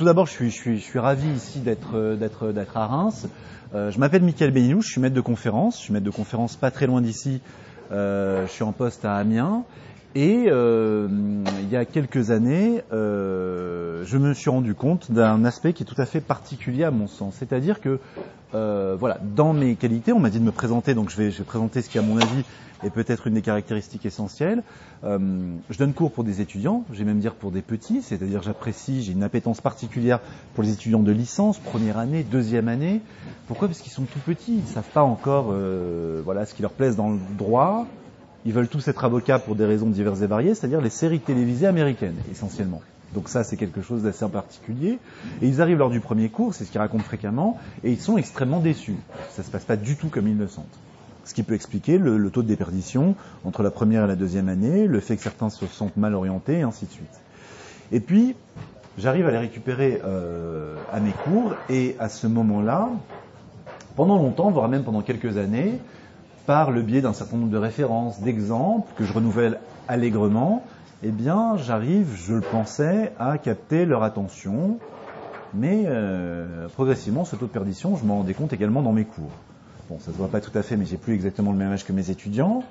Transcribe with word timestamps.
tout 0.00 0.06
d'abord, 0.06 0.26
je 0.26 0.48
suis, 0.48 0.98
ravi 0.98 1.28
ici 1.28 1.58
d'être, 1.58 2.16
d'être, 2.18 2.52
d'être 2.52 2.78
à 2.78 2.86
Reims. 2.86 3.28
Euh, 3.74 3.90
je 3.90 3.98
m'appelle 3.98 4.22
Michael 4.22 4.50
Benilou, 4.50 4.80
je 4.80 4.88
suis 4.88 4.98
maître 4.98 5.14
de 5.14 5.20
conférence. 5.20 5.76
Je 5.76 5.82
suis 5.82 5.92
maître 5.92 6.06
de 6.06 6.10
conférence 6.10 6.56
pas 6.56 6.70
très 6.70 6.86
loin 6.86 7.02
d'ici. 7.02 7.42
Euh, 7.92 8.46
je 8.46 8.50
suis 8.50 8.62
en 8.62 8.72
poste 8.72 9.04
à 9.04 9.16
Amiens. 9.16 9.62
Et 10.16 10.46
euh, 10.48 11.06
il 11.62 11.70
y 11.70 11.76
a 11.76 11.84
quelques 11.84 12.32
années, 12.32 12.82
euh, 12.92 14.02
je 14.04 14.18
me 14.18 14.34
suis 14.34 14.50
rendu 14.50 14.74
compte 14.74 15.12
d'un 15.12 15.44
aspect 15.44 15.72
qui 15.72 15.84
est 15.84 15.86
tout 15.86 16.00
à 16.00 16.06
fait 16.06 16.20
particulier 16.20 16.82
à 16.82 16.90
mon 16.90 17.06
sens. 17.06 17.36
C'est-à-dire 17.38 17.80
que, 17.80 18.00
euh, 18.54 18.96
voilà, 18.98 19.18
dans 19.22 19.52
mes 19.52 19.76
qualités, 19.76 20.12
on 20.12 20.18
m'a 20.18 20.30
dit 20.30 20.40
de 20.40 20.44
me 20.44 20.50
présenter, 20.50 20.94
donc 20.94 21.10
je 21.10 21.16
vais, 21.16 21.30
je 21.30 21.44
présenter 21.44 21.80
ce 21.80 21.88
qui, 21.88 21.96
à 21.96 22.02
mon 22.02 22.16
avis, 22.16 22.44
est 22.82 22.90
peut-être 22.90 23.28
une 23.28 23.34
des 23.34 23.42
caractéristiques 23.42 24.04
essentielles. 24.04 24.64
Je 25.04 25.78
donne 25.78 25.92
cours 25.92 26.10
pour 26.10 26.24
des 26.24 26.40
étudiants, 26.40 26.84
j'ai 26.92 27.04
même 27.04 27.20
dire 27.20 27.34
pour 27.34 27.52
des 27.52 27.62
petits, 27.62 28.02
c'est-à-dire 28.02 28.42
j'apprécie, 28.42 29.02
j'ai 29.02 29.12
une 29.12 29.22
appétence 29.22 29.60
particulière 29.60 30.18
pour 30.54 30.64
les 30.64 30.72
étudiants 30.72 31.02
de 31.02 31.12
licence, 31.12 31.58
première 31.58 31.98
année, 31.98 32.24
deuxième 32.24 32.68
année. 32.68 33.00
Pourquoi? 33.46 33.68
Parce 33.68 33.80
qu'ils 33.80 33.92
sont 33.92 34.04
tout 34.04 34.18
petits, 34.18 34.54
ils 34.54 34.62
ne 34.62 34.66
savent 34.66 34.90
pas 34.92 35.02
encore, 35.02 35.54
voilà, 36.24 36.46
ce 36.46 36.54
qui 36.54 36.62
leur 36.62 36.72
plaise 36.72 36.96
dans 36.96 37.10
le 37.10 37.18
droit 37.38 37.86
ils 38.44 38.52
veulent 38.52 38.68
tous 38.68 38.86
être 38.88 39.04
avocats 39.04 39.38
pour 39.38 39.54
des 39.54 39.64
raisons 39.64 39.88
diverses 39.88 40.22
et 40.22 40.26
variées, 40.26 40.54
c'est-à-dire 40.54 40.80
les 40.80 40.90
séries 40.90 41.20
télévisées 41.20 41.66
américaines, 41.66 42.16
essentiellement. 42.30 42.80
Donc 43.14 43.28
ça, 43.28 43.42
c'est 43.42 43.56
quelque 43.56 43.82
chose 43.82 44.02
d'assez 44.02 44.26
particulier. 44.28 44.98
Et 45.42 45.48
ils 45.48 45.60
arrivent 45.60 45.78
lors 45.78 45.90
du 45.90 46.00
premier 46.00 46.28
cours, 46.28 46.54
c'est 46.54 46.64
ce 46.64 46.70
qu'ils 46.70 46.80
racontent 46.80 47.02
fréquemment, 47.02 47.58
et 47.82 47.90
ils 47.90 48.00
sont 48.00 48.16
extrêmement 48.16 48.60
déçus. 48.60 48.96
Ça 49.30 49.42
se 49.42 49.50
passe 49.50 49.64
pas 49.64 49.76
du 49.76 49.96
tout 49.96 50.08
comme 50.08 50.28
ils 50.28 50.38
le 50.38 50.48
sentent. 50.48 50.78
Ce 51.24 51.34
qui 51.34 51.42
peut 51.42 51.54
expliquer 51.54 51.98
le, 51.98 52.16
le, 52.16 52.30
taux 52.30 52.42
de 52.42 52.48
déperdition 52.48 53.14
entre 53.44 53.62
la 53.62 53.70
première 53.70 54.04
et 54.04 54.06
la 54.06 54.16
deuxième 54.16 54.48
année, 54.48 54.86
le 54.86 55.00
fait 55.00 55.16
que 55.16 55.22
certains 55.22 55.50
se 55.50 55.66
sentent 55.66 55.96
mal 55.96 56.14
orientés, 56.14 56.58
et 56.58 56.62
ainsi 56.62 56.86
de 56.86 56.90
suite. 56.90 57.20
Et 57.92 58.00
puis, 58.00 58.36
j'arrive 58.96 59.26
à 59.26 59.30
les 59.30 59.38
récupérer 59.38 60.00
euh, 60.04 60.76
à 60.92 61.00
mes 61.00 61.12
cours, 61.12 61.54
et 61.68 61.96
à 61.98 62.08
ce 62.08 62.26
moment-là, 62.26 62.88
pendant 63.96 64.16
longtemps, 64.16 64.50
voire 64.50 64.68
même 64.68 64.84
pendant 64.84 65.02
quelques 65.02 65.36
années, 65.36 65.78
par 66.50 66.72
le 66.72 66.82
biais 66.82 67.00
d'un 67.00 67.12
certain 67.12 67.36
nombre 67.36 67.52
de 67.52 67.58
références, 67.58 68.20
d'exemples 68.22 68.92
que 68.96 69.04
je 69.04 69.12
renouvelle 69.12 69.60
allègrement, 69.86 70.64
eh 71.04 71.12
bien, 71.12 71.56
j'arrive, 71.56 72.08
je 72.16 72.34
le 72.34 72.40
pensais, 72.40 73.12
à 73.20 73.38
capter 73.38 73.84
leur 73.84 74.02
attention. 74.02 74.78
Mais 75.54 75.84
euh, 75.86 76.66
progressivement, 76.66 77.24
ce 77.24 77.36
taux 77.36 77.46
de 77.46 77.52
perdition, 77.52 77.94
je 77.94 78.04
m'en 78.04 78.16
rendais 78.16 78.34
compte 78.34 78.52
également 78.52 78.82
dans 78.82 78.90
mes 78.90 79.04
cours. 79.04 79.30
Bon, 79.88 80.00
ça 80.00 80.10
se 80.10 80.16
voit 80.16 80.26
pas 80.26 80.40
tout 80.40 80.50
à 80.58 80.62
fait, 80.62 80.76
mais 80.76 80.86
j'ai 80.86 80.96
plus 80.96 81.14
exactement 81.14 81.52
le 81.52 81.56
même 81.56 81.70
âge 81.70 81.84
que 81.84 81.92
mes 81.92 82.10
étudiants. 82.10 82.64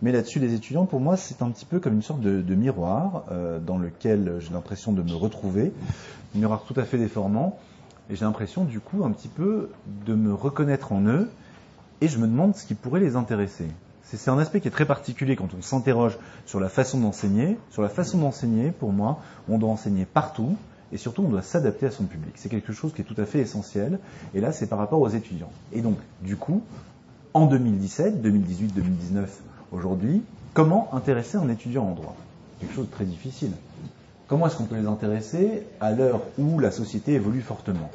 Mais 0.00 0.12
là-dessus, 0.12 0.38
les 0.38 0.54
étudiants, 0.54 0.86
pour 0.86 1.00
moi, 1.00 1.18
c'est 1.18 1.42
un 1.42 1.50
petit 1.50 1.66
peu 1.66 1.78
comme 1.78 1.92
une 1.92 2.02
sorte 2.02 2.22
de, 2.22 2.54
miroir 2.54 3.24
euh, 3.30 3.58
dans 3.58 3.76
lequel 3.76 4.36
j'ai 4.40 4.54
l'impression 4.54 4.92
de 4.92 5.02
me 5.02 5.14
retrouver, 5.14 5.74
un 6.34 6.38
miroir 6.38 6.62
tout 6.66 6.80
à 6.80 6.84
fait 6.84 6.96
déformant, 6.96 7.58
et 8.08 8.16
j'ai 8.16 8.24
l'impression, 8.24 8.64
du 8.64 8.80
coup, 8.80 9.04
un 9.04 9.10
petit 9.10 9.28
peu 9.28 9.68
de 10.06 10.14
me 10.14 10.32
reconnaître 10.32 10.92
en 10.92 11.02
eux, 11.02 11.28
et 12.00 12.08
je 12.08 12.18
me 12.18 12.26
demande 12.26 12.54
ce 12.56 12.66
qui 12.66 12.74
pourrait 12.74 13.00
les 13.00 13.16
intéresser. 13.16 13.66
C'est 14.02 14.30
un 14.30 14.38
aspect 14.38 14.60
qui 14.60 14.68
est 14.68 14.72
très 14.72 14.84
particulier 14.84 15.34
quand 15.34 15.48
on 15.58 15.62
s'interroge 15.62 16.16
sur 16.46 16.60
la 16.60 16.68
façon 16.68 17.00
d'enseigner. 17.00 17.58
Sur 17.70 17.82
la 17.82 17.88
façon 17.88 18.18
d'enseigner, 18.18 18.70
pour 18.70 18.92
moi, 18.92 19.20
on 19.48 19.58
doit 19.58 19.70
enseigner 19.70 20.04
partout 20.04 20.56
et 20.92 20.96
surtout 20.96 21.22
on 21.22 21.28
doit 21.28 21.42
s'adapter 21.42 21.86
à 21.86 21.90
son 21.90 22.04
public. 22.04 22.32
C'est 22.36 22.48
quelque 22.48 22.72
chose 22.72 22.92
qui 22.92 23.02
est 23.02 23.04
tout 23.04 23.20
à 23.20 23.26
fait 23.26 23.40
essentiel. 23.40 23.98
Et 24.32 24.40
là, 24.40 24.52
c'est 24.52 24.68
par 24.68 24.78
rapport 24.78 25.00
aux 25.00 25.08
étudiants. 25.08 25.50
Et 25.72 25.80
donc, 25.80 25.98
du 26.22 26.36
coup, 26.36 26.62
en 27.34 27.46
2017, 27.46 28.22
2018, 28.22 28.74
2019, 28.74 29.40
aujourd'hui, 29.72 30.22
comment 30.54 30.88
intéresser 30.94 31.36
un 31.38 31.48
étudiant 31.48 31.84
en 31.84 31.94
droit? 31.94 32.14
Quelque 32.60 32.74
chose 32.74 32.86
de 32.86 32.92
très 32.92 33.04
difficile. 33.04 33.50
Comment 34.28 34.46
est-ce 34.46 34.56
qu'on 34.56 34.64
peut 34.64 34.76
les 34.76 34.86
intéresser 34.86 35.64
à 35.80 35.90
l'heure 35.90 36.20
où 36.38 36.60
la 36.60 36.70
société 36.70 37.14
évolue 37.14 37.42
fortement? 37.42 37.90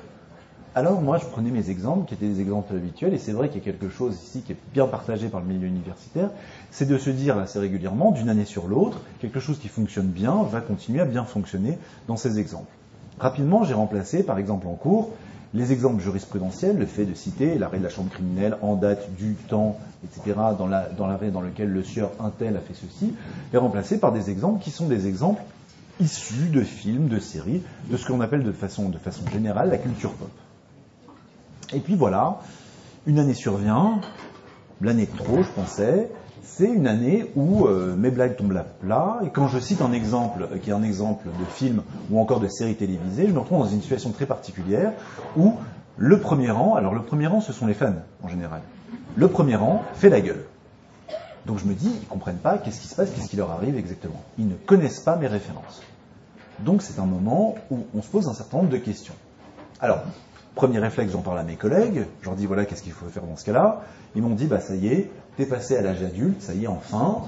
Alors 0.74 1.02
moi, 1.02 1.18
je 1.18 1.26
prenais 1.26 1.52
mes 1.52 1.70
exemples, 1.70 2.08
qui 2.08 2.14
étaient 2.14 2.28
des 2.28 2.40
exemples 2.40 2.74
habituels, 2.74 3.14
et 3.14 3.18
c'est 3.18 3.34
vrai 3.34 3.50
qu'il 3.50 3.58
y 3.58 3.62
a 3.62 3.72
quelque 3.72 3.90
chose 3.90 4.16
ici 4.24 4.42
qui 4.42 4.54
est 4.54 4.58
bien 4.74 4.88
partagé 4.88 5.28
par 5.28 5.42
le 5.42 5.48
milieu 5.48 5.68
universitaire, 5.68 6.30
c'est 6.72 6.88
de 6.88 6.98
se 6.98 7.10
dire 7.10 7.38
assez 7.38 7.60
régulièrement, 7.60 8.12
d'une 8.12 8.30
année 8.30 8.46
sur 8.46 8.68
l'autre, 8.68 9.02
quelque 9.20 9.42
chose 9.42 9.60
qui 9.60 9.68
fonctionne 9.68 10.08
bien 10.08 10.44
va 10.44 10.62
continuer 10.62 11.02
à 11.02 11.06
bien 11.06 11.26
fonctionner 11.26 11.78
dans 12.08 12.16
ces 12.16 12.40
exemples. 12.40 12.72
Rapidement, 13.20 13.66
j'ai 13.66 13.74
remplacé, 13.74 14.24
par 14.24 14.40
exemple 14.40 14.66
en 14.68 14.76
cours, 14.76 15.10
les 15.54 15.74
exemples 15.74 16.02
jurisprudentiels, 16.02 16.78
le 16.78 16.86
fait 16.86 17.06
de 17.06 17.14
citer 17.14 17.58
l'arrêt 17.58 17.80
de 17.80 17.84
la 17.84 17.90
chambre 17.90 18.10
criminelle 18.10 18.56
en 18.62 18.76
date 18.76 19.14
du 19.16 19.34
temps, 19.34 19.78
etc., 20.06 20.38
dans 20.58 20.68
l'arrêt 20.68 21.26
la, 21.26 21.32
dans 21.32 21.42
lequel 21.42 21.70
le 21.70 21.84
sieur 21.84 22.12
un 22.22 22.30
tel 22.30 22.56
a 22.56 22.62
fait 22.62 22.74
ceci, 22.74 23.14
les 23.52 23.60
remplacer 23.60 24.00
par 24.00 24.14
des 24.14 24.30
exemples 24.30 24.64
qui 24.64 24.72
sont 24.72 24.88
des 24.88 25.08
exemples 25.08 25.42
issus 26.00 26.50
de 26.50 26.62
films, 26.62 27.10
de 27.10 27.20
séries, 27.20 27.62
de 27.90 27.98
ce 27.98 28.08
qu'on 28.08 28.22
appelle 28.22 28.44
de 28.44 28.52
façon 28.54 28.90
générale 29.34 29.70
la 29.70 29.78
culture 29.78 30.14
pop. 30.14 30.30
Et 31.74 31.80
puis 31.80 31.96
voilà, 31.96 32.40
une 33.06 33.20
année 33.20 33.34
survient, 33.34 34.02
l'année 34.82 35.06
de 35.06 35.18
trop, 35.18 35.42
je 35.44 35.50
pensais. 35.50 36.10
C'est 36.44 36.68
une 36.68 36.88
année 36.88 37.32
où 37.36 37.66
euh, 37.66 37.96
mes 37.96 38.12
blagues 38.12 38.36
tombent 38.36 38.58
à 38.58 38.64
plat. 38.64 39.20
Et 39.26 39.30
quand 39.30 39.48
je 39.48 39.60
cite 39.60 39.82
un 39.82 39.94
exemple, 39.94 40.48
euh, 40.52 40.58
qui 40.58 40.70
est 40.70 40.74
un 40.74 40.84
exemple 40.84 41.28
de 41.28 41.46
film 41.46 41.82
ou 42.10 42.20
encore 42.20 42.40
de 42.40 42.48
série 42.48 42.76
télévisée, 42.76 43.28
je 43.28 43.32
me 43.32 43.40
retrouve 43.40 43.60
dans 43.60 43.70
une 43.70 43.82
situation 43.82 44.12
très 44.12 44.26
particulière 44.26 44.92
où 45.38 45.54
le 45.98 46.20
premier 46.20 46.52
rang, 46.52 46.76
alors 46.76 46.94
le 46.94 47.04
premier 47.04 47.28
rang, 47.28 47.42
ce 47.42 47.54
sont 47.54 47.68
les 47.68 47.74
fans 47.74 47.94
en 48.24 48.28
général. 48.28 48.62
Le 49.16 49.28
premier 49.28 49.56
rang 49.56 49.84
fait 49.94 50.10
la 50.10 50.20
gueule. 50.20 50.44
Donc 51.46 51.60
je 51.60 51.66
me 51.66 51.74
dis, 51.74 51.92
ils 52.02 52.08
comprennent 52.08 52.38
pas 52.38 52.58
qu'est-ce 52.58 52.82
qui 52.82 52.88
se 52.88 52.96
passe, 52.96 53.12
qu'est-ce 53.12 53.30
qui 53.30 53.38
leur 53.38 53.52
arrive 53.52 53.78
exactement. 53.78 54.22
Ils 54.38 54.48
ne 54.48 54.56
connaissent 54.56 55.00
pas 55.00 55.16
mes 55.16 55.28
références. 55.28 55.82
Donc 56.60 56.82
c'est 56.82 57.00
un 57.00 57.06
moment 57.06 57.56
où 57.70 57.80
on 57.96 58.02
se 58.02 58.08
pose 58.08 58.28
un 58.28 58.34
certain 58.34 58.58
nombre 58.58 58.70
de 58.70 58.78
questions. 58.78 59.16
Alors, 59.80 60.00
Premier 60.56 60.80
réflexe, 60.80 61.14
j'en 61.14 61.22
parle 61.22 61.40
à 61.40 61.44
mes 61.44 61.56
collègues, 61.56 62.06
je 62.22 62.26
leur 62.26 62.36
dis 62.36 62.46
voilà 62.46 62.66
qu'est-ce 62.66 62.84
qu'il 62.84 62.92
faut 62.92 63.06
faire 63.06 63.24
dans 63.24 63.38
ce 63.38 63.46
cas-là. 63.46 63.84
Ils 64.16 64.22
m'ont 64.22 64.36
dit 64.36 64.48
bah 64.48 64.60
ça 64.60 64.76
y 64.76 64.88
est, 64.88 65.10
t'es 65.38 65.46
passé 65.46 65.78
à 65.78 65.82
l'âge 65.82 66.04
adulte, 66.04 66.42
ça 66.42 66.54
y 66.54 66.66
est 66.66 66.68
enfin, 66.68 67.22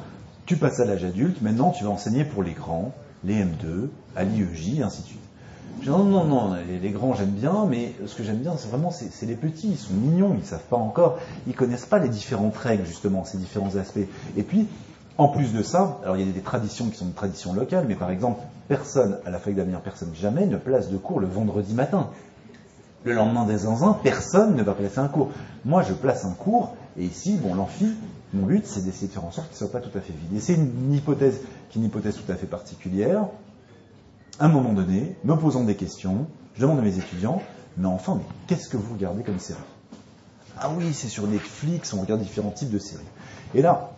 tu 0.46 0.58
passes 0.58 0.80
à 0.82 0.86
l'âge 0.86 1.06
adulte, 1.06 1.42
maintenant 1.42 1.72
tu 1.72 1.86
vas 1.86 1.90
enseigner 1.90 2.26
pour 2.26 2.44
les 2.44 2.52
grands, 2.52 2.92
les 3.24 3.36
M2, 3.36 3.88
à 4.18 4.24
l'IEJ, 4.24 4.82
ainsi 4.82 5.02
de 5.04 5.08
suite. 5.08 5.20
Je 5.80 5.86
dis 5.86 5.90
non, 5.90 6.04
non, 6.04 6.26
non, 6.26 6.56
les, 6.82 6.90
grands 6.90 7.14
j'aime 7.14 7.30
bien, 7.30 7.66
mais 7.70 7.94
ce 8.06 8.16
que 8.16 8.24
j'aime 8.24 8.38
bien, 8.38 8.56
c'est 8.58 8.70
vraiment 8.70 8.92
c'est 8.92 9.26
les 9.26 9.36
petits, 9.36 9.70
ils 9.70 9.78
sont 9.78 9.94
mignons, 9.94 10.36
ils 10.38 10.46
savent 10.46 10.60
pas 10.70 10.78
encore, 10.78 11.18
ils 11.48 11.56
connaissent 11.56 11.86
pas 11.86 12.00
les 12.00 12.10
différentes 12.10 12.58
règles 12.58 12.86
justement, 12.86 13.24
ces 13.24 13.38
différents 13.38 13.76
aspects. 13.78 14.00
Et 14.36 14.44
puis 14.44 14.68
en 15.18 15.28
plus 15.28 15.54
de 15.54 15.62
ça, 15.62 16.00
alors 16.04 16.18
il 16.18 16.26
y 16.26 16.30
a 16.30 16.34
des 16.34 16.42
traditions 16.42 16.90
qui 16.90 16.98
sont 16.98 17.06
des 17.06 17.14
traditions 17.14 17.54
locales, 17.54 17.86
mais 17.88 17.96
par 17.96 18.10
exemple, 18.10 18.42
personne 18.68 19.20
à 19.26 19.30
la 19.30 19.40
fac 19.40 19.56
d'avenir, 19.56 19.80
personne 19.80 20.10
jamais 20.16 20.46
ne 20.46 20.58
place 20.58 20.90
de 20.90 20.98
cours 20.98 21.20
le 21.20 21.28
vendredi 21.28 21.74
matin. 21.74 22.10
Le 23.06 23.14
lendemain 23.14 23.46
des 23.46 23.60
zinzins, 23.60 23.98
personne 24.02 24.56
ne 24.56 24.64
va 24.64 24.74
placer 24.74 25.00
un 25.00 25.08
cours. 25.08 25.32
Moi, 25.66 25.84
je 25.84 25.94
place 25.94 26.26
un 26.26 26.32
cours, 26.32 26.76
et 26.98 27.06
ici, 27.06 27.36
bon, 27.36 27.56
l'amphi, 27.56 27.94
mon 28.34 28.46
but, 28.46 28.66
c'est 28.66 28.84
d'essayer 28.84 29.08
de 29.08 29.14
faire 29.14 29.26
en 29.26 29.32
sorte 29.32 29.48
qu'il 29.50 29.56
ne 29.56 29.70
soit 29.70 29.72
pas 29.72 29.86
tout 29.86 29.96
à 29.98 30.02
fait 30.02 30.14
vide. 30.14 30.38
Et 30.38 30.40
c'est 30.40 30.54
une 30.56 30.94
hypothèse 30.94 31.40
qui 31.70 31.80
une 31.80 31.86
hypothèse 31.86 32.16
tout 32.16 32.32
à 32.32 32.36
fait 32.36 32.48
particulière. 32.48 33.26
À 34.40 34.46
un 34.46 34.48
moment 34.48 34.74
donné, 34.74 35.16
me 35.24 35.36
posant 35.36 35.64
des 35.64 35.76
questions, 35.76 36.28
je 36.56 36.62
demande 36.62 36.80
à 36.80 36.82
mes 36.82 36.98
étudiants, 36.98 37.42
mais 37.78 37.88
enfin, 37.88 38.16
mais 38.16 38.26
qu'est-ce 38.48 38.70
que 38.70 38.78
vous 38.78 38.94
regardez 38.94 39.24
comme 39.24 39.40
série? 39.40 39.60
Ah 40.60 40.70
oui, 40.78 40.94
c'est 40.94 41.10
sur 41.10 41.28
Netflix, 41.28 41.94
on 41.94 42.02
regarde 42.02 42.22
différents 42.22 42.52
types 42.52 42.72
de 42.72 42.80
séries. 42.80 43.04
Et 43.56 43.62
là, 43.62 43.93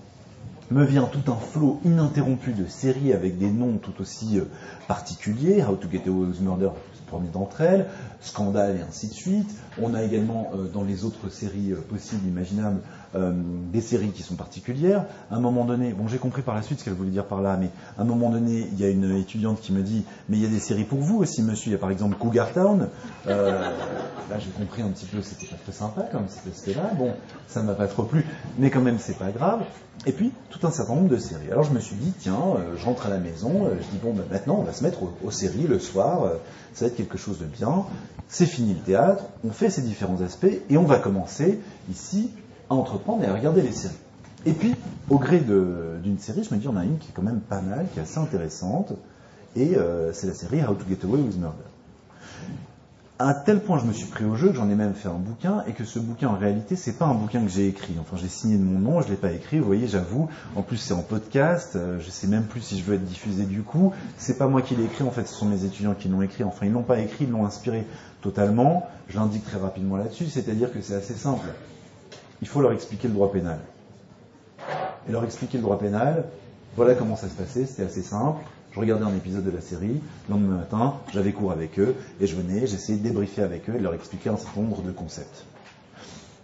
me 0.71 0.83
vient 0.83 1.03
tout 1.03 1.31
un 1.31 1.35
flot 1.35 1.79
ininterrompu 1.85 2.51
de 2.53 2.65
séries 2.65 3.13
avec 3.13 3.37
des 3.37 3.51
noms 3.51 3.77
tout 3.77 3.93
aussi 3.99 4.39
euh, 4.39 4.45
particuliers, 4.87 5.63
How 5.63 5.75
to 5.75 5.87
Get 5.91 6.03
Away 6.07 6.27
with 6.27 6.41
Murder, 6.41 6.69
première 7.05 7.31
d'entre 7.31 7.61
elles, 7.61 7.85
Scandale 8.19 8.77
et 8.77 8.81
ainsi 8.81 9.07
de 9.07 9.13
suite. 9.13 9.55
On 9.79 9.93
a 9.93 10.03
également 10.03 10.51
euh, 10.55 10.67
dans 10.67 10.83
les 10.83 11.05
autres 11.05 11.29
séries 11.29 11.71
euh, 11.71 11.81
possibles, 11.87 12.27
imaginables, 12.27 12.81
euh, 13.15 13.31
des 13.71 13.81
séries 13.81 14.11
qui 14.11 14.23
sont 14.23 14.35
particulières. 14.35 15.05
À 15.31 15.35
un 15.35 15.39
moment 15.39 15.65
donné, 15.65 15.93
bon 15.93 16.07
j'ai 16.07 16.17
compris 16.17 16.41
par 16.41 16.55
la 16.55 16.61
suite 16.61 16.79
ce 16.79 16.85
qu'elle 16.85 16.93
voulait 16.93 17.11
dire 17.11 17.25
par 17.25 17.41
là, 17.41 17.57
mais 17.59 17.69
à 17.97 18.01
un 18.01 18.05
moment 18.05 18.29
donné, 18.29 18.67
il 18.71 18.79
y 18.79 18.83
a 18.83 18.89
une 18.89 19.15
étudiante 19.15 19.59
qui 19.61 19.73
me 19.73 19.81
dit, 19.81 20.05
mais 20.29 20.37
il 20.37 20.43
y 20.43 20.45
a 20.45 20.49
des 20.49 20.59
séries 20.59 20.83
pour 20.83 20.99
vous 20.99 21.17
aussi, 21.17 21.41
monsieur. 21.41 21.69
Il 21.69 21.73
y 21.73 21.75
a 21.75 21.79
par 21.79 21.91
exemple 21.91 22.15
Cougar 22.17 22.51
Town. 22.53 22.87
là 23.25 24.39
j'ai 24.39 24.49
compris 24.51 24.81
un 24.81 24.89
petit 24.89 25.05
peu, 25.05 25.21
c'était 25.21 25.47
pas 25.47 25.57
très 25.63 25.71
sympa 25.71 26.01
comme 26.11 26.25
c'était 26.27 26.73
là. 26.73 26.91
Bon, 26.97 27.13
ça 27.47 27.61
ne 27.61 27.67
m'a 27.67 27.73
pas 27.73 27.87
trop 27.87 28.03
plu, 28.03 28.25
mais 28.57 28.69
quand 28.69 28.81
même 28.81 28.97
c'est 28.99 29.17
pas 29.17 29.31
grave. 29.31 29.63
Et 30.05 30.11
puis 30.11 30.31
tout 30.49 30.65
un 30.67 30.71
certain 30.71 30.95
nombre 30.95 31.09
de 31.09 31.17
séries. 31.17 31.51
Alors 31.51 31.63
je 31.63 31.71
me 31.71 31.79
suis 31.79 31.95
dit, 31.95 32.13
tiens, 32.19 32.57
je 32.77 32.85
rentre 32.85 33.05
à 33.05 33.09
la 33.09 33.17
maison, 33.17 33.69
je 33.71 33.87
dis 33.91 33.99
bon, 34.03 34.13
ben, 34.13 34.23
maintenant 34.29 34.57
on 34.59 34.63
va 34.63 34.73
se 34.73 34.83
mettre 34.83 35.03
aux, 35.03 35.13
aux 35.23 35.31
séries 35.31 35.67
le 35.67 35.79
soir 35.79 36.29
ça 36.75 36.85
va 36.85 36.87
être 36.89 36.97
quelque 36.97 37.17
chose 37.17 37.39
de 37.39 37.45
bien, 37.45 37.85
c'est 38.27 38.45
fini 38.45 38.73
le 38.73 38.81
théâtre, 38.81 39.23
on 39.45 39.51
fait 39.51 39.69
ces 39.69 39.81
différents 39.81 40.21
aspects 40.21 40.45
et 40.69 40.77
on 40.77 40.83
va 40.83 40.99
commencer 40.99 41.59
ici 41.89 42.31
à 42.69 42.73
entreprendre 42.73 43.23
et 43.23 43.27
à 43.27 43.33
regarder 43.33 43.61
les 43.61 43.71
séries. 43.71 43.95
Et 44.45 44.53
puis, 44.53 44.75
au 45.09 45.17
gré 45.17 45.39
d'une 45.39 46.19
série, 46.19 46.43
je 46.43 46.53
me 46.53 46.59
dis, 46.59 46.67
on 46.67 46.77
a 46.77 46.83
une 46.83 46.97
qui 46.97 47.09
est 47.09 47.13
quand 47.13 47.23
même 47.23 47.39
pas 47.39 47.61
mal, 47.61 47.87
qui 47.93 47.99
est 47.99 48.03
assez 48.03 48.19
intéressante, 48.19 48.93
et 49.55 49.75
euh, 49.75 50.13
c'est 50.13 50.27
la 50.27 50.33
série 50.33 50.61
How 50.63 50.73
to 50.73 50.85
Get 50.87 51.05
Away 51.05 51.21
with 51.21 51.37
Murder. 51.37 51.63
à 53.17 53.33
tel 53.33 53.61
point 53.61 53.79
je 53.79 53.85
me 53.85 53.93
suis 53.93 54.07
pris 54.07 54.25
au 54.25 54.35
jeu 54.35 54.49
que 54.49 54.55
j'en 54.55 54.69
ai 54.69 54.75
même 54.75 54.93
fait 54.93 55.07
un 55.07 55.13
bouquin 55.13 55.63
et 55.67 55.71
que 55.71 55.85
ce 55.85 55.99
bouquin 55.99 56.27
en 56.27 56.37
réalité 56.37 56.75
c'est 56.75 56.97
pas 56.97 57.05
un 57.05 57.13
bouquin 57.13 57.41
que 57.41 57.49
j'ai 57.49 57.67
écrit. 57.67 57.95
Enfin 58.01 58.17
j'ai 58.17 58.27
signé 58.27 58.57
de 58.57 58.63
mon 58.63 58.77
nom, 58.79 59.01
je 59.01 59.07
l'ai 59.07 59.15
pas 59.15 59.31
écrit, 59.31 59.59
vous 59.59 59.65
voyez, 59.65 59.87
j'avoue. 59.87 60.27
En 60.55 60.61
plus 60.61 60.77
c'est 60.77 60.93
en 60.93 61.01
podcast, 61.01 61.77
euh, 61.77 61.99
je 62.01 62.09
sais 62.09 62.27
même 62.27 62.43
plus 62.43 62.61
si 62.61 62.77
je 62.77 62.83
veux 62.83 62.95
être 62.95 63.05
diffusé 63.05 63.45
du 63.45 63.61
coup. 63.61 63.93
C'est 64.17 64.37
pas 64.37 64.47
moi 64.47 64.61
qui 64.61 64.75
l'ai 64.75 64.83
écrit, 64.83 65.05
en 65.05 65.11
fait 65.11 65.25
ce 65.27 65.33
sont 65.33 65.45
mes 65.45 65.63
étudiants 65.63 65.95
qui 65.97 66.09
l'ont 66.09 66.21
écrit. 66.21 66.43
Enfin 66.43 66.65
ils 66.65 66.73
l'ont 66.73 66.83
pas 66.83 66.99
écrit, 66.99 67.23
ils 67.23 67.31
l'ont 67.31 67.45
inspiré 67.45 67.85
totalement. 68.21 68.85
Je 69.07 69.17
l'indique 69.17 69.45
très 69.45 69.57
rapidement 69.57 69.95
là-dessus, 69.95 70.25
c'est-à-dire 70.25 70.73
que 70.73 70.81
c'est 70.81 70.95
assez 70.95 71.13
simple. 71.13 71.47
Il 72.41 72.47
faut 72.47 72.61
leur 72.61 72.71
expliquer 72.71 73.07
le 73.07 73.13
droit 73.13 73.31
pénal. 73.31 73.59
Et 75.07 75.11
leur 75.11 75.23
expliquer 75.23 75.57
le 75.57 75.63
droit 75.63 75.77
pénal, 75.79 76.25
voilà 76.75 76.95
comment 76.95 77.15
ça 77.15 77.29
se 77.29 77.33
passait, 77.33 77.65
c'était 77.65 77.83
assez 77.83 78.01
simple 78.01 78.41
je 78.75 78.81
regardais 78.81 79.05
un 79.05 79.15
épisode 79.15 79.45
de 79.45 79.51
la 79.51 79.61
série, 79.61 80.01
le 80.27 80.33
lendemain 80.33 80.57
matin, 80.57 80.95
j'avais 81.13 81.31
cours 81.31 81.53
avec 81.53 81.79
eux, 81.79 81.95
et 82.19 82.27
je 82.27 82.35
venais, 82.35 82.67
j'essayais 82.67 82.97
de 82.97 83.03
débriefer 83.03 83.41
avec 83.41 83.69
eux 83.69 83.75
et 83.75 83.77
de 83.77 83.83
leur 83.83 83.93
expliquer 83.93 84.29
un 84.29 84.35
certain 84.35 84.59
nombre 84.59 84.81
de 84.81 84.91
concepts. 84.91 85.45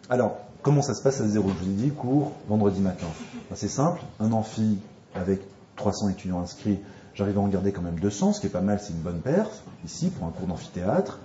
Alors, 0.09 0.37
comment 0.61 0.81
ça 0.81 0.93
se 0.93 1.03
passe 1.03 1.19
à 1.19 1.27
zéro 1.27 1.49
Je 1.49 1.65
vous 1.65 1.71
ai 1.71 1.73
dit, 1.73 1.89
cours 1.89 2.31
vendredi 2.47 2.79
matin. 2.79 3.07
C'est 3.53 3.67
simple, 3.67 3.99
un 4.21 4.31
amphi 4.31 4.79
avec 5.13 5.41
300 5.75 6.07
étudiants 6.07 6.39
inscrits, 6.39 6.79
j'arrive 7.15 7.37
à 7.37 7.41
en 7.41 7.49
garder 7.49 7.73
quand 7.73 7.81
même 7.81 7.99
200, 7.99 8.31
ce 8.31 8.39
qui 8.39 8.47
est 8.47 8.49
pas 8.49 8.61
mal, 8.61 8.79
c'est 8.79 8.93
une 8.93 9.01
bonne 9.01 9.19
perf, 9.19 9.63
ici, 9.83 10.09
pour 10.09 10.25
un 10.25 10.31
cours 10.31 10.47
d'amphithéâtre. 10.47 11.19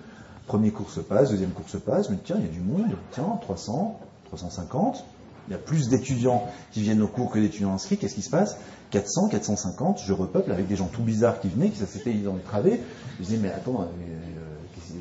Premier 0.48 0.72
cours 0.72 0.90
se 0.90 0.98
passe, 0.98 1.30
deuxième 1.30 1.50
cours 1.50 1.68
se 1.68 1.78
passe, 1.78 2.10
mais 2.10 2.16
tiens, 2.24 2.34
il 2.40 2.46
y 2.46 2.48
a 2.48 2.52
du 2.52 2.60
monde, 2.60 2.96
tiens, 3.12 3.38
300, 3.42 4.00
350, 4.26 5.04
il 5.48 5.52
y 5.52 5.54
a 5.54 5.58
plus 5.58 5.88
d'étudiants 5.88 6.44
qui 6.72 6.82
viennent 6.82 7.02
au 7.02 7.08
cours 7.08 7.30
que 7.30 7.38
d'étudiants 7.38 7.72
inscrits, 7.72 7.96
qu'est-ce 7.96 8.14
qui 8.14 8.22
se 8.22 8.30
passe? 8.30 8.56
400, 8.90 9.28
450, 9.28 10.00
je 10.04 10.12
repeuple 10.12 10.52
avec 10.52 10.66
des 10.66 10.76
gens 10.76 10.86
tout 10.86 11.02
bizarres 11.02 11.40
qui 11.40 11.48
venaient, 11.48 11.70
qui 11.70 11.78
s'étaient 11.78 12.14
dans 12.14 12.34
les 12.34 12.42
travées. 12.42 12.80
Je 13.18 13.24
disais, 13.24 13.38
mais 13.40 13.50
attends, 13.50 13.82
euh, 13.82 13.84
euh, 13.84 14.94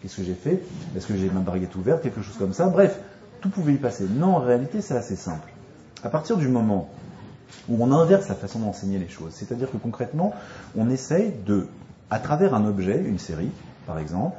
qu'est-ce 0.00 0.16
que 0.16 0.24
j'ai 0.24 0.34
fait? 0.34 0.62
Est-ce 0.96 1.06
que 1.06 1.16
j'ai 1.16 1.30
ma 1.30 1.40
baguette 1.40 1.74
ouverte 1.76 2.02
Quelque 2.02 2.22
chose 2.22 2.36
comme 2.36 2.52
ça? 2.52 2.66
Bref, 2.68 2.98
tout 3.40 3.50
pouvait 3.50 3.74
y 3.74 3.78
passer. 3.78 4.06
Non, 4.08 4.36
en 4.36 4.40
réalité, 4.40 4.80
c'est 4.80 4.96
assez 4.96 5.16
simple. 5.16 5.52
À 6.02 6.08
partir 6.08 6.36
du 6.36 6.48
moment 6.48 6.88
où 7.68 7.82
on 7.82 7.92
inverse 7.92 8.28
la 8.28 8.34
façon 8.34 8.60
d'enseigner 8.60 8.98
les 8.98 9.08
choses, 9.08 9.32
c'est-à-dire 9.34 9.70
que 9.70 9.76
concrètement, 9.76 10.34
on 10.76 10.88
essaye 10.88 11.32
de, 11.46 11.68
à 12.10 12.18
travers 12.18 12.54
un 12.54 12.64
objet, 12.66 13.02
une 13.04 13.18
série, 13.18 13.50
par 13.86 13.98
exemple, 13.98 14.36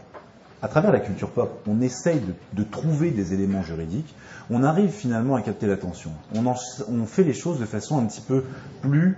à 0.61 0.67
travers 0.67 0.91
la 0.91 0.99
culture 0.99 1.31
pop, 1.31 1.63
on 1.67 1.81
essaye 1.81 2.21
de, 2.53 2.63
trouver 2.63 3.11
des 3.11 3.33
éléments 3.33 3.63
juridiques, 3.63 4.13
on 4.49 4.63
arrive 4.63 4.91
finalement 4.91 5.35
à 5.35 5.41
capter 5.41 5.65
l'attention. 5.65 6.11
On, 6.35 7.05
fait 7.05 7.23
les 7.23 7.33
choses 7.33 7.59
de 7.59 7.65
façon 7.65 7.97
un 7.97 8.05
petit 8.05 8.21
peu 8.21 8.43
plus 8.81 9.17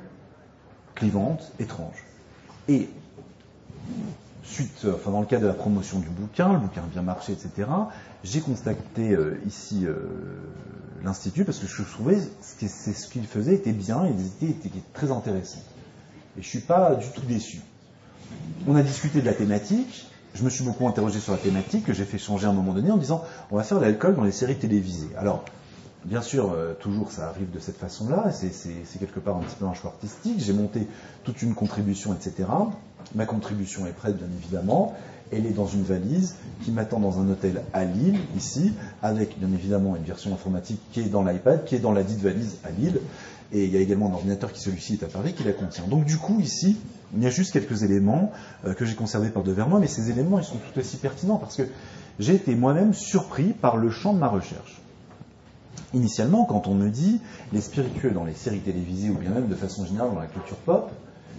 clivante, 0.96 1.52
étrange. 1.60 2.06
Et 2.70 2.90
suite, 4.44 4.86
enfin 4.94 5.12
dans 5.12 5.20
le 5.20 5.26
cadre 5.26 5.44
de 5.44 5.48
la 5.48 5.54
promotion 5.54 6.00
du 6.00 6.10
bouquin, 6.10 6.54
le 6.54 6.60
bouquin 6.60 6.84
bien 6.92 7.02
marché, 7.02 7.34
etc., 7.34 7.70
j'ai 8.24 8.40
contacté 8.40 9.12
euh, 9.12 9.38
ici 9.46 9.86
euh, 9.86 9.96
l'institut 11.04 11.44
parce 11.44 11.60
que 11.60 11.68
je 11.68 11.84
trouvais 11.84 12.16
que 12.16 12.68
ce 12.68 13.08
qu'il 13.08 13.28
faisait 13.28 13.56
était 13.56 13.74
bien 13.74 14.06
et 14.06 14.14
les 14.14 14.48
idées 14.48 14.84
très 14.94 15.12
intéressantes. 15.12 15.66
Et 16.38 16.42
je 16.42 16.48
ne 16.48 16.50
suis 16.50 16.60
pas 16.62 16.96
du 16.96 17.08
tout 17.10 17.26
déçu. 17.26 17.62
On 18.66 18.76
a 18.76 18.82
discuté 18.82 19.20
de 19.20 19.26
la 19.26 19.34
thématique, 19.34 20.08
je 20.34 20.44
me 20.44 20.50
suis 20.50 20.64
beaucoup 20.64 20.88
interrogé 20.88 21.20
sur 21.20 21.32
la 21.32 21.38
thématique, 21.38 21.86
que 21.86 21.94
j'ai 21.94 22.06
fait 22.06 22.18
changer 22.18 22.48
à 22.48 22.50
un 22.50 22.54
moment 22.54 22.74
donné 22.74 22.92
en 22.92 22.98
disant 22.98 23.24
on 23.52 23.58
va 23.58 23.64
faire 23.64 23.80
l'alcool 23.80 24.16
dans 24.16 24.24
les 24.24 24.32
séries 24.32 24.58
télévisées. 24.58 25.10
Alors, 25.18 25.44
bien 26.06 26.22
sûr, 26.22 26.52
euh, 26.52 26.74
toujours 26.74 27.12
ça 27.12 27.28
arrive 27.30 27.52
de 27.52 27.60
cette 27.60 27.78
façon-là, 27.78 28.32
c'est 28.32 29.00
quelque 29.00 29.20
part 29.20 29.38
un 29.38 29.42
petit 29.42 29.56
peu 29.56 29.66
un 29.66 29.74
choix 29.74 29.92
artistique. 29.92 30.40
J'ai 30.40 30.54
monté 30.54 30.88
toute 31.24 31.42
une 31.42 31.54
contribution, 31.54 32.14
etc. 32.14 32.50
Ma 33.16 33.26
contribution 33.26 33.86
est 33.86 33.92
prête, 33.94 34.18
bien 34.18 34.28
évidemment. 34.38 34.96
Elle 35.32 35.46
est 35.46 35.52
dans 35.52 35.66
une 35.66 35.84
valise 35.84 36.36
qui 36.64 36.72
m'attend 36.72 37.00
dans 37.00 37.20
un 37.20 37.30
hôtel 37.30 37.64
à 37.74 37.86
Lille, 37.86 38.20
ici, 38.38 38.74
avec 39.02 39.40
bien 39.40 39.52
évidemment 39.52 39.96
une 39.96 40.04
version 40.04 40.34
informatique 40.34 40.80
qui 40.92 41.00
est 41.00 41.10
dans 41.10 41.24
l'iPad, 41.24 41.66
qui 41.66 41.76
est 41.76 41.80
dans 41.80 41.92
la 41.92 42.04
dite 42.04 42.20
valise 42.20 42.58
à 42.64 42.70
Lille. 42.70 43.00
Et 43.54 43.66
il 43.66 43.72
y 43.72 43.78
a 43.78 43.80
également 43.80 44.10
un 44.10 44.14
ordinateur 44.14 44.52
qui 44.52 44.60
celui-ci 44.60 44.94
est 44.94 45.04
à 45.04 45.08
Paris 45.08 45.34
qui 45.34 45.44
la 45.44 45.54
contient. 45.54 45.86
Donc 45.88 46.06
du 46.06 46.18
coup, 46.18 46.40
ici, 46.40 46.76
il 47.16 47.22
y 47.22 47.28
a 47.28 47.30
juste 47.30 47.54
quelques 47.54 47.84
éléments 47.84 48.32
euh, 48.66 48.74
que 48.74 48.84
j'ai 48.84 48.96
conservés 48.96 49.30
par 49.30 49.44
devers 49.44 49.70
moi, 49.70 49.80
mais 49.80 49.88
ces 49.88 50.10
éléments, 50.10 50.40
ils 50.40 50.46
sont 50.46 50.58
tout 50.58 50.80
aussi 50.80 50.98
pertinents 50.98 51.38
parce 51.38 51.56
que 51.56 51.64
j'ai 52.20 52.34
été 52.34 52.56
moi-même 52.56 52.94
surpris 52.94 53.54
par 53.54 53.78
le 53.78 53.92
champ 53.92 54.14
de 54.14 54.20
ma 54.20 54.28
recherche. 54.28 54.82
Initialement, 55.94 56.46
quand 56.46 56.68
on 56.68 56.74
me 56.74 56.90
dit 56.90 57.22
les 57.52 57.62
spirituels 57.62 58.14
dans 58.14 58.26
les 58.26 58.34
séries 58.34 58.60
télévisées 58.60 59.12
ou 59.12 59.18
bien 59.18 59.30
même 59.30 59.48
de 59.48 59.56
façon 59.56 59.86
générale 59.86 60.10
dans 60.14 60.20
la 60.20 60.28
culture 60.28 60.58
pop, 60.58 60.92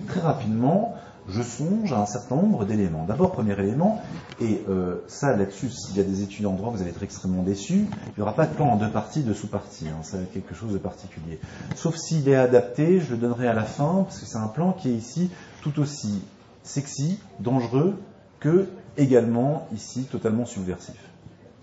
très 0.07 0.21
rapidement, 0.21 0.95
je 1.29 1.43
songe 1.43 1.93
à 1.93 2.01
un 2.01 2.07
certain 2.07 2.37
nombre 2.37 2.65
d'éléments. 2.65 3.05
D'abord, 3.05 3.33
premier 3.33 3.59
élément, 3.59 4.03
et 4.41 4.63
euh, 4.69 5.03
ça 5.07 5.37
là-dessus, 5.37 5.71
s'il 5.71 5.97
y 5.97 6.01
a 6.01 6.05
des 6.05 6.23
étudiants 6.23 6.53
en 6.53 6.57
droit, 6.57 6.71
vous 6.71 6.83
allez 6.83 6.91
être 6.91 7.03
extrêmement 7.03 7.43
déçus, 7.43 7.87
il 8.07 8.13
n'y 8.17 8.23
aura 8.23 8.35
pas 8.35 8.47
de 8.47 8.55
plan 8.55 8.67
en 8.67 8.77
deux 8.77 8.91
parties, 8.91 9.23
de 9.23 9.33
sous-parties, 9.33 9.89
hein, 9.89 10.03
ça 10.03 10.19
va 10.19 10.25
être 10.25 10.33
quelque 10.33 10.55
chose 10.55 10.73
de 10.73 10.79
particulier. 10.79 11.39
Sauf 11.77 11.97
s'il 11.97 12.29
est 12.29 12.37
adapté, 12.37 13.01
je 13.01 13.13
le 13.13 13.19
donnerai 13.19 13.49
à 13.49 13.55
la 13.55 13.65
fin, 13.65 14.05
parce 14.05 14.19
que 14.19 14.27
c'est 14.27 14.39
un 14.39 14.49
plan 14.49 14.73
qui 14.73 14.91
est 14.91 14.95
ici 14.95 15.31
tout 15.63 15.81
aussi 15.81 16.23
sexy, 16.63 17.19
dangereux, 17.41 17.97
que 18.41 18.69
également 18.97 19.67
ici 19.73 20.05
totalement 20.05 20.45
subversif. 20.45 20.99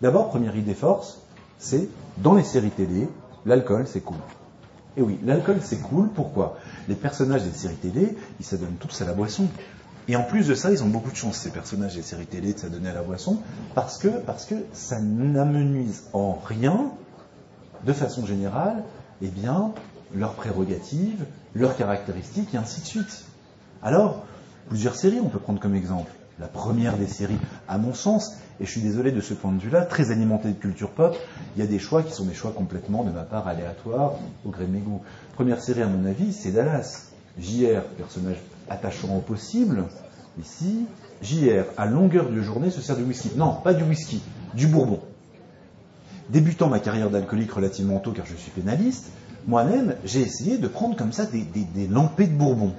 D'abord, 0.01 0.29
première 0.29 0.55
idée 0.55 0.73
force, 0.73 1.21
c'est 1.59 1.87
dans 2.17 2.33
les 2.33 2.43
séries 2.43 2.71
télé, 2.71 3.07
l'alcool 3.45 3.85
c'est 3.87 4.01
cool. 4.01 4.17
Et 4.97 5.01
oui, 5.01 5.19
l'alcool 5.23 5.57
c'est 5.61 5.81
cool, 5.81 6.09
pourquoi? 6.09 6.57
Les 6.89 6.95
personnages 6.95 7.43
des 7.43 7.51
séries 7.51 7.75
télé, 7.75 8.17
ils 8.39 8.45
s'adonnent 8.45 8.75
tous 8.79 9.01
à 9.01 9.05
la 9.05 9.13
boisson. 9.13 9.47
Et 10.07 10.15
en 10.15 10.23
plus 10.23 10.47
de 10.47 10.55
ça, 10.55 10.71
ils 10.71 10.83
ont 10.83 10.87
beaucoup 10.87 11.11
de 11.11 11.15
chance, 11.15 11.37
ces 11.37 11.51
personnages 11.51 11.95
des 11.95 12.01
séries 12.01 12.25
télé, 12.25 12.53
de 12.53 12.59
s'adonner 12.59 12.89
à 12.89 12.93
la 12.93 13.03
boisson, 13.03 13.37
parce 13.75 13.97
que, 13.97 14.07
parce 14.07 14.45
que 14.45 14.55
ça 14.73 14.99
n'amenuise 14.99 16.03
en 16.11 16.33
rien, 16.33 16.91
de 17.85 17.93
façon 17.93 18.25
générale, 18.25 18.83
eh 19.21 19.27
bien, 19.27 19.71
leurs 20.13 20.33
prérogatives, 20.33 21.25
leurs 21.55 21.77
caractéristiques, 21.77 22.53
et 22.53 22.57
ainsi 22.57 22.81
de 22.81 22.85
suite. 22.85 23.25
Alors, 23.83 24.23
plusieurs 24.69 24.95
séries, 24.95 25.19
on 25.23 25.29
peut 25.29 25.39
prendre 25.39 25.59
comme 25.59 25.75
exemple. 25.75 26.11
La 26.41 26.47
première 26.47 26.97
des 26.97 27.05
séries, 27.05 27.37
à 27.67 27.77
mon 27.77 27.93
sens, 27.93 28.37
et 28.59 28.65
je 28.65 28.71
suis 28.71 28.81
désolé 28.81 29.11
de 29.11 29.21
ce 29.21 29.35
point 29.35 29.51
de 29.51 29.61
vue-là, 29.61 29.85
très 29.85 30.09
alimenté 30.09 30.47
de 30.47 30.55
culture 30.55 30.89
pop, 30.89 31.15
il 31.55 31.61
y 31.61 31.63
a 31.63 31.67
des 31.67 31.77
choix 31.77 32.01
qui 32.01 32.11
sont 32.13 32.25
des 32.25 32.33
choix 32.33 32.51
complètement, 32.51 33.03
de 33.03 33.11
ma 33.11 33.21
part, 33.21 33.47
aléatoires, 33.47 34.13
au 34.43 34.49
gré 34.49 34.65
de 34.65 34.71
mes 34.71 34.79
goûts. 34.79 35.01
Première 35.35 35.61
série, 35.61 35.83
à 35.83 35.87
mon 35.87 36.03
avis, 36.03 36.33
c'est 36.33 36.51
Dallas. 36.51 37.11
JR, 37.37 37.83
personnage 37.95 38.37
attachant 38.71 39.15
au 39.15 39.19
possible, 39.19 39.83
ici. 40.39 40.87
JR, 41.21 41.65
à 41.77 41.85
longueur 41.85 42.31
de 42.31 42.41
journée, 42.41 42.71
se 42.71 42.81
sert 42.81 42.97
de 42.97 43.03
whisky. 43.03 43.29
Non, 43.35 43.53
pas 43.63 43.75
du 43.75 43.83
whisky, 43.83 44.19
du 44.55 44.65
bourbon. 44.65 44.99
Débutant 46.29 46.69
ma 46.69 46.79
carrière 46.79 47.11
d'alcoolique 47.11 47.51
relativement 47.51 47.99
tôt, 47.99 48.13
car 48.13 48.25
je 48.25 48.35
suis 48.35 48.49
pénaliste, 48.49 49.11
moi-même, 49.45 49.93
j'ai 50.05 50.21
essayé 50.21 50.57
de 50.57 50.67
prendre 50.67 50.95
comme 50.95 51.11
ça 51.11 51.27
des, 51.27 51.43
des 51.43 51.87
lampées 51.87 52.25
de 52.25 52.33
bourbon. 52.33 52.73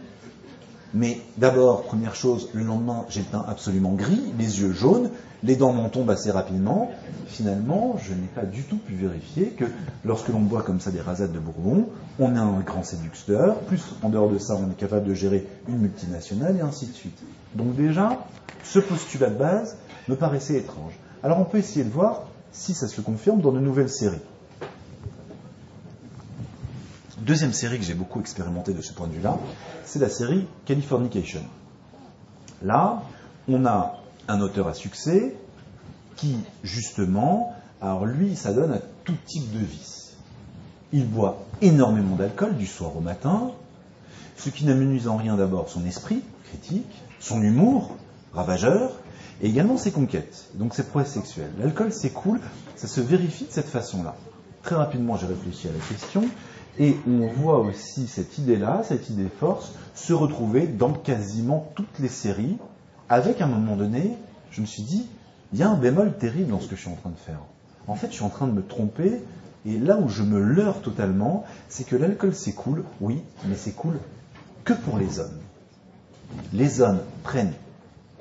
Mais 0.95 1.21
d'abord, 1.39 1.83
première 1.85 2.15
chose, 2.15 2.51
le 2.53 2.63
lendemain, 2.65 3.07
j'ai 3.09 3.21
le 3.21 3.27
teint 3.27 3.45
absolument 3.49 3.93
gris, 3.93 4.33
les 4.39 4.61
yeux 4.61 4.73
jaunes, 4.73 5.11
les 5.43 5.57
dents 5.57 5.73
m'en 5.73 5.89
tombent 5.89 6.11
assez 6.11 6.31
rapidement. 6.31 6.91
Finalement, 7.27 7.97
je 7.99 8.13
n'ai 8.13 8.29
pas 8.35 8.45
du 8.45 8.63
tout 8.63 8.77
pu 8.77 8.95
vérifier 8.95 9.47
que 9.49 9.65
lorsque 10.05 10.29
l'on 10.29 10.41
boit 10.41 10.63
comme 10.63 10.81
ça 10.81 10.91
des 10.91 11.01
rasades 11.01 11.33
de 11.33 11.39
Bourbon, 11.39 11.87
on 12.19 12.35
est 12.35 12.39
un 12.39 12.61
grand 12.61 12.85
séducteur, 12.85 13.59
plus 13.61 13.83
en 14.03 14.11
dehors 14.11 14.29
de 14.29 14.39
ça, 14.39 14.57
on 14.57 14.71
est 14.71 14.77
capable 14.77 15.07
de 15.07 15.15
gérer 15.15 15.47
une 15.67 15.79
multinationale 15.79 16.57
et 16.59 16.61
ainsi 16.61 16.87
de 16.87 16.93
suite. 16.93 17.19
Donc 17.55 17.75
déjà, 17.75 18.27
ce 18.63 18.79
postulat 18.79 19.31
de 19.31 19.39
base 19.39 19.79
me 20.09 20.15
paraissait 20.15 20.59
étrange. 20.59 20.93
Alors 21.23 21.41
on 21.41 21.45
peut 21.45 21.59
essayer 21.59 21.85
de 21.85 21.91
voir 21.91 22.25
si 22.53 22.75
ça 22.75 22.87
se 22.87 23.01
confirme 23.01 23.41
dans 23.41 23.53
de 23.53 23.61
nouvelles 23.61 23.89
séries. 23.89 24.21
Deuxième 27.23 27.53
série 27.53 27.79
que 27.79 27.85
j'ai 27.85 27.95
beaucoup 27.95 28.19
expérimenté 28.19 28.75
de 28.75 28.83
ce 28.83 28.93
point 28.93 29.07
de 29.07 29.13
vue-là, 29.13 29.39
c'est 29.85 30.01
la 30.01 30.09
série 30.09 30.45
Californication. 30.65 31.43
Là, 32.63 33.05
on 33.47 33.65
a 33.65 34.01
un 34.27 34.41
auteur 34.41 34.67
à 34.67 34.75
succès 34.75 35.37
qui, 36.17 36.37
justement, 36.65 37.55
alors 37.81 38.07
lui, 38.07 38.35
ça 38.35 38.53
donne 38.53 38.73
à 38.73 38.81
tout 39.05 39.15
type 39.25 39.53
de 39.53 39.65
vice. 39.65 40.17
Il 40.93 41.09
boit 41.09 41.45
énormément 41.61 42.17
d'alcool 42.17 42.57
du 42.57 42.67
soir 42.67 42.97
au 42.97 43.01
matin, 43.01 43.53
ce 44.37 44.51
qui 44.51 44.65
n'amenuise 44.65 45.07
en 45.07 45.17
rien 45.17 45.37
d'abord 45.37 45.69
son 45.69 45.87
esprit 45.87 46.25
critique, 46.49 47.05
son 47.21 47.41
humour 47.41 47.95
ravageur, 48.35 48.91
et 49.41 49.49
également 49.49 49.77
ses 49.77 49.93
conquêtes, 49.93 50.51
donc 50.55 50.75
ses 50.75 50.83
prouesses 50.83 51.13
sexuelles. 51.13 51.53
L'alcool, 51.61 51.93
c'est 51.93 52.11
cool, 52.11 52.41
ça 52.75 52.89
se 52.89 53.01
vérifie 53.01 53.45
de 53.45 53.53
cette 53.53 53.69
façon-là. 53.69 54.17
Très 54.65 54.75
rapidement, 54.75 55.17
j'ai 55.17 55.27
réfléchi 55.27 55.69
à 55.69 55.73
la 55.73 55.85
question, 55.85 56.25
et 56.79 56.97
on 57.07 57.27
voit 57.27 57.61
aussi 57.61 58.07
cette 58.07 58.39
idée-là, 58.39 58.83
cette 58.85 59.11
idée 59.11 59.29
force, 59.41 59.73
se 59.95 60.13
retrouver 60.13 60.67
dans 60.67 60.93
quasiment 60.93 61.71
toutes 61.75 61.99
les 61.99 62.09
séries, 62.09 62.57
avec 63.09 63.41
à 63.41 63.45
un 63.45 63.49
moment 63.49 63.77
donné, 63.77 64.17
je 64.51 64.61
me 64.61 64.67
suis 64.67 64.83
dit, 64.83 65.07
il 65.53 65.59
y 65.59 65.63
a 65.63 65.71
un 65.71 65.77
bémol 65.77 66.17
terrible 66.17 66.51
dans 66.51 66.61
ce 66.61 66.69
que 66.69 66.77
je 66.77 66.83
suis 66.83 66.91
en 66.91 66.97
train 66.97 67.11
de 67.11 67.17
faire. 67.17 67.41
En 67.87 67.95
fait, 67.95 68.09
je 68.09 68.15
suis 68.15 68.25
en 68.25 68.31
train 68.31 68.47
de 68.47 68.53
me 68.53 68.63
tromper, 68.63 69.23
et 69.67 69.79
là 69.79 69.99
où 69.99 70.09
je 70.09 70.23
me 70.23 70.41
leurre 70.41 70.81
totalement, 70.81 71.45
c'est 71.69 71.85
que 71.85 71.97
l'alcool 71.97 72.33
cool, 72.57 72.85
oui, 73.01 73.23
mais 73.47 73.57
cool 73.73 73.99
que 74.65 74.73
pour 74.73 74.97
les 74.97 75.19
hommes. 75.19 75.39
Les 76.53 76.81
hommes 76.81 77.01
prennent 77.23 77.53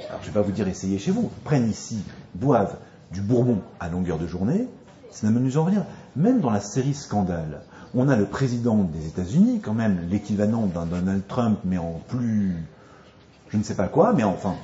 alors 0.09 0.21
je 0.21 0.29
ne 0.29 0.33
vais 0.33 0.39
pas 0.39 0.45
vous 0.45 0.51
dire 0.51 0.67
essayez 0.67 0.99
chez 0.99 1.11
vous, 1.11 1.29
prennent 1.43 1.69
ici, 1.69 2.03
boivent 2.35 2.77
du 3.11 3.21
bourbon 3.21 3.61
à 3.79 3.89
longueur 3.89 4.17
de 4.17 4.27
journée, 4.27 4.67
ça 5.11 5.29
n'amuse 5.29 5.57
en 5.57 5.65
rien. 5.65 5.85
Même 6.15 6.39
dans 6.39 6.49
la 6.49 6.61
série 6.61 6.93
Scandale, 6.93 7.61
on 7.93 8.07
a 8.07 8.15
le 8.15 8.25
président 8.25 8.77
des 8.83 9.07
États-Unis, 9.07 9.59
quand 9.61 9.73
même 9.73 10.07
l'équivalent 10.09 10.65
d'un 10.65 10.85
Donald 10.85 11.27
Trump, 11.27 11.59
mais 11.65 11.77
en 11.77 12.01
plus, 12.07 12.55
je 13.49 13.57
ne 13.57 13.63
sais 13.63 13.75
pas 13.75 13.87
quoi, 13.87 14.13
mais 14.13 14.23
enfin, 14.23 14.55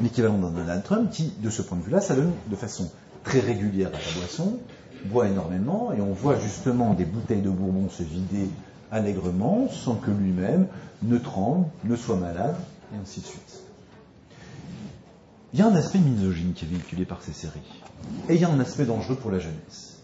l'équivalent 0.00 0.38
d'un 0.38 0.50
Donald 0.50 0.82
Trump, 0.82 1.10
qui, 1.10 1.32
de 1.42 1.50
ce 1.50 1.62
point 1.62 1.76
de 1.76 1.82
vue-là, 1.82 2.00
ça 2.00 2.14
donne 2.14 2.32
de 2.48 2.56
façon 2.56 2.90
très 3.24 3.40
régulière 3.40 3.88
à 3.88 3.92
la 3.92 4.18
boisson, 4.18 4.58
boit 5.06 5.28
énormément, 5.28 5.92
et 5.92 6.00
on 6.00 6.12
voit 6.12 6.38
justement 6.38 6.94
des 6.94 7.04
bouteilles 7.04 7.42
de 7.42 7.50
bourbon 7.50 7.90
se 7.90 8.02
vider 8.02 8.48
allègrement, 8.90 9.68
sans 9.68 9.94
que 9.94 10.10
lui-même 10.10 10.66
ne 11.02 11.18
tremble, 11.18 11.66
ne 11.84 11.96
soit 11.96 12.16
malade, 12.16 12.56
et 12.94 12.96
ainsi 13.00 13.20
de 13.20 13.26
suite. 13.26 13.60
Il 15.52 15.58
y 15.58 15.62
a 15.62 15.66
un 15.66 15.74
aspect 15.74 15.98
misogyne 15.98 16.52
qui 16.54 16.64
est 16.64 16.68
véhiculé 16.68 17.04
par 17.04 17.22
ces 17.22 17.32
séries, 17.32 17.60
et 18.28 18.34
il 18.34 18.40
y 18.40 18.44
a 18.44 18.50
un 18.50 18.60
aspect 18.60 18.86
dangereux 18.86 19.16
pour 19.16 19.30
la 19.30 19.40
jeunesse. 19.40 19.98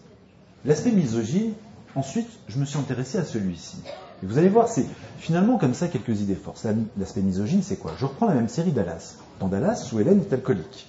L'aspect 0.65 0.91
misogyne, 0.91 1.53
ensuite, 1.97 2.29
je 2.47 2.59
me 2.59 2.65
suis 2.65 2.77
intéressé 2.77 3.17
à 3.17 3.25
celui-ci. 3.25 3.77
Et 4.23 4.25
vous 4.25 4.37
allez 4.37 4.49
voir, 4.49 4.67
c'est 4.69 4.85
finalement 5.19 5.57
comme 5.57 5.73
ça 5.73 5.87
quelques 5.87 6.21
idées 6.21 6.35
forces. 6.35 6.65
L'aspect 6.97 7.21
misogyne, 7.21 7.61
c'est 7.63 7.77
quoi? 7.77 7.93
Je 7.99 8.05
reprends 8.05 8.27
la 8.27 8.35
même 8.35 8.47
série 8.47 8.71
Dallas. 8.71 9.15
Dans 9.39 9.47
Dallas, 9.47 9.75
Sue 9.75 9.99
Hélène 10.01 10.21
est 10.21 10.33
alcoolique. 10.33 10.87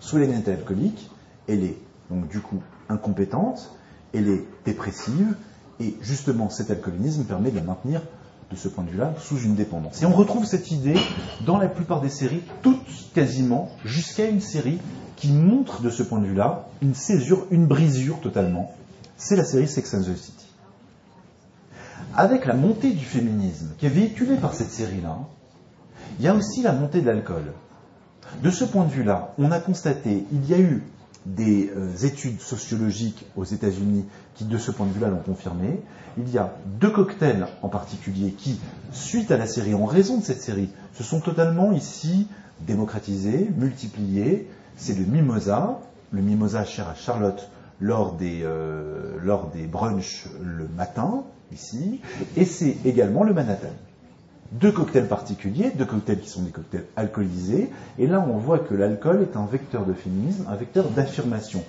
Sue 0.00 0.16
Hélène 0.16 0.42
est 0.46 0.48
alcoolique, 0.48 1.10
elle 1.48 1.64
est 1.64 1.76
donc 2.10 2.28
du 2.28 2.40
coup 2.40 2.62
incompétente, 2.88 3.72
elle 4.14 4.28
est 4.28 4.44
dépressive, 4.64 5.36
et 5.80 5.96
justement 6.00 6.50
cet 6.50 6.70
alcoolisme 6.70 7.24
permet 7.24 7.50
de 7.50 7.56
la 7.56 7.62
maintenir 7.62 8.02
de 8.50 8.56
ce 8.56 8.68
point 8.68 8.84
de 8.84 8.90
vue-là 8.90 9.14
sous 9.20 9.38
une 9.38 9.54
dépendance. 9.54 10.00
Et 10.02 10.06
on 10.06 10.12
retrouve 10.12 10.46
cette 10.46 10.70
idée 10.70 10.96
dans 11.44 11.58
la 11.58 11.68
plupart 11.68 12.00
des 12.00 12.08
séries, 12.08 12.42
toutes 12.62 12.80
quasiment, 13.14 13.70
jusqu'à 13.84 14.26
une 14.26 14.40
série 14.40 14.78
qui 15.16 15.32
montre 15.32 15.82
de 15.82 15.90
ce 15.90 16.02
point 16.02 16.20
de 16.20 16.26
vue-là 16.26 16.68
une 16.80 16.94
césure, 16.94 17.46
une 17.50 17.66
brisure 17.66 18.20
totalement. 18.20 18.72
C'est 19.16 19.36
la 19.36 19.44
série 19.44 19.68
Sex 19.68 19.94
and 19.94 20.02
the 20.02 20.16
City. 20.16 20.47
Avec 22.18 22.46
la 22.46 22.54
montée 22.54 22.90
du 22.90 23.04
féminisme 23.04 23.68
qui 23.78 23.86
est 23.86 23.90
véhiculée 23.90 24.34
par 24.34 24.52
cette 24.52 24.72
série-là, 24.72 25.18
il 26.18 26.24
y 26.24 26.26
a 26.26 26.34
aussi 26.34 26.62
la 26.62 26.72
montée 26.72 27.00
de 27.00 27.06
l'alcool. 27.06 27.52
De 28.42 28.50
ce 28.50 28.64
point 28.64 28.84
de 28.86 28.90
vue-là, 28.90 29.34
on 29.38 29.52
a 29.52 29.60
constaté, 29.60 30.26
il 30.32 30.44
y 30.50 30.52
a 30.52 30.58
eu 30.58 30.82
des 31.26 31.70
euh, 31.76 31.94
études 31.98 32.40
sociologiques 32.40 33.24
aux 33.36 33.44
États-Unis 33.44 34.04
qui, 34.34 34.46
de 34.46 34.58
ce 34.58 34.72
point 34.72 34.86
de 34.86 34.92
vue-là, 34.94 35.10
l'ont 35.10 35.22
confirmé. 35.22 35.80
Il 36.16 36.28
y 36.28 36.38
a 36.38 36.52
deux 36.80 36.90
cocktails 36.90 37.46
en 37.62 37.68
particulier 37.68 38.32
qui, 38.32 38.58
suite 38.90 39.30
à 39.30 39.36
la 39.36 39.46
série, 39.46 39.74
en 39.74 39.84
raison 39.84 40.18
de 40.18 40.24
cette 40.24 40.42
série, 40.42 40.70
se 40.94 41.04
sont 41.04 41.20
totalement 41.20 41.70
ici 41.70 42.26
démocratisés, 42.66 43.48
multipliés. 43.56 44.50
C'est 44.74 44.98
le 44.98 45.04
mimosa, 45.04 45.78
le 46.10 46.20
mimosa 46.20 46.64
cher 46.64 46.88
à 46.88 46.96
Charlotte 46.96 47.48
lors 47.80 48.14
des, 48.14 48.40
euh, 48.42 49.18
lors 49.22 49.50
des 49.50 49.68
brunchs 49.68 50.26
le 50.42 50.66
matin, 50.66 51.22
ici, 51.52 52.00
et 52.36 52.44
c'est 52.44 52.76
également 52.84 53.24
le 53.24 53.34
Manhattan 53.34 53.68
deux 54.52 54.72
cocktails 54.72 55.08
particuliers, 55.08 55.70
deux 55.76 55.84
cocktails 55.84 56.20
qui 56.20 56.28
sont 56.28 56.42
des 56.42 56.50
cocktails 56.50 56.86
alcoolisés, 56.96 57.70
et 57.98 58.06
là 58.06 58.24
on 58.26 58.38
voit 58.38 58.58
que 58.58 58.74
l'alcool 58.74 59.22
est 59.22 59.36
un 59.36 59.46
vecteur 59.46 59.84
de 59.84 59.92
féminisme, 59.92 60.46
un 60.48 60.56
vecteur 60.56 60.88
d'affirmation. 60.90 61.62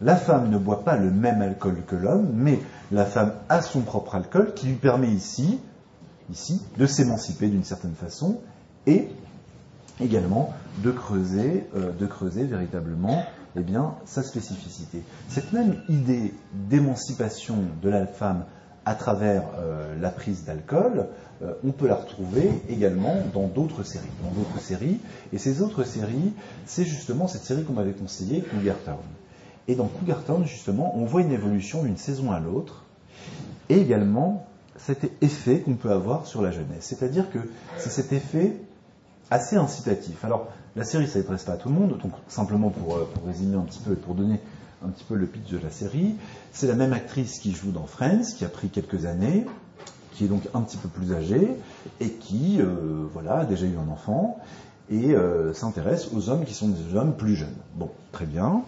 La 0.00 0.16
femme 0.16 0.48
ne 0.48 0.58
boit 0.58 0.84
pas 0.84 0.96
le 0.96 1.10
même 1.10 1.42
alcool 1.42 1.76
que 1.86 1.96
l'homme, 1.96 2.30
mais 2.32 2.58
la 2.90 3.04
femme 3.04 3.32
a 3.48 3.60
son 3.60 3.80
propre 3.80 4.14
alcool 4.14 4.54
qui 4.54 4.66
lui 4.66 4.76
permet 4.76 5.10
ici, 5.10 5.58
ici, 6.30 6.62
de 6.78 6.86
s'émanciper 6.86 7.48
d'une 7.48 7.64
certaine 7.64 7.94
façon 7.94 8.40
et 8.86 9.08
également 10.00 10.54
de 10.82 10.90
creuser, 10.90 11.66
euh, 11.76 11.92
de 11.92 12.06
creuser 12.06 12.44
véritablement 12.44 13.24
eh 13.56 13.60
bien, 13.60 13.96
sa 14.06 14.22
spécificité. 14.22 15.02
Cette 15.28 15.52
même 15.52 15.76
idée 15.88 16.32
d'émancipation 16.54 17.56
de 17.82 17.90
la 17.90 18.06
femme 18.06 18.44
à 18.84 18.94
travers 18.94 19.42
euh, 19.58 19.94
la 20.00 20.10
prise 20.10 20.44
d'alcool, 20.44 21.06
euh, 21.42 21.52
on 21.64 21.72
peut 21.72 21.86
la 21.86 21.94
retrouver 21.94 22.50
également 22.68 23.16
dans 23.32 23.46
d'autres 23.46 23.82
séries. 23.82 24.06
Dans 24.22 24.30
d'autres 24.30 24.60
séries. 24.60 25.00
Et 25.32 25.38
ces 25.38 25.62
autres 25.62 25.84
séries, 25.84 26.32
c'est 26.66 26.84
justement 26.84 27.28
cette 27.28 27.44
série 27.44 27.64
qu'on 27.64 27.74
m'avait 27.74 27.92
conseillée, 27.92 28.42
Cougar 28.42 28.76
Town. 28.84 28.96
Et 29.68 29.74
dans 29.74 29.86
Cougar 29.86 30.22
Town, 30.24 30.44
justement, 30.44 30.96
on 30.96 31.04
voit 31.04 31.22
une 31.22 31.32
évolution 31.32 31.82
d'une 31.82 31.96
saison 31.96 32.32
à 32.32 32.40
l'autre. 32.40 32.84
Et 33.68 33.78
également 33.78 34.46
cet 34.76 35.10
effet 35.22 35.60
qu'on 35.60 35.74
peut 35.74 35.92
avoir 35.92 36.26
sur 36.26 36.42
la 36.42 36.50
jeunesse. 36.50 36.80
C'est-à-dire 36.80 37.30
que 37.30 37.38
c'est 37.76 37.90
cet 37.90 38.12
effet 38.12 38.56
assez 39.30 39.56
incitatif. 39.56 40.24
Alors, 40.24 40.48
la 40.76 40.84
série, 40.84 41.06
ça 41.06 41.14
s'adresse 41.14 41.44
pas 41.44 41.52
à 41.52 41.56
tout 41.56 41.68
le 41.68 41.74
monde, 41.74 41.98
donc 41.98 42.12
simplement 42.28 42.70
pour, 42.70 42.96
euh, 42.96 43.08
pour 43.12 43.26
résumer 43.26 43.56
un 43.56 43.62
petit 43.62 43.80
peu 43.80 43.92
et 43.92 43.96
pour 43.96 44.14
donner 44.14 44.40
un 44.84 44.88
petit 44.88 45.04
peu 45.04 45.14
le 45.14 45.26
pitch 45.26 45.50
de 45.50 45.58
la 45.58 45.70
série, 45.70 46.14
c'est 46.52 46.66
la 46.66 46.74
même 46.74 46.92
actrice 46.92 47.38
qui 47.38 47.52
joue 47.52 47.70
dans 47.70 47.86
Friends, 47.86 48.34
qui 48.36 48.44
a 48.44 48.48
pris 48.48 48.68
quelques 48.68 49.04
années, 49.04 49.46
qui 50.14 50.24
est 50.24 50.28
donc 50.28 50.42
un 50.54 50.60
petit 50.62 50.76
peu 50.76 50.88
plus 50.88 51.12
âgé 51.12 51.56
et 52.00 52.10
qui 52.10 52.60
euh, 52.60 53.06
voilà, 53.12 53.40
a 53.40 53.44
déjà 53.44 53.66
eu 53.66 53.76
un 53.76 53.90
enfant 53.90 54.38
et 54.90 55.14
euh, 55.14 55.52
s'intéresse 55.52 56.08
aux 56.12 56.28
hommes 56.28 56.44
qui 56.44 56.54
sont 56.54 56.68
des 56.68 56.96
hommes 56.96 57.14
plus 57.14 57.36
jeunes. 57.36 57.56
Bon, 57.74 57.90
très 58.12 58.26
bien. 58.26 58.62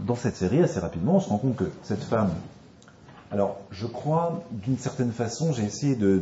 Dans 0.00 0.16
cette 0.16 0.36
série, 0.36 0.62
assez 0.62 0.80
rapidement, 0.80 1.16
on 1.16 1.20
se 1.20 1.28
rend 1.28 1.38
compte 1.38 1.56
que 1.56 1.70
cette 1.82 2.02
femme, 2.02 2.30
alors 3.30 3.58
je 3.70 3.86
crois 3.86 4.42
d'une 4.50 4.78
certaine 4.78 5.12
façon, 5.12 5.52
j'ai 5.52 5.64
essayé 5.64 5.94
de, 5.94 6.20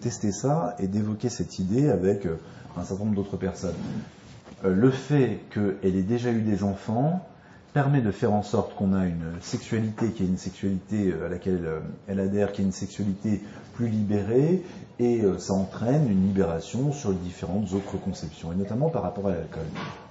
tester 0.00 0.32
ça 0.32 0.74
et 0.78 0.86
d'évoquer 0.86 1.28
cette 1.28 1.58
idée 1.58 1.90
avec 1.90 2.26
euh, 2.26 2.40
un 2.76 2.84
certain 2.84 3.04
nombre 3.04 3.16
d'autres 3.16 3.36
personnes. 3.36 3.74
Le 4.64 4.90
fait 4.90 5.40
qu'elle 5.50 5.96
ait 5.96 6.02
déjà 6.02 6.30
eu 6.30 6.40
des 6.40 6.62
enfants, 6.62 7.26
permet 7.72 8.02
de 8.02 8.10
faire 8.10 8.32
en 8.32 8.42
sorte 8.42 8.74
qu'on 8.74 8.92
a 8.92 9.06
une 9.06 9.32
sexualité 9.40 10.10
qui 10.10 10.22
est 10.22 10.26
une 10.26 10.36
sexualité 10.36 11.10
euh, 11.10 11.26
à 11.26 11.28
laquelle 11.30 11.60
euh, 11.64 11.80
elle 12.06 12.20
adhère, 12.20 12.52
qui 12.52 12.60
est 12.60 12.64
une 12.64 12.72
sexualité 12.72 13.40
plus 13.74 13.88
libérée, 13.88 14.62
et 14.98 15.22
euh, 15.22 15.38
ça 15.38 15.54
entraîne 15.54 16.10
une 16.10 16.26
libération 16.26 16.92
sur 16.92 17.10
les 17.10 17.16
différentes 17.16 17.72
autres 17.72 17.96
conceptions, 17.96 18.52
et 18.52 18.56
notamment 18.56 18.90
par 18.90 19.02
rapport 19.02 19.28
à 19.28 19.32
l'alcool. 19.32 19.64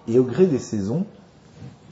Et 0.08 0.18
au 0.18 0.24
gré 0.24 0.48
des 0.48 0.60
saisons, 0.60 1.06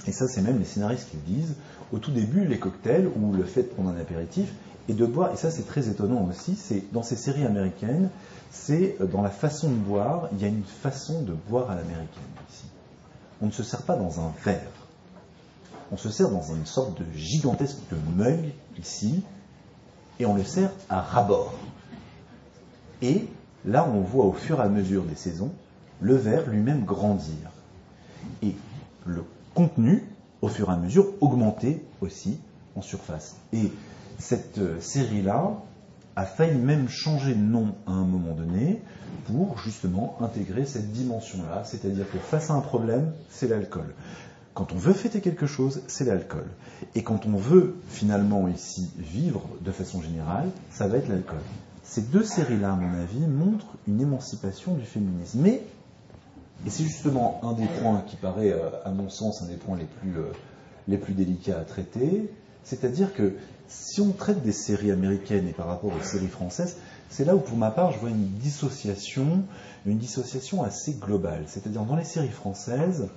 et 0.07 0.11
ça 0.11 0.27
c'est 0.27 0.41
même 0.41 0.57
les 0.57 0.65
scénaristes 0.65 1.09
qui 1.11 1.17
le 1.17 1.35
disent, 1.35 1.55
au 1.91 1.99
tout 1.99 2.11
début, 2.11 2.45
les 2.45 2.57
cocktails 2.57 3.07
ou 3.07 3.33
le 3.33 3.43
fait 3.43 3.63
de 3.63 3.67
prendre 3.67 3.89
un 3.89 3.99
apéritif 3.99 4.51
et 4.89 4.93
de 4.93 5.05
boire, 5.05 5.31
et 5.31 5.37
ça 5.37 5.51
c'est 5.51 5.65
très 5.65 5.87
étonnant 5.87 6.27
aussi, 6.29 6.55
c'est 6.55 6.83
dans 6.91 7.03
ces 7.03 7.15
séries 7.15 7.45
américaines, 7.45 8.09
c'est 8.51 8.97
dans 9.11 9.21
la 9.21 9.29
façon 9.29 9.69
de 9.69 9.75
boire, 9.75 10.27
il 10.33 10.41
y 10.41 10.45
a 10.45 10.47
une 10.47 10.65
façon 10.65 11.21
de 11.21 11.33
boire 11.47 11.71
à 11.71 11.75
l'américaine 11.75 12.23
ici. 12.49 12.65
On 13.41 13.45
ne 13.45 13.51
se 13.51 13.63
sert 13.63 13.83
pas 13.83 13.95
dans 13.95 14.19
un 14.19 14.33
verre 14.43 14.71
on 15.91 15.97
se 15.97 16.09
sert 16.09 16.29
dans 16.29 16.53
une 16.53 16.65
sorte 16.65 16.99
de 16.99 17.05
gigantesque 17.15 17.77
mug 18.15 18.51
ici, 18.77 19.23
et 20.19 20.25
on 20.25 20.35
le 20.35 20.43
sert 20.43 20.71
à 20.89 21.01
rabord. 21.01 21.53
Et 23.01 23.25
là, 23.65 23.87
on 23.87 24.01
voit 24.01 24.25
au 24.25 24.33
fur 24.33 24.59
et 24.59 24.63
à 24.63 24.69
mesure 24.69 25.03
des 25.03 25.15
saisons 25.15 25.51
le 26.01 26.15
verre 26.15 26.47
lui-même 26.49 26.85
grandir. 26.85 27.51
Et 28.41 28.55
le 29.05 29.23
contenu, 29.53 30.03
au 30.41 30.47
fur 30.47 30.69
et 30.69 30.73
à 30.73 30.77
mesure, 30.77 31.07
augmenter 31.21 31.83
aussi 32.01 32.39
en 32.75 32.81
surface. 32.81 33.35
Et 33.51 33.71
cette 34.19 34.59
euh, 34.59 34.79
série-là 34.79 35.53
a 36.15 36.25
failli 36.25 36.57
même 36.57 36.89
changer 36.89 37.33
de 37.33 37.39
nom 37.39 37.73
à 37.87 37.91
un 37.91 38.03
moment 38.03 38.35
donné 38.35 38.81
pour 39.25 39.57
justement 39.59 40.17
intégrer 40.21 40.65
cette 40.65 40.91
dimension-là, 40.91 41.63
c'est-à-dire 41.63 42.09
que 42.11 42.17
face 42.17 42.49
à 42.49 42.53
un 42.53 42.61
problème, 42.61 43.13
c'est 43.29 43.47
l'alcool. 43.47 43.93
Quand 44.53 44.73
on 44.73 44.75
veut 44.75 44.93
fêter 44.93 45.21
quelque 45.21 45.45
chose, 45.45 45.81
c'est 45.87 46.03
l'alcool. 46.03 46.45
Et 46.95 47.03
quand 47.03 47.25
on 47.25 47.37
veut 47.37 47.75
finalement 47.87 48.47
ici 48.49 48.89
vivre 48.97 49.41
de 49.61 49.71
façon 49.71 50.01
générale, 50.01 50.49
ça 50.71 50.87
va 50.87 50.97
être 50.97 51.07
l'alcool. 51.07 51.39
Ces 51.83 52.01
deux 52.01 52.23
séries-là, 52.23 52.73
à 52.73 52.75
mon 52.75 52.99
avis, 52.99 53.25
montrent 53.25 53.77
une 53.87 54.01
émancipation 54.01 54.73
du 54.73 54.85
féminisme. 54.85 55.39
Mais, 55.41 55.61
et 56.65 56.69
c'est 56.69 56.83
justement 56.83 57.39
un 57.43 57.53
des 57.53 57.67
points 57.81 58.03
qui 58.05 58.17
paraît, 58.17 58.51
euh, 58.51 58.69
à 58.83 58.91
mon 58.91 59.09
sens, 59.09 59.41
un 59.41 59.45
des 59.45 59.55
points 59.55 59.77
les 59.77 59.85
plus, 59.85 60.17
euh, 60.17 60.31
les 60.87 60.97
plus 60.97 61.13
délicats 61.13 61.59
à 61.59 61.63
traiter, 61.63 62.29
c'est-à-dire 62.63 63.13
que 63.13 63.33
si 63.67 64.01
on 64.01 64.11
traite 64.11 64.41
des 64.41 64.51
séries 64.51 64.91
américaines 64.91 65.47
et 65.47 65.53
par 65.53 65.67
rapport 65.67 65.91
aux 65.93 66.03
séries 66.03 66.27
françaises, 66.27 66.77
c'est 67.09 67.25
là 67.25 67.35
où, 67.35 67.39
pour 67.39 67.57
ma 67.57 67.71
part, 67.71 67.91
je 67.91 67.99
vois 67.99 68.09
une 68.09 68.27
dissociation, 68.37 69.43
une 69.85 69.97
dissociation 69.97 70.63
assez 70.63 70.93
globale. 70.93 71.43
C'est-à-dire, 71.47 71.83
dans 71.83 71.95
les 71.95 72.03
séries 72.03 72.29
françaises, 72.29 73.07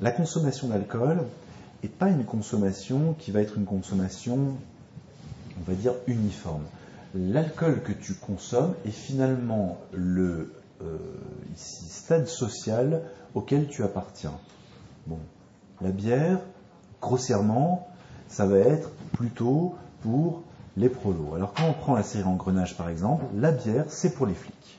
la 0.00 0.10
consommation 0.10 0.68
d'alcool 0.68 1.24
n'est 1.82 1.88
pas 1.88 2.08
une 2.08 2.24
consommation 2.24 3.14
qui 3.18 3.30
va 3.30 3.40
être 3.40 3.56
une 3.56 3.64
consommation, 3.64 4.38
on 5.58 5.70
va 5.70 5.74
dire, 5.74 5.94
uniforme. 6.06 6.64
L'alcool 7.14 7.82
que 7.82 7.92
tu 7.92 8.14
consommes 8.14 8.74
est 8.86 8.92
finalement 8.92 9.78
le 9.92 10.52
euh, 10.82 10.98
stade 11.56 12.26
social 12.26 13.02
auquel 13.34 13.66
tu 13.68 13.82
appartiens. 13.82 14.38
Bon, 15.06 15.18
la 15.80 15.90
bière, 15.90 16.38
grossièrement, 17.00 17.89
ça 18.30 18.46
va 18.46 18.58
être 18.58 18.90
plutôt 19.12 19.74
pour 20.02 20.42
les 20.76 20.88
prolos. 20.88 21.34
Alors 21.34 21.52
quand 21.52 21.64
on 21.68 21.72
prend 21.72 21.94
la 21.94 22.02
série 22.02 22.24
Engrenage 22.24 22.76
par 22.76 22.88
exemple, 22.88 23.24
la 23.36 23.50
bière, 23.50 23.84
c'est 23.88 24.14
pour 24.14 24.26
les 24.26 24.34
flics. 24.34 24.78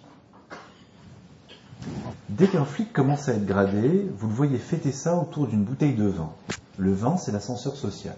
Dès 2.29 2.47
qu'un 2.47 2.65
flic 2.65 2.93
commence 2.93 3.27
à 3.27 3.33
être 3.33 3.45
gradé, 3.45 4.09
vous 4.17 4.27
le 4.27 4.33
voyez 4.33 4.57
fêter 4.57 4.91
ça 4.91 5.17
autour 5.17 5.47
d'une 5.47 5.63
bouteille 5.63 5.95
de 5.95 6.05
vin. 6.05 6.31
Le 6.77 6.93
vin, 6.93 7.17
c'est 7.17 7.31
l'ascenseur 7.31 7.75
social. 7.75 8.15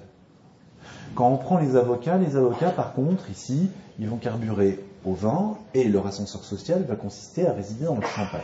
Quand 1.15 1.29
on 1.29 1.37
prend 1.37 1.57
les 1.57 1.75
avocats, 1.75 2.17
les 2.17 2.35
avocats, 2.35 2.71
par 2.71 2.93
contre, 2.93 3.29
ici, 3.29 3.69
ils 3.99 4.07
vont 4.07 4.17
carburer 4.17 4.83
au 5.05 5.13
vin 5.13 5.57
et 5.73 5.85
leur 5.85 6.07
ascenseur 6.07 6.43
social 6.43 6.83
va 6.83 6.95
consister 6.95 7.47
à 7.47 7.53
résider 7.53 7.85
dans 7.85 7.95
le 7.95 8.01
champagne. 8.01 8.41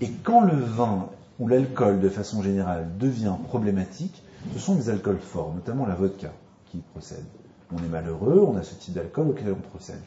Et 0.00 0.10
quand 0.10 0.42
le 0.42 0.56
vin 0.56 1.06
ou 1.38 1.48
l'alcool, 1.48 2.00
de 2.00 2.08
façon 2.08 2.42
générale, 2.42 2.88
devient 2.98 3.34
problématique, 3.48 4.22
ce 4.54 4.58
sont 4.58 4.74
des 4.74 4.90
alcools 4.90 5.18
forts, 5.18 5.52
notamment 5.54 5.86
la 5.86 5.94
vodka, 5.94 6.32
qui 6.70 6.78
procède. 6.92 7.24
On 7.74 7.78
est 7.78 7.88
malheureux, 7.88 8.44
on 8.46 8.56
a 8.56 8.62
ce 8.62 8.74
type 8.74 8.94
d'alcool 8.94 9.28
auquel 9.28 9.52
on 9.52 9.68
procède. 9.70 10.00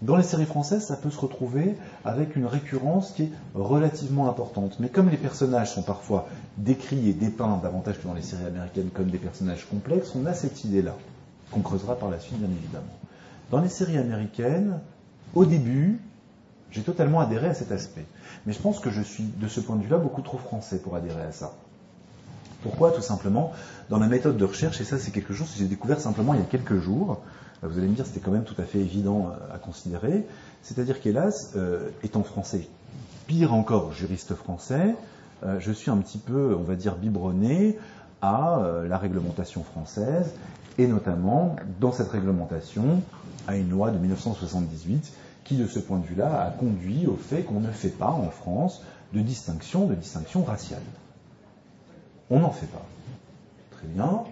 Dans 0.00 0.16
les 0.16 0.22
séries 0.22 0.46
françaises, 0.46 0.86
ça 0.86 0.96
peut 0.96 1.10
se 1.10 1.20
retrouver 1.20 1.76
avec 2.04 2.34
une 2.36 2.46
récurrence 2.46 3.12
qui 3.12 3.24
est 3.24 3.30
relativement 3.54 4.28
importante. 4.28 4.78
Mais 4.80 4.88
comme 4.88 5.10
les 5.10 5.16
personnages 5.16 5.72
sont 5.72 5.82
parfois 5.82 6.26
décrits 6.56 7.08
et 7.08 7.12
dépeints 7.12 7.60
davantage 7.62 8.00
que 8.00 8.06
dans 8.08 8.14
les 8.14 8.22
séries 8.22 8.46
américaines 8.46 8.90
comme 8.92 9.10
des 9.10 9.18
personnages 9.18 9.66
complexes, 9.68 10.12
on 10.16 10.26
a 10.26 10.32
cette 10.32 10.64
idée-là, 10.64 10.96
qu'on 11.50 11.60
creusera 11.60 11.96
par 11.96 12.10
la 12.10 12.18
suite, 12.18 12.38
bien 12.38 12.48
évidemment. 12.48 12.98
Dans 13.50 13.60
les 13.60 13.68
séries 13.68 13.98
américaines, 13.98 14.80
au 15.34 15.44
début, 15.44 16.00
j'ai 16.70 16.82
totalement 16.82 17.20
adhéré 17.20 17.48
à 17.48 17.54
cet 17.54 17.70
aspect. 17.70 18.06
Mais 18.46 18.52
je 18.54 18.58
pense 18.58 18.80
que 18.80 18.90
je 18.90 19.02
suis, 19.02 19.24
de 19.24 19.46
ce 19.46 19.60
point 19.60 19.76
de 19.76 19.82
vue-là, 19.82 19.98
beaucoup 19.98 20.22
trop 20.22 20.38
français 20.38 20.78
pour 20.78 20.96
adhérer 20.96 21.22
à 21.22 21.32
ça. 21.32 21.52
Pourquoi 22.62 22.92
Tout 22.92 23.02
simplement, 23.02 23.52
dans 23.90 23.98
la 23.98 24.06
méthode 24.06 24.36
de 24.36 24.44
recherche, 24.44 24.80
et 24.80 24.84
ça 24.84 24.98
c'est 24.98 25.10
quelque 25.10 25.34
chose 25.34 25.50
que 25.50 25.58
j'ai 25.58 25.66
découvert 25.66 26.00
simplement 26.00 26.34
il 26.34 26.40
y 26.40 26.42
a 26.42 26.46
quelques 26.46 26.78
jours, 26.78 27.20
euh, 27.62 27.68
vous 27.68 27.78
allez 27.78 27.88
me 27.88 27.94
dire 27.94 28.06
c'était 28.06 28.20
quand 28.20 28.30
même 28.30 28.44
tout 28.44 28.60
à 28.60 28.64
fait 28.64 28.78
évident 28.78 29.30
euh, 29.30 29.54
à 29.54 29.58
considérer, 29.58 30.26
c'est-à-dire 30.62 31.00
qu'hélas, 31.00 31.52
euh, 31.56 31.88
étant 32.04 32.22
français, 32.22 32.68
pire 33.26 33.52
encore 33.52 33.92
juriste 33.92 34.34
français, 34.34 34.94
je 35.58 35.72
suis 35.72 35.90
un 35.90 35.96
petit 35.96 36.18
peu, 36.18 36.54
on 36.56 36.62
va 36.62 36.76
dire, 36.76 36.94
biberonné 36.94 37.76
à 38.20 38.62
la 38.88 38.96
réglementation 38.96 39.64
française, 39.64 40.32
et 40.78 40.86
notamment 40.86 41.56
dans 41.80 41.90
cette 41.90 42.10
réglementation 42.10 43.02
à 43.48 43.56
une 43.56 43.70
loi 43.70 43.90
de 43.90 43.98
1978 43.98 45.12
qui, 45.42 45.56
de 45.56 45.66
ce 45.66 45.80
point 45.80 45.98
de 45.98 46.06
vue-là, 46.06 46.44
a 46.44 46.50
conduit 46.50 47.08
au 47.08 47.16
fait 47.16 47.42
qu'on 47.42 47.58
ne 47.58 47.72
fait 47.72 47.88
pas 47.88 48.10
en 48.10 48.30
France 48.30 48.82
de 49.12 49.20
distinction, 49.20 49.86
de 49.86 49.96
distinction 49.96 50.44
raciale. 50.44 50.82
On 52.32 52.40
n'en 52.40 52.50
fait 52.50 52.66
pas. 52.66 52.82
Très 53.72 53.86
bien. 53.86 54.22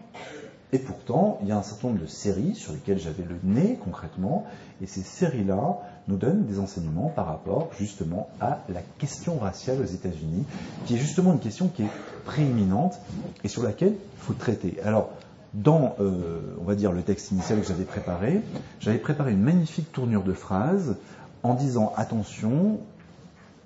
Et 0.73 0.79
pourtant, 0.79 1.39
il 1.43 1.49
y 1.49 1.53
a 1.53 1.59
un 1.59 1.63
certain 1.63 1.89
nombre 1.89 2.01
de 2.01 2.07
séries 2.07 2.55
sur 2.55 2.73
lesquelles 2.73 2.99
j'avais 2.99 3.25
le 3.25 3.37
nez 3.45 3.79
concrètement, 3.85 4.47
et 4.81 4.87
ces 4.87 5.03
séries-là 5.03 5.81
nous 6.09 6.17
donnent 6.17 6.47
des 6.47 6.61
enseignements 6.61 7.13
par 7.15 7.27
rapport 7.27 7.69
justement 7.79 8.31
à 8.41 8.61
la 8.71 8.81
question 8.99 9.39
raciale 9.39 9.83
aux 9.83 9.85
États-Unis, 9.85 10.47
qui 10.87 10.95
est 10.95 10.99
justement 10.99 11.35
une 11.35 11.41
question 11.41 11.69
qui 11.69 11.83
est 11.83 11.91
prééminente 12.25 12.99
et 13.45 13.49
sur 13.49 13.63
laquelle 13.63 13.93
il 13.93 14.21
faut 14.23 14.33
traiter. 14.33 14.81
Alors, 14.83 15.11
dans, 15.53 15.97
euh, 16.01 16.57
on 16.59 16.65
va 16.65 16.77
dire, 16.77 16.93
le 16.93 17.03
texte 17.03 17.33
initial 17.33 17.61
que 17.61 17.67
j'avais 17.67 17.85
préparé, 17.85 18.41
j'avais 18.79 18.99
préparé 18.99 19.33
une 19.33 19.43
magnifique 19.43 19.93
tournure 19.93 20.23
de 20.23 20.33
phrase 20.33 20.97
en 21.43 21.53
disant 21.53 21.93
attention, 21.99 22.79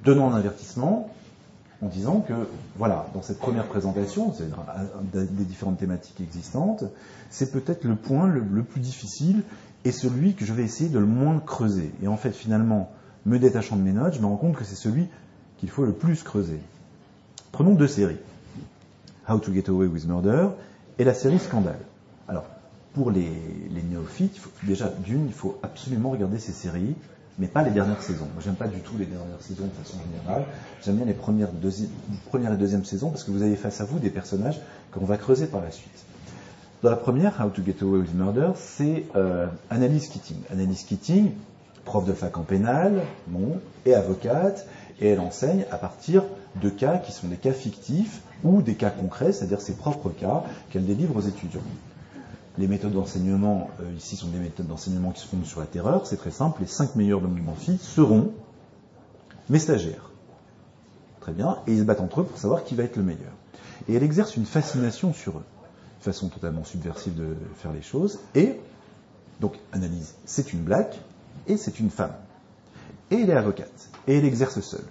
donnant 0.03 0.33
un 0.33 0.37
avertissement, 0.37 1.09
en 1.85 1.89
disant 1.89 2.21
que, 2.21 2.33
voilà, 2.77 3.07
dans 3.15 3.23
cette 3.23 3.39
première 3.39 3.67
présentation, 3.67 4.33
c'est 4.33 4.49
des 5.13 5.45
différentes 5.45 5.79
thématiques 5.79 6.21
existantes, 6.21 6.85
c'est 7.31 7.53
peut-être 7.53 7.85
le 7.85 7.97
point 7.97 8.27
le, 8.27 8.63
plus 8.63 8.81
difficile 8.81 9.43
et 9.85 9.93
celui 9.93 10.35
que 10.35 10.45
je 10.45 10.53
vais 10.53 10.63
essayer 10.63 10.89
de 10.89 10.99
le 10.99 11.07
moins 11.07 11.41
creuser. 11.45 11.93
Et 12.03 12.09
en 12.09 12.17
fait, 12.17 12.33
finalement, 12.33 12.91
me 13.27 13.39
détachant 13.39 13.77
de 13.77 13.83
mes 13.83 13.93
notes, 13.93 14.15
je 14.15 14.21
me 14.21 14.27
rends 14.27 14.37
compte 14.37 14.57
que 14.57 14.65
c'est 14.65 14.77
celui 14.77 15.09
qu'il 15.59 15.69
faut 15.69 15.85
le 15.85 15.93
plus 15.93 16.23
creuser. 16.23 16.61
Prenons 17.53 17.75
deux 17.75 17.89
séries. 17.89 18.19
How 19.29 19.39
to 19.39 19.53
Get 19.53 19.69
Away 19.69 19.87
with 19.87 20.07
Murder 20.07 20.49
et 20.99 21.05
la 21.05 21.15
série 21.15 21.39
Scandale. 21.39 21.81
Alors, 22.29 22.45
pour 22.95 23.11
les, 23.11 23.29
néophytes, 23.91 24.41
déjà, 24.63 24.89
d'une, 25.05 25.27
il 25.27 25.33
faut 25.33 25.59
absolument 25.63 26.11
regarder 26.11 26.39
ces 26.39 26.53
séries, 26.53 26.95
mais 27.39 27.47
pas 27.47 27.63
les 27.63 27.71
dernières 27.71 28.03
saisons. 28.03 28.27
Moi, 28.33 28.43
j'aime 28.45 28.55
pas 28.55 28.69
du 28.69 28.81
tout 28.81 28.97
les 28.99 29.07
dernières 29.07 29.41
saisons 29.41 29.65
de 29.65 29.85
façon 29.85 29.99
générale. 30.13 30.45
J'aime 30.85 30.97
bien 30.97 31.07
les 31.07 31.15
premières, 31.15 31.49
première 32.29 32.53
et 32.53 32.57
deuxième 32.57 32.85
saisons 32.85 33.11
parce 33.11 33.25
que 33.25 33.31
vous 33.31 33.43
avez 33.43 33.57
face 33.57 33.81
à 33.81 33.85
vous 33.85 33.99
des 33.99 34.11
personnages 34.11 34.61
qu'on 34.93 35.05
va 35.05 35.17
creuser 35.17 35.47
par 35.47 35.61
la 35.61 35.71
suite. 35.71 36.05
Dans 36.83 36.91
la 36.91 36.97
première, 36.97 37.41
How 37.41 37.49
to 37.49 37.63
Get 37.65 37.77
Away 37.83 38.01
with 38.01 38.15
Murder, 38.15 38.51
c'est 38.57 39.05
euh, 39.17 39.47
Annalise 39.71 40.09
Keating. 40.09 40.37
Annalise 40.53 40.83
Keating, 40.83 41.33
prof 41.85 42.05
de 42.05 42.13
fac 42.13 42.37
en 42.37 42.43
pénal, 42.43 43.01
bon, 43.27 43.59
et 43.87 43.95
avocate, 43.95 44.67
et 45.01 45.09
elle 45.09 45.21
enseigne 45.21 45.65
à 45.71 45.77
partir 45.77 46.23
de 46.61 46.69
cas 46.69 46.99
qui 46.99 47.13
sont 47.13 47.27
des 47.27 47.37
cas 47.37 47.53
fictifs 47.53 48.21
ou 48.45 48.63
des 48.63 48.75
cas 48.75 48.91
concrets, 48.91 49.33
c'est-à-dire 49.33 49.61
ses 49.61 49.73
propres 49.73 50.11
cas 50.11 50.45
qu'elle 50.71 50.85
délivre 50.85 51.17
aux 51.17 51.23
étudiants. 51.23 51.63
Les 52.57 52.69
méthodes 52.69 52.93
d'enseignement, 52.93 53.69
euh, 53.81 53.93
ici, 53.97 54.17
sont 54.17 54.29
des 54.29 54.39
méthodes 54.39 54.69
d'enseignement 54.69 55.11
qui 55.11 55.21
se 55.21 55.27
fondent 55.27 55.45
sur 55.45 55.61
la 55.61 55.67
terreur. 55.67 56.07
C'est 56.07 56.17
très 56.17 56.31
simple, 56.31 56.61
les 56.61 56.69
cinq 56.69 56.95
meilleurs 56.95 57.21
de 57.21 57.27
mon 57.27 57.55
fille 57.55 57.79
seront 57.79 58.33
mes 59.51 59.59
stagiaires. 59.59 60.11
Très 61.21 61.33
bien, 61.33 61.59
et 61.67 61.73
ils 61.73 61.81
se 61.81 61.85
battent 61.85 62.01
entre 62.01 62.21
eux 62.21 62.25
pour 62.25 62.39
savoir 62.39 62.65
qui 62.65 62.75
va 62.75 62.85
être 62.85 62.97
le 62.97 63.03
meilleur. 63.03 63.33
Et 63.89 63.95
elle 63.95 64.03
exerce 64.03 64.37
une 64.37 64.45
fascination 64.45 65.13
sur 65.13 65.39
eux, 65.39 65.45
façon 66.01 66.29
totalement 66.29 66.65
subversive 66.65 67.15
de 67.17 67.35
faire 67.57 67.73
les 67.73 67.83
choses. 67.83 68.21
Et, 68.35 68.61
donc, 69.41 69.59
analyse, 69.73 70.15
c'est 70.25 70.53
une 70.53 70.61
blague, 70.61 70.95
et 71.49 71.57
c'est 71.57 71.81
une 71.81 71.91
femme. 71.91 72.15
Et 73.11 73.17
elle 73.17 73.31
est 73.31 73.37
avocate, 73.37 73.91
et 74.07 74.19
elle 74.19 74.25
exerce 74.25 74.61
seule. 74.61 74.87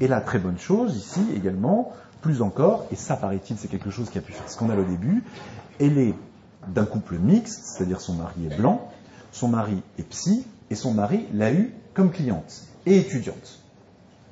Et 0.00 0.08
la 0.08 0.20
très 0.20 0.38
bonne 0.38 0.58
chose 0.58 0.96
ici 0.96 1.20
également, 1.34 1.92
plus 2.20 2.42
encore, 2.42 2.84
et 2.90 2.96
ça 2.96 3.16
paraît-il 3.16 3.56
c'est 3.56 3.68
quelque 3.68 3.90
chose 3.90 4.10
qui 4.10 4.18
a 4.18 4.20
pu 4.20 4.32
faire 4.32 4.48
scandale 4.50 4.80
au 4.80 4.84
début, 4.84 5.24
elle 5.80 5.98
est 5.98 6.14
d'un 6.74 6.84
couple 6.84 7.18
mixte, 7.18 7.64
c'est-à-dire 7.64 8.00
son 8.00 8.14
mari 8.14 8.46
est 8.50 8.56
blanc, 8.56 8.90
son 9.32 9.48
mari 9.48 9.82
est 9.98 10.02
psy, 10.04 10.44
et 10.70 10.74
son 10.74 10.92
mari 10.92 11.26
l'a 11.32 11.52
eu 11.52 11.72
comme 11.94 12.10
cliente 12.10 12.62
et 12.86 12.98
étudiante. 12.98 13.60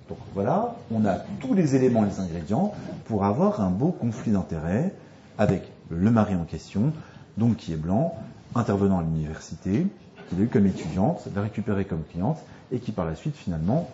Donc 0.09 0.19
voilà, 0.35 0.77
on 0.93 1.05
a 1.05 1.17
tous 1.41 1.55
les 1.55 1.75
éléments 1.75 2.05
et 2.05 2.09
les 2.09 2.21
ingrédients 2.21 2.73
pour 3.07 3.25
avoir 3.25 3.61
un 3.61 3.71
beau 3.71 3.91
conflit 3.91 4.33
d'intérêts 4.33 4.95
avec 5.39 5.71
le 5.91 6.11
mari 6.11 6.35
en 6.35 6.45
question, 6.45 6.93
donc 7.37 7.57
qui 7.57 7.73
est 7.73 7.77
blanc, 7.77 8.15
intervenant 8.55 8.99
à 8.99 9.03
l'université, 9.03 9.87
qui 10.29 10.37
l'a 10.37 10.43
eu 10.43 10.49
comme 10.49 10.67
étudiante, 10.67 11.27
l'a 11.35 11.43
récupéré 11.43 11.85
comme 11.85 12.05
cliente, 12.05 12.39
et 12.73 12.79
qui 12.79 12.93
par 12.93 13.05
la 13.05 13.15
suite 13.15 13.37
finalement 13.37 13.89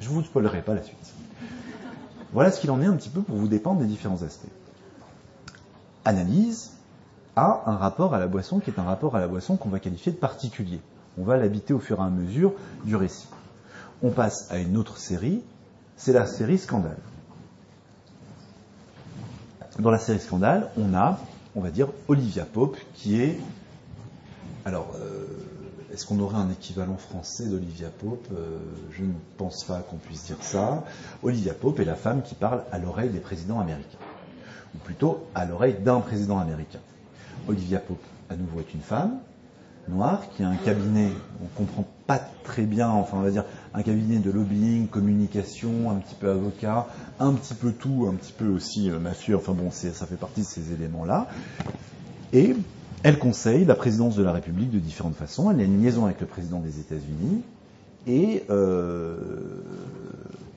je 0.00 0.08
vous 0.08 0.22
spoilerai 0.22 0.62
pas 0.62 0.74
la 0.74 0.82
suite. 0.82 1.14
Voilà 2.32 2.50
ce 2.50 2.60
qu'il 2.60 2.70
en 2.70 2.82
est 2.82 2.86
un 2.86 2.96
petit 2.96 3.10
peu 3.10 3.22
pour 3.22 3.36
vous 3.36 3.48
dépendre 3.48 3.80
des 3.80 3.86
différents 3.86 4.22
aspects. 4.22 4.50
Analyse 6.04 6.72
a 7.36 7.62
un 7.66 7.76
rapport 7.76 8.14
à 8.14 8.18
la 8.18 8.26
boisson 8.26 8.60
qui 8.60 8.70
est 8.70 8.78
un 8.78 8.84
rapport 8.84 9.16
à 9.16 9.20
la 9.20 9.28
boisson 9.28 9.56
qu'on 9.56 9.68
va 9.68 9.80
qualifier 9.80 10.12
de 10.12 10.16
particulier. 10.16 10.80
On 11.18 11.24
va 11.24 11.36
l'habiter 11.36 11.74
au 11.74 11.78
fur 11.78 11.98
et 11.98 12.02
à 12.02 12.08
mesure 12.08 12.52
du 12.84 12.96
récit. 12.96 13.28
On 14.02 14.10
passe 14.10 14.50
à 14.50 14.58
une 14.58 14.76
autre 14.76 14.98
série, 14.98 15.42
c'est 15.96 16.12
la 16.12 16.26
série 16.26 16.58
Scandale. 16.58 16.98
Dans 19.78 19.90
la 19.90 19.98
série 19.98 20.20
Scandale, 20.20 20.70
on 20.76 20.94
a, 20.94 21.18
on 21.56 21.60
va 21.60 21.70
dire, 21.70 21.88
Olivia 22.08 22.44
Pope, 22.44 22.76
qui 22.94 23.20
est, 23.20 23.38
alors, 24.64 24.92
euh, 24.96 25.26
est-ce 25.92 26.06
qu'on 26.06 26.18
aurait 26.20 26.36
un 26.36 26.50
équivalent 26.50 26.96
français 26.96 27.46
d'Olivia 27.46 27.88
Pope 27.88 28.26
euh, 28.32 28.58
Je 28.90 29.02
ne 29.02 29.12
pense 29.36 29.64
pas 29.64 29.80
qu'on 29.80 29.96
puisse 29.96 30.24
dire 30.24 30.36
ça. 30.40 30.84
Olivia 31.22 31.54
Pope 31.54 31.80
est 31.80 31.84
la 31.84 31.94
femme 31.94 32.22
qui 32.22 32.34
parle 32.34 32.64
à 32.72 32.78
l'oreille 32.78 33.10
des 33.10 33.20
présidents 33.20 33.60
américains, 33.60 33.98
ou 34.74 34.78
plutôt 34.78 35.26
à 35.34 35.44
l'oreille 35.44 35.76
d'un 35.80 36.00
président 36.00 36.38
américain. 36.38 36.80
Olivia 37.48 37.78
Pope, 37.78 38.04
à 38.30 38.36
nouveau, 38.36 38.60
est 38.60 38.74
une 38.74 38.80
femme 38.80 39.18
noire 39.88 40.22
qui 40.34 40.42
a 40.42 40.48
un 40.48 40.56
cabinet, 40.56 41.10
on 41.40 41.44
ne 41.44 41.66
comprend 41.66 41.86
pas 42.06 42.20
très 42.42 42.62
bien, 42.62 42.88
enfin 42.88 43.18
on 43.18 43.22
va 43.22 43.30
dire 43.30 43.44
un 43.72 43.82
cabinet 43.82 44.18
de 44.18 44.30
lobbying, 44.30 44.88
communication, 44.88 45.90
un 45.90 45.96
petit 45.96 46.14
peu 46.14 46.30
avocat, 46.30 46.86
un 47.20 47.32
petit 47.32 47.54
peu 47.54 47.72
tout, 47.72 48.08
un 48.10 48.14
petit 48.14 48.32
peu 48.32 48.48
aussi 48.48 48.90
euh, 48.90 48.98
mafieux, 48.98 49.36
enfin 49.36 49.52
bon, 49.52 49.70
ça 49.70 50.06
fait 50.06 50.16
partie 50.16 50.40
de 50.40 50.46
ces 50.46 50.72
éléments-là. 50.72 51.28
Et 52.32 52.56
elle 53.02 53.18
conseille 53.18 53.64
la 53.64 53.74
présidence 53.74 54.16
de 54.16 54.22
la 54.22 54.32
République 54.32 54.70
de 54.70 54.78
différentes 54.78 55.16
façons. 55.16 55.50
Elle 55.50 55.60
a 55.60 55.64
une 55.64 55.82
liaison 55.82 56.06
avec 56.06 56.20
le 56.20 56.26
président 56.26 56.60
des 56.60 56.80
États-Unis. 56.80 57.42
Et 58.06 58.44
euh, 58.50 59.16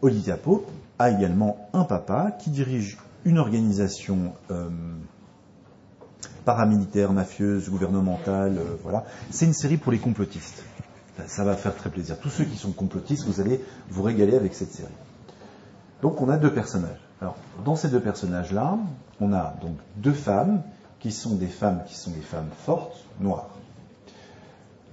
Olivia 0.02 0.38
Pope 0.38 0.70
a 1.00 1.12
également 1.12 1.70
un 1.74 1.84
papa 1.84 2.32
qui 2.40 2.50
dirige 2.50 2.98
une 3.26 3.38
organisation 3.38 4.34
euh, 4.52 4.70
paramilitaire, 6.48 7.12
mafieuse, 7.12 7.70
gouvernementale. 7.70 8.58
Euh, 8.58 8.78
voilà. 8.82 9.04
C'est 9.32 9.46
une 9.46 9.54
série 9.54 9.76
pour 9.76 9.92
les 9.92 10.00
complotistes. 10.00 10.64
Ça 11.26 11.44
va 11.44 11.58
faire 11.58 11.76
très 11.76 11.90
plaisir. 11.90 12.18
Tous 12.20 12.30
ceux 12.30 12.46
qui 12.46 12.56
sont 12.56 12.72
complotistes, 12.72 13.26
vous 13.26 13.42
allez 13.42 13.62
vous 13.90 14.02
régaler 14.02 14.34
avec 14.36 14.54
cette 14.54 14.72
série. 14.72 14.88
Donc 16.02 16.22
on 16.22 16.30
a 16.30 16.38
deux 16.38 16.54
personnages. 16.54 17.02
Alors, 17.22 17.36
dans 17.66 17.76
ces 17.76 17.90
deux 17.90 18.00
personnages-là, 18.00 18.78
on 19.20 19.34
a 19.34 19.56
donc 19.62 19.76
deux 19.98 20.14
femmes 20.14 20.62
qui 21.00 21.12
sont 21.12 21.36
des 21.36 21.48
femmes 21.48 21.82
qui 21.86 21.96
sont 21.96 22.12
des 22.12 22.22
femmes 22.22 22.50
fortes, 22.66 23.04
noires. 23.20 23.50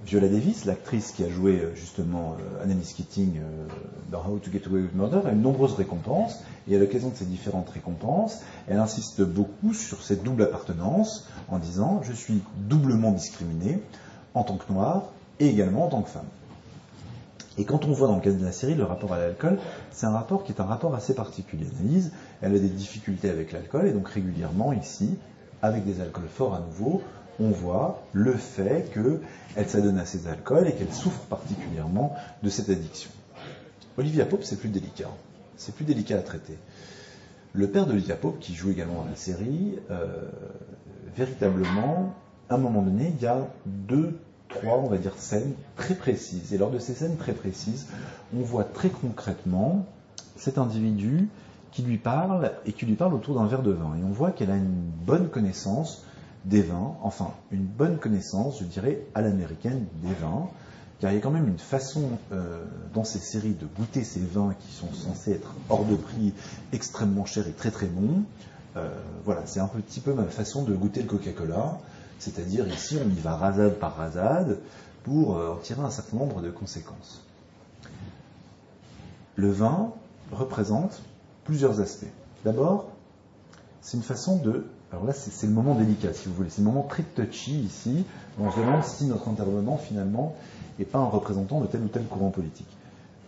Viola 0.05 0.27
Davis, 0.27 0.65
l'actrice 0.65 1.11
qui 1.11 1.23
a 1.23 1.29
joué 1.29 1.61
euh, 1.61 1.73
justement 1.73 2.35
euh, 2.39 2.63
Annalise 2.63 2.93
Keating 2.93 3.39
euh, 3.39 3.67
dans 4.11 4.19
How 4.19 4.37
to 4.37 4.51
Get 4.51 4.61
Away 4.67 4.81
with 4.81 4.93
Murder, 4.93 5.21
a 5.25 5.31
eu 5.31 5.35
de 5.35 5.41
nombreuses 5.41 5.73
récompenses. 5.73 6.43
Et 6.67 6.75
à 6.75 6.79
l'occasion 6.79 7.09
de 7.09 7.15
ces 7.15 7.25
différentes 7.25 7.69
récompenses, 7.71 8.43
elle 8.67 8.77
insiste 8.77 9.23
beaucoup 9.23 9.73
sur 9.73 10.03
cette 10.03 10.21
double 10.21 10.43
appartenance 10.43 11.27
en 11.49 11.57
disant 11.57 12.01
Je 12.03 12.13
suis 12.13 12.43
doublement 12.55 13.13
discriminée 13.13 13.79
en 14.35 14.43
tant 14.43 14.57
que 14.57 14.71
noire 14.71 15.05
et 15.39 15.47
également 15.47 15.85
en 15.85 15.89
tant 15.89 16.03
que 16.03 16.09
femme. 16.09 16.27
Et 17.57 17.63
quand 17.63 17.85
on 17.85 17.91
voit 17.91 18.07
dans 18.07 18.17
le 18.17 18.21
cadre 18.21 18.37
de 18.37 18.45
la 18.45 18.51
série 18.51 18.75
le 18.75 18.83
rapport 18.83 19.11
à 19.11 19.17
l'alcool, 19.17 19.57
c'est 19.89 20.05
un 20.05 20.11
rapport 20.11 20.43
qui 20.43 20.51
est 20.51 20.61
un 20.61 20.65
rapport 20.65 20.93
assez 20.93 21.15
particulier. 21.15 21.65
Annalise, 21.79 22.11
elle 22.43 22.53
a 22.53 22.59
des 22.59 22.69
difficultés 22.69 23.31
avec 23.31 23.51
l'alcool 23.51 23.87
et 23.87 23.91
donc 23.91 24.07
régulièrement 24.09 24.71
ici, 24.71 25.17
avec 25.63 25.83
des 25.83 25.99
alcools 25.99 26.27
forts 26.27 26.53
à 26.53 26.59
nouveau, 26.59 27.01
on 27.39 27.49
voit 27.49 28.03
le 28.13 28.33
fait 28.33 28.91
qu'elle 28.93 29.69
s'adonne 29.69 29.97
à 29.97 30.05
ces 30.05 30.27
alcools 30.27 30.67
et 30.67 30.73
qu'elle 30.73 30.93
souffre 30.93 31.21
particulièrement 31.29 32.15
de 32.43 32.49
cette 32.49 32.69
addiction. 32.69 33.09
Olivia 33.97 34.25
Pope, 34.25 34.43
c'est 34.43 34.59
plus 34.59 34.69
délicat. 34.69 35.09
C'est 35.57 35.73
plus 35.73 35.85
délicat 35.85 36.17
à 36.17 36.21
traiter. 36.21 36.57
Le 37.53 37.69
père 37.69 37.85
d'Olivia 37.85 38.15
Pope, 38.15 38.39
qui 38.39 38.53
joue 38.53 38.71
également 38.71 39.03
dans 39.03 39.09
la 39.09 39.15
série, 39.15 39.79
euh, 39.89 40.29
véritablement, 41.15 42.13
à 42.49 42.55
un 42.55 42.57
moment 42.57 42.81
donné, 42.81 43.13
il 43.17 43.23
y 43.23 43.27
a 43.27 43.47
deux, 43.65 44.19
trois, 44.49 44.77
on 44.77 44.89
va 44.89 44.97
dire, 44.97 45.13
scènes 45.15 45.53
très 45.77 45.95
précises. 45.95 46.53
Et 46.53 46.57
lors 46.57 46.71
de 46.71 46.79
ces 46.79 46.93
scènes 46.93 47.15
très 47.15 47.31
précises, 47.31 47.87
on 48.35 48.41
voit 48.41 48.65
très 48.65 48.89
concrètement 48.89 49.85
cet 50.35 50.57
individu 50.57 51.29
qui 51.71 51.81
lui 51.81 51.97
parle 51.97 52.51
et 52.65 52.73
qui 52.73 52.85
lui 52.85 52.95
parle 52.95 53.13
autour 53.13 53.35
d'un 53.35 53.47
verre 53.47 53.63
de 53.63 53.71
vin. 53.71 53.95
Et 53.99 54.03
on 54.03 54.11
voit 54.11 54.31
qu'elle 54.31 54.51
a 54.51 54.57
une 54.57 54.91
bonne 55.05 55.29
connaissance 55.29 56.03
des 56.45 56.61
vins, 56.61 56.95
enfin 57.01 57.31
une 57.51 57.65
bonne 57.65 57.97
connaissance, 57.97 58.59
je 58.59 58.65
dirais, 58.65 59.01
à 59.15 59.21
l'américaine 59.21 59.85
des 60.03 60.13
vins, 60.13 60.47
car 60.99 61.11
il 61.11 61.15
y 61.15 61.17
a 61.17 61.21
quand 61.21 61.31
même 61.31 61.47
une 61.47 61.59
façon 61.59 62.03
euh, 62.31 62.63
dans 62.93 63.03
ces 63.03 63.19
séries 63.19 63.53
de 63.53 63.65
goûter 63.65 64.03
ces 64.03 64.21
vins 64.21 64.55
qui 64.59 64.73
sont 64.73 64.93
censés 64.93 65.31
être 65.31 65.53
hors 65.69 65.85
de 65.85 65.95
prix, 65.95 66.33
extrêmement 66.71 67.25
chers 67.25 67.47
et 67.47 67.51
très 67.51 67.71
très 67.71 67.87
bons. 67.87 68.23
Euh, 68.77 68.89
voilà, 69.25 69.41
c'est 69.45 69.59
un 69.59 69.67
petit 69.67 69.99
peu 69.99 70.13
ma 70.13 70.25
façon 70.25 70.63
de 70.63 70.73
goûter 70.73 71.01
le 71.01 71.07
Coca-Cola, 71.07 71.79
c'est-à-dire 72.19 72.67
ici 72.67 72.97
on 73.03 73.09
y 73.09 73.19
va 73.19 73.35
rasade 73.35 73.75
par 73.75 73.95
rasade 73.95 74.59
pour 75.03 75.37
euh, 75.37 75.53
en 75.53 75.57
tirer 75.57 75.81
un 75.81 75.89
certain 75.89 76.17
nombre 76.17 76.41
de 76.41 76.51
conséquences. 76.51 77.21
Le 79.35 79.51
vin 79.51 79.91
représente 80.31 81.01
plusieurs 81.43 81.81
aspects. 81.81 82.11
D'abord, 82.43 82.89
c'est 83.81 83.97
une 83.97 84.03
façon 84.03 84.37
de 84.37 84.65
alors 84.95 85.07
là, 85.07 85.11
c'est 85.11 85.45
le 85.45 85.51
moment 85.51 85.75
délicat, 85.75 86.13
si 86.13 86.29
vous 86.29 86.35
voulez. 86.35 86.49
C'est 86.49 86.61
le 86.61 86.67
moment 86.67 86.83
très 86.83 87.03
touchy 87.03 87.59
ici. 87.59 88.05
On 88.39 88.49
se 88.49 88.57
demande 88.57 88.81
si 88.85 89.07
notre 89.07 89.27
intervenant, 89.27 89.75
finalement, 89.75 90.37
n'est 90.79 90.85
pas 90.85 90.99
un 90.99 91.09
représentant 91.09 91.59
de 91.59 91.67
tel 91.67 91.81
ou 91.81 91.89
tel 91.89 92.05
courant 92.05 92.29
politique. 92.29 92.69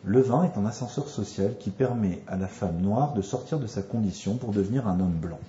Le 0.05 0.21
vin 0.21 0.45
est 0.45 0.57
un 0.57 0.65
ascenseur 0.65 1.09
social 1.09 1.55
qui 1.59 1.69
permet 1.69 2.21
à 2.25 2.37
la 2.37 2.47
femme 2.47 2.77
noire 2.77 3.13
de 3.15 3.21
sortir 3.21 3.59
de 3.59 3.67
sa 3.67 3.81
condition 3.81 4.37
pour 4.37 4.53
devenir 4.53 4.87
un 4.87 4.97
homme 5.01 5.17
blanc. 5.19 5.39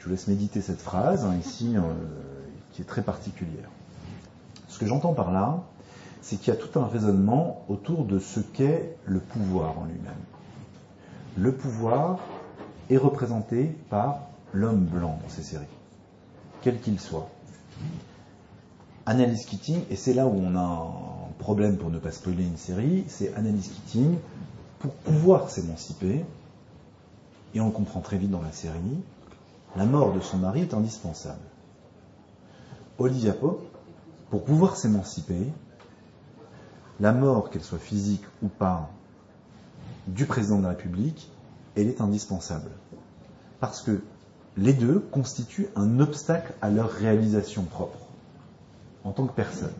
Je 0.00 0.04
vous 0.04 0.10
laisse 0.10 0.28
méditer 0.28 0.60
cette 0.60 0.82
phrase, 0.82 1.24
hein, 1.24 1.34
ici, 1.40 1.74
euh, 1.74 1.80
qui 2.72 2.82
est 2.82 2.84
très 2.84 3.00
particulière. 3.00 3.70
Ce 4.68 4.78
que 4.78 4.84
j'entends 4.84 5.14
par 5.14 5.32
là, 5.32 5.62
c'est 6.20 6.36
qu'il 6.36 6.52
y 6.52 6.56
a 6.56 6.60
tout 6.60 6.78
un 6.78 6.86
raisonnement 6.86 7.64
autour 7.70 8.04
de 8.04 8.18
ce 8.18 8.40
qu'est 8.40 8.98
le 9.06 9.20
pouvoir 9.20 9.78
en 9.78 9.86
lui-même. 9.86 10.12
Le 11.38 11.52
pouvoir, 11.54 12.18
est 12.90 12.96
représenté 12.96 13.66
par 13.90 14.20
l'homme 14.52 14.84
blanc 14.84 15.18
dans 15.22 15.28
ces 15.28 15.42
séries, 15.42 15.66
quel 16.62 16.80
qu'il 16.80 16.98
soit. 16.98 17.28
Analyse 19.06 19.46
Keating, 19.46 19.82
et 19.90 19.96
c'est 19.96 20.14
là 20.14 20.26
où 20.26 20.34
on 20.34 20.54
a 20.54 20.60
un 20.60 21.32
problème 21.38 21.76
pour 21.76 21.90
ne 21.90 21.98
pas 21.98 22.12
spoiler 22.12 22.44
une 22.44 22.56
série, 22.56 23.04
c'est 23.08 23.34
Analyse 23.34 23.68
Keating, 23.68 24.16
pour 24.78 24.92
pouvoir 24.92 25.50
s'émanciper, 25.50 26.24
et 27.54 27.60
on 27.60 27.66
le 27.66 27.72
comprend 27.72 28.00
très 28.00 28.18
vite 28.18 28.30
dans 28.30 28.42
la 28.42 28.52
série, 28.52 29.00
la 29.76 29.84
mort 29.84 30.12
de 30.12 30.20
son 30.20 30.38
mari 30.38 30.60
est 30.62 30.74
indispensable. 30.74 31.40
Olivia 32.98 33.32
Pope, 33.32 33.64
pour 34.30 34.44
pouvoir 34.44 34.76
s'émanciper, 34.76 35.46
la 37.00 37.12
mort, 37.12 37.50
qu'elle 37.50 37.62
soit 37.62 37.78
physique 37.78 38.24
ou 38.42 38.48
pas, 38.48 38.90
du 40.06 40.26
président 40.26 40.58
de 40.58 40.64
la 40.64 40.70
République 40.70 41.30
elle 41.80 41.88
est 41.88 42.00
indispensable. 42.00 42.70
Parce 43.60 43.82
que 43.82 44.02
les 44.56 44.72
deux 44.72 44.98
constituent 44.98 45.68
un 45.76 46.00
obstacle 46.00 46.52
à 46.60 46.70
leur 46.70 46.90
réalisation 46.90 47.62
propre, 47.62 47.98
en 49.04 49.12
tant 49.12 49.26
que 49.26 49.32
personne. 49.32 49.72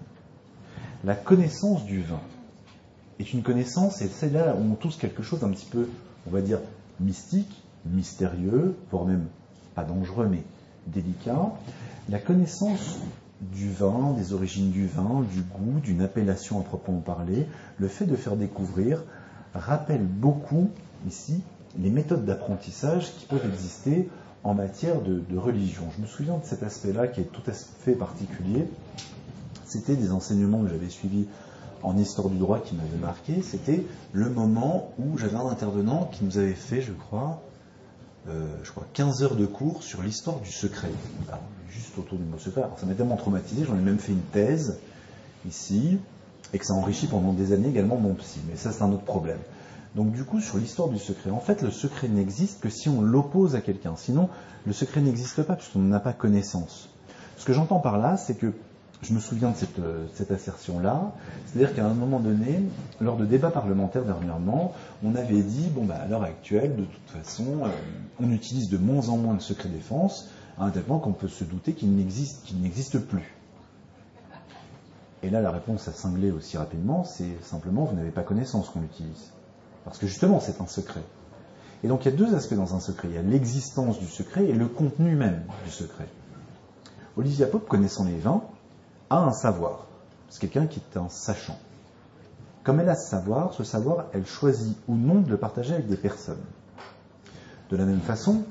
La 1.04 1.14
connaissance 1.14 1.84
du 1.84 2.02
vin 2.02 2.20
est 3.18 3.32
une 3.32 3.42
connaissance, 3.42 4.00
et 4.02 4.08
c'est 4.08 4.30
là 4.30 4.54
où 4.54 4.62
on 4.72 4.90
quelque 4.90 5.22
chose 5.22 5.40
d'un 5.40 5.50
petit 5.50 5.66
peu, 5.66 5.88
on 6.26 6.30
va 6.30 6.40
dire, 6.40 6.60
mystique, 7.00 7.62
mystérieux, 7.86 8.76
voire 8.90 9.04
même 9.04 9.26
pas 9.74 9.84
dangereux, 9.84 10.28
mais 10.30 10.42
délicat. 10.86 11.52
La 12.08 12.18
connaissance 12.18 12.98
du 13.40 13.70
vin, 13.70 14.12
des 14.16 14.32
origines 14.32 14.70
du 14.70 14.86
vin, 14.86 15.24
du 15.32 15.42
goût, 15.42 15.80
d'une 15.80 16.02
appellation 16.02 16.60
à 16.60 16.62
proprement 16.62 17.00
parler, 17.00 17.46
le 17.78 17.88
fait 17.88 18.06
de 18.06 18.16
faire 18.16 18.36
découvrir, 18.36 19.04
rappelle 19.54 20.04
beaucoup 20.04 20.70
ici 21.06 21.42
les 21.78 21.90
méthodes 21.90 22.24
d'apprentissage 22.24 23.12
qui 23.14 23.26
peuvent 23.26 23.46
exister 23.46 24.08
en 24.44 24.54
matière 24.54 25.00
de, 25.00 25.36
religion. 25.36 25.84
Je 25.96 26.02
me 26.02 26.06
souviens 26.06 26.38
de 26.38 26.44
cet 26.44 26.62
aspect-là 26.62 27.08
qui 27.08 27.20
est 27.20 27.30
tout 27.32 27.42
à 27.46 27.52
fait 27.52 27.92
particulier. 27.92 28.66
C'était 29.64 29.96
des 29.96 30.12
enseignements 30.12 30.62
que 30.62 30.70
j'avais 30.70 30.88
suivis 30.88 31.26
en 31.82 31.96
histoire 31.96 32.28
du 32.28 32.38
droit 32.38 32.60
qui 32.60 32.74
m'avaient 32.74 32.98
marqué. 33.00 33.42
C'était 33.42 33.84
le 34.12 34.30
moment 34.30 34.92
où 34.98 35.18
j'avais 35.18 35.36
un 35.36 35.46
intervenant 35.46 36.08
qui 36.12 36.24
nous 36.24 36.38
avait 36.38 36.54
fait, 36.54 36.80
je 36.80 36.92
crois, 36.92 37.42
euh, 38.28 38.46
je 38.62 38.70
crois 38.70 38.86
15 38.94 39.22
heures 39.22 39.36
de 39.36 39.46
cours 39.46 39.82
sur 39.82 40.02
l'histoire 40.02 40.40
du 40.40 40.50
secret. 40.50 40.90
juste 41.70 41.98
autour 41.98 42.18
du 42.18 42.24
mot 42.24 42.38
secret. 42.38 42.62
ça 42.78 42.86
m'a 42.86 42.94
tellement 42.94 43.16
traumatisé, 43.16 43.64
j'en 43.64 43.76
ai 43.76 43.82
même 43.82 43.98
fait 43.98 44.12
une 44.12 44.22
thèse 44.32 44.78
ici, 45.46 45.98
et 46.52 46.58
que 46.58 46.64
ça 46.64 46.72
enrichit 46.74 47.06
pendant 47.06 47.32
des 47.32 47.52
années 47.52 47.68
également 47.68 47.96
mon 47.96 48.14
psy. 48.14 48.40
Mais 48.48 48.56
ça, 48.56 48.72
c'est 48.72 48.82
un 48.82 48.92
autre 48.92 49.04
problème. 49.04 49.38
Donc 49.98 50.12
du 50.12 50.22
coup, 50.22 50.40
sur 50.40 50.58
l'histoire 50.58 50.88
du 50.88 50.98
secret, 51.00 51.30
en 51.30 51.40
fait, 51.40 51.60
le 51.60 51.72
secret 51.72 52.06
n'existe 52.06 52.60
que 52.60 52.70
si 52.70 52.88
on 52.88 53.02
l'oppose 53.02 53.56
à 53.56 53.60
quelqu'un. 53.60 53.96
Sinon, 53.96 54.28
le 54.64 54.72
secret 54.72 55.00
n'existe 55.00 55.42
pas 55.42 55.56
puisqu'on 55.56 55.80
n'a 55.80 55.98
pas 55.98 56.12
connaissance. 56.12 56.88
Ce 57.36 57.44
que 57.44 57.52
j'entends 57.52 57.80
par 57.80 57.98
là, 57.98 58.16
c'est 58.16 58.36
que 58.36 58.52
je 59.02 59.12
me 59.12 59.18
souviens 59.18 59.50
de 59.50 59.56
cette, 59.56 59.80
euh, 59.80 60.06
assertion-là, 60.30 61.12
c'est-à-dire 61.46 61.74
qu'à 61.74 61.84
un 61.84 61.94
moment 61.94 62.20
donné, 62.20 62.60
lors 63.00 63.16
de 63.16 63.24
débats 63.24 63.50
parlementaires 63.50 64.04
dernièrement, 64.04 64.72
on 65.02 65.16
avait 65.16 65.42
dit, 65.42 65.66
bon, 65.74 65.84
bah, 65.84 65.96
à 66.00 66.06
l'heure 66.06 66.22
actuelle, 66.22 66.76
de 66.76 66.84
toute 66.84 67.10
façon, 67.10 67.64
euh, 67.64 67.68
on 68.20 68.30
utilise 68.30 68.68
de 68.68 68.78
moins 68.78 69.08
en 69.08 69.16
moins 69.16 69.34
de 69.34 69.42
secret 69.42 69.68
défense, 69.68 70.30
à 70.60 70.66
un 70.66 70.70
tel 70.70 70.84
point 70.84 71.00
qu'on 71.00 71.12
peut 71.12 71.26
se 71.26 71.42
douter 71.42 71.72
qu'il 71.72 71.96
n'existe, 71.96 72.44
qu'il 72.44 72.60
n'existe 72.60 73.00
plus. 73.00 73.34
Et 75.24 75.30
là, 75.30 75.40
la 75.40 75.50
réponse 75.50 75.88
à 75.88 75.92
cingler 75.92 76.30
aussi 76.30 76.56
rapidement, 76.56 77.02
c'est 77.02 77.42
simplement, 77.42 77.82
vous 77.82 77.96
n'avez 77.96 78.12
pas 78.12 78.22
connaissance 78.22 78.68
qu'on 78.68 78.82
l'utilise. 78.82 79.32
Parce 79.88 79.98
que 79.98 80.06
justement, 80.06 80.38
c'est 80.38 80.60
un 80.60 80.66
secret. 80.66 81.02
Et 81.82 81.88
donc 81.88 82.04
il 82.04 82.10
y 82.10 82.14
a 82.14 82.16
deux 82.16 82.34
aspects 82.34 82.54
dans 82.54 82.74
un 82.74 82.80
secret. 82.80 83.08
Il 83.08 83.14
y 83.14 83.18
a 83.18 83.22
l'existence 83.22 83.98
du 83.98 84.06
secret 84.06 84.44
et 84.44 84.52
le 84.52 84.66
contenu 84.66 85.14
même 85.14 85.44
du 85.64 85.70
secret. 85.70 86.08
Olivia 87.16 87.46
Pope, 87.46 87.66
connaissant 87.68 88.04
les 88.04 88.18
vins, 88.18 88.42
a 89.08 89.18
un 89.18 89.32
savoir. 89.32 89.86
C'est 90.28 90.40
quelqu'un 90.40 90.66
qui 90.66 90.80
est 90.80 90.98
un 90.98 91.08
sachant. 91.08 91.58
Comme 92.64 92.80
elle 92.80 92.88
a 92.90 92.96
ce 92.96 93.08
savoir, 93.08 93.54
ce 93.54 93.64
savoir, 93.64 94.06
elle 94.12 94.26
choisit 94.26 94.76
ou 94.88 94.94
non 94.94 95.20
de 95.20 95.30
le 95.30 95.38
partager 95.38 95.72
avec 95.72 95.88
des 95.88 95.96
personnes. 95.96 96.44
De 97.70 97.76
la 97.76 97.86
même 97.86 98.00
façon, 98.00 98.42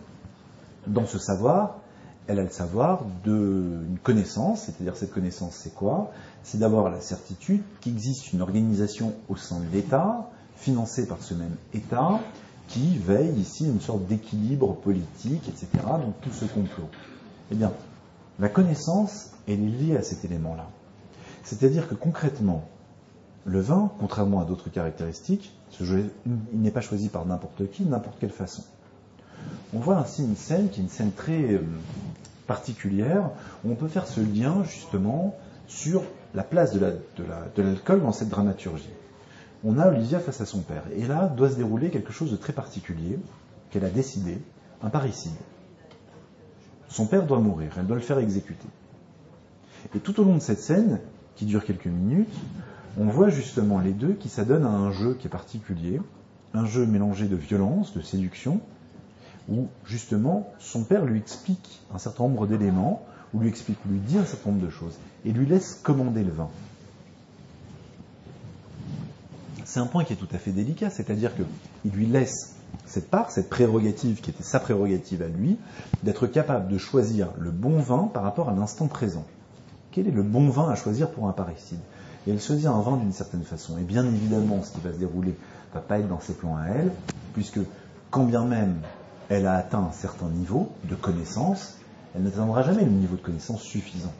dans 0.87 1.05
ce 1.05 1.19
savoir, 1.19 1.77
elle 2.25 2.39
a 2.39 2.43
le 2.43 2.49
savoir 2.49 3.03
d'une 3.23 3.99
connaissance, 4.01 4.63
c'est-à-dire 4.63 4.97
cette 4.97 5.11
connaissance, 5.11 5.55
c'est 5.55 5.73
quoi? 5.73 6.11
C'est 6.41 6.57
d'avoir 6.57 6.89
la 6.89 6.99
certitude 6.99 7.61
qu'il 7.79 7.93
existe 7.93 8.33
une 8.33 8.41
organisation 8.41 9.13
au 9.29 9.35
sein 9.35 9.59
de 9.59 9.67
l'État 9.71 10.29
financé 10.57 11.07
par 11.07 11.21
ce 11.21 11.33
même 11.33 11.55
État, 11.73 12.19
qui 12.67 12.97
veille 12.97 13.33
ici 13.39 13.65
une 13.65 13.79
sorte 13.79 14.05
d'équilibre 14.07 14.75
politique, 14.75 15.47
etc. 15.47 15.67
Donc 15.85 16.19
tout 16.21 16.31
ce 16.31 16.45
complot. 16.45 16.89
Eh 17.51 17.55
bien, 17.55 17.71
la 18.39 18.49
connaissance, 18.49 19.31
est 19.47 19.55
liée 19.55 19.95
à 19.95 20.03
cet 20.03 20.25
élément-là. 20.25 20.67
C'est-à-dire 21.43 21.87
que 21.87 21.95
concrètement, 21.95 22.67
le 23.45 23.61
vin, 23.61 23.91
contrairement 23.99 24.41
à 24.41 24.45
d'autres 24.45 24.69
caractéristiques, 24.69 25.53
il 25.79 26.09
n'est 26.53 26.71
pas 26.71 26.81
choisi 26.81 27.07
par 27.07 27.25
n'importe 27.25 27.71
qui, 27.71 27.85
de 27.85 27.89
n'importe 27.89 28.17
quelle 28.19 28.31
façon. 28.31 28.63
On 29.73 29.79
voit 29.79 29.97
ainsi 29.97 30.23
une 30.23 30.35
scène 30.35 30.69
qui 30.69 30.81
est 30.81 30.83
une 30.83 30.89
scène 30.89 31.13
très 31.13 31.53
euh, 31.53 31.61
particulière, 32.45 33.29
où 33.63 33.71
on 33.71 33.75
peut 33.75 33.87
faire 33.87 34.07
ce 34.07 34.19
lien 34.19 34.63
justement 34.65 35.37
sur 35.67 36.03
la 36.35 36.43
place 36.43 36.73
de 36.73 36.81
l'alcool 37.57 38.01
dans 38.01 38.11
cette 38.11 38.29
dramaturgie 38.29 38.89
on 39.67 39.77
a 39.79 39.87
Olivia 39.87 40.19
face 40.19 40.39
à 40.39 40.45
son 40.45 40.61
père. 40.61 40.83
Et 40.95 41.05
là 41.05 41.27
doit 41.27 41.49
se 41.49 41.55
dérouler 41.55 41.89
quelque 41.89 42.13
chose 42.13 42.31
de 42.31 42.37
très 42.37 42.53
particulier 42.53 43.19
qu'elle 43.69 43.83
a 43.83 43.89
décidé, 43.89 44.37
un 44.81 44.89
parricide. 44.89 45.33
Son 46.87 47.05
père 47.05 47.25
doit 47.25 47.41
mourir, 47.41 47.73
elle 47.77 47.85
doit 47.85 47.97
le 47.97 48.01
faire 48.01 48.17
exécuter. 48.17 48.67
Et 49.93 49.99
tout 49.99 50.21
au 50.21 50.23
long 50.23 50.35
de 50.35 50.41
cette 50.41 50.61
scène, 50.61 51.01
qui 51.35 51.45
dure 51.45 51.65
quelques 51.65 51.87
minutes, 51.87 52.33
on 52.97 53.07
voit 53.07 53.29
justement 53.29 53.79
les 53.79 53.91
deux 53.91 54.13
qui 54.13 54.29
s'adonnent 54.29 54.65
à 54.65 54.69
un 54.69 54.91
jeu 54.93 55.15
qui 55.19 55.27
est 55.27 55.29
particulier, 55.29 55.99
un 56.53 56.65
jeu 56.65 56.85
mélangé 56.85 57.27
de 57.27 57.35
violence, 57.35 57.93
de 57.93 58.01
séduction, 58.01 58.61
où 59.49 59.67
justement 59.85 60.49
son 60.59 60.85
père 60.85 61.03
lui 61.03 61.19
explique 61.19 61.81
un 61.93 61.97
certain 61.97 62.23
nombre 62.23 62.47
d'éléments, 62.47 63.05
ou 63.33 63.41
lui 63.41 63.49
explique, 63.49 63.79
lui 63.85 63.99
dit 63.99 64.17
un 64.17 64.25
certain 64.25 64.51
nombre 64.51 64.65
de 64.65 64.71
choses, 64.71 64.97
et 65.25 65.33
lui 65.33 65.45
laisse 65.45 65.75
commander 65.83 66.23
le 66.23 66.31
vin. 66.31 66.47
C'est 69.77 69.83
un 69.83 69.85
point 69.85 70.05
qui 70.05 70.13
est 70.13 70.15
tout 70.15 70.27
à 70.33 70.39
fait 70.39 70.49
délicat, 70.49 70.89
c'est-à-dire 70.89 71.33
qu'il 71.35 71.91
lui 71.91 72.07
laisse 72.07 72.55
cette 72.87 73.11
part, 73.11 73.29
cette 73.29 73.47
prérogative 73.47 74.21
qui 74.21 74.31
était 74.31 74.41
sa 74.41 74.59
prérogative 74.59 75.21
à 75.21 75.27
lui, 75.27 75.59
d'être 76.01 76.25
capable 76.25 76.67
de 76.67 76.79
choisir 76.79 77.27
le 77.37 77.51
bon 77.51 77.79
vin 77.79 78.09
par 78.11 78.23
rapport 78.23 78.49
à 78.49 78.53
l'instant 78.53 78.87
présent. 78.87 79.23
Quel 79.91 80.07
est 80.07 80.11
le 80.11 80.23
bon 80.23 80.49
vin 80.49 80.67
à 80.67 80.73
choisir 80.73 81.11
pour 81.11 81.27
un 81.27 81.31
parricide? 81.31 81.77
Et 82.25 82.31
elle 82.31 82.41
choisit 82.41 82.65
un 82.65 82.81
vin 82.81 82.97
d'une 82.97 83.11
certaine 83.11 83.43
façon. 83.43 83.77
Et 83.77 83.83
bien 83.83 84.03
évidemment, 84.03 84.63
ce 84.63 84.71
qui 84.71 84.79
va 84.79 84.91
se 84.91 84.97
dérouler 84.97 85.35
ne 85.69 85.73
va 85.75 85.81
pas 85.81 85.99
être 85.99 86.07
dans 86.07 86.21
ses 86.21 86.33
plans 86.33 86.57
à 86.57 86.65
elle, 86.69 86.91
puisque 87.35 87.59
quand 88.09 88.23
bien 88.23 88.45
même 88.45 88.77
elle 89.29 89.45
a 89.45 89.57
atteint 89.57 89.89
un 89.89 89.93
certain 89.93 90.29
niveau 90.29 90.71
de 90.89 90.95
connaissance, 90.95 91.75
elle 92.15 92.23
n'atteindra 92.23 92.63
jamais 92.63 92.83
le 92.83 92.89
niveau 92.89 93.15
de 93.15 93.21
connaissance 93.21 93.61
suffisant. 93.61 94.13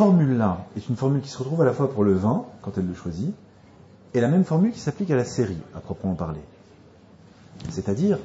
Formule-là 0.00 0.64
est 0.78 0.88
une 0.88 0.96
formule 0.96 1.20
qui 1.20 1.28
se 1.28 1.36
retrouve 1.36 1.60
à 1.60 1.66
la 1.66 1.74
fois 1.74 1.92
pour 1.92 2.04
le 2.04 2.14
vin, 2.14 2.46
quand 2.62 2.78
elle 2.78 2.86
le 2.86 2.94
choisit, 2.94 3.34
et 4.14 4.22
la 4.22 4.28
même 4.28 4.44
formule 4.44 4.72
qui 4.72 4.80
s'applique 4.80 5.10
à 5.10 5.14
la 5.14 5.26
série, 5.26 5.58
à 5.74 5.80
proprement 5.80 6.14
parler. 6.14 6.40
C'est-à-dire 7.68 8.18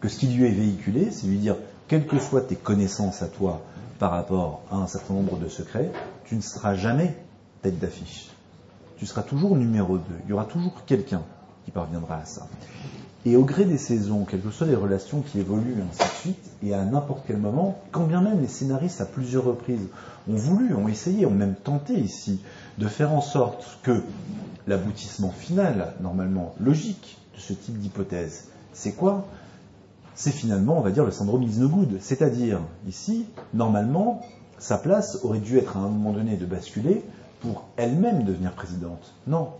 que 0.00 0.08
ce 0.08 0.16
qui 0.16 0.28
lui 0.28 0.46
est 0.46 0.52
véhiculé, 0.52 1.10
c'est 1.10 1.26
lui 1.26 1.36
dire, 1.36 1.56
quelles 1.86 2.06
que 2.06 2.18
soient 2.18 2.40
tes 2.40 2.56
connaissances 2.56 3.20
à 3.20 3.26
toi 3.26 3.60
par 3.98 4.12
rapport 4.12 4.62
à 4.70 4.76
un 4.76 4.86
certain 4.86 5.12
nombre 5.12 5.36
de 5.36 5.48
secrets, 5.48 5.92
tu 6.24 6.34
ne 6.34 6.40
seras 6.40 6.76
jamais 6.76 7.14
tête 7.60 7.78
d'affiche. 7.78 8.30
Tu 8.96 9.04
seras 9.04 9.22
toujours 9.22 9.54
numéro 9.54 9.98
2. 9.98 10.04
Il 10.24 10.30
y 10.30 10.32
aura 10.32 10.46
toujours 10.46 10.82
quelqu'un 10.86 11.20
qui 11.66 11.72
parviendra 11.72 12.20
à 12.20 12.24
ça. 12.24 12.48
Et 13.24 13.36
au 13.36 13.44
gré 13.44 13.64
des 13.64 13.78
saisons, 13.78 14.24
quelles 14.24 14.40
que 14.40 14.50
soient 14.50 14.66
les 14.66 14.74
relations 14.74 15.20
qui 15.20 15.38
évoluent, 15.38 15.76
ainsi 15.88 16.02
de 16.02 16.14
suite, 16.16 16.50
et 16.64 16.74
à 16.74 16.84
n'importe 16.84 17.22
quel 17.26 17.36
moment, 17.36 17.78
quand 17.92 18.04
bien 18.04 18.20
même 18.20 18.40
les 18.40 18.48
scénaristes 18.48 19.00
à 19.00 19.04
plusieurs 19.04 19.44
reprises 19.44 19.86
ont 20.28 20.34
voulu, 20.34 20.74
ont 20.74 20.88
essayé, 20.88 21.24
ont 21.24 21.30
même 21.30 21.54
tenté 21.54 21.94
ici 21.94 22.40
de 22.78 22.88
faire 22.88 23.12
en 23.12 23.20
sorte 23.20 23.78
que 23.84 24.02
l'aboutissement 24.66 25.30
final, 25.30 25.94
normalement 26.00 26.54
logique, 26.58 27.18
de 27.36 27.40
ce 27.40 27.52
type 27.52 27.78
d'hypothèse, 27.78 28.48
c'est 28.72 28.92
quoi? 28.92 29.26
C'est 30.16 30.32
finalement, 30.32 30.78
on 30.78 30.82
va 30.82 30.90
dire, 30.90 31.04
le 31.04 31.10
syndrome 31.12 31.42
is. 31.44 31.60
C'est-à-dire, 32.00 32.60
ici, 32.88 33.26
normalement, 33.54 34.22
sa 34.58 34.78
place 34.78 35.20
aurait 35.22 35.38
dû 35.38 35.58
être 35.58 35.76
à 35.76 35.80
un 35.80 35.88
moment 35.88 36.12
donné 36.12 36.36
de 36.36 36.44
basculer 36.44 37.04
pour 37.40 37.64
elle-même 37.76 38.24
devenir 38.24 38.52
présidente. 38.52 39.14
Non. 39.26 39.50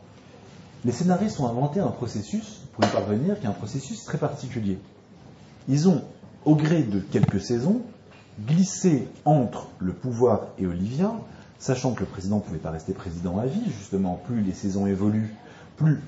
Les 0.85 0.93
scénaristes 0.93 1.39
ont 1.41 1.47
inventé 1.47 1.81
un 1.81 1.89
processus 1.89 2.62
pour 2.73 2.85
y 2.85 2.89
parvenir 2.89 3.39
qui 3.39 3.47
est 3.47 3.49
un 3.49 3.53
processus 3.53 4.05
très 4.05 4.19
particulier. 4.19 4.79
Ils 5.69 5.89
ont, 5.89 6.03
au 6.45 6.57
gré 6.57 6.83
de 6.83 7.01
quelques 7.01 7.41
saisons, 7.41 7.83
glissé 8.47 9.07
entre 9.25 9.69
le 9.79 9.93
pouvoir 9.93 10.49
et 10.59 10.67
Olivia, 10.67 11.13
sachant 11.59 11.93
que 11.93 12.01
le 12.01 12.07
président 12.07 12.37
ne 12.37 12.41
pouvait 12.41 12.59
pas 12.59 12.71
rester 12.71 12.93
président 12.93 13.39
à 13.39 13.47
vie, 13.47 13.71
justement, 13.79 14.21
plus 14.27 14.41
les 14.41 14.55
saisons 14.55 14.87
évoluent, 14.87 15.35
plus, 15.77 16.01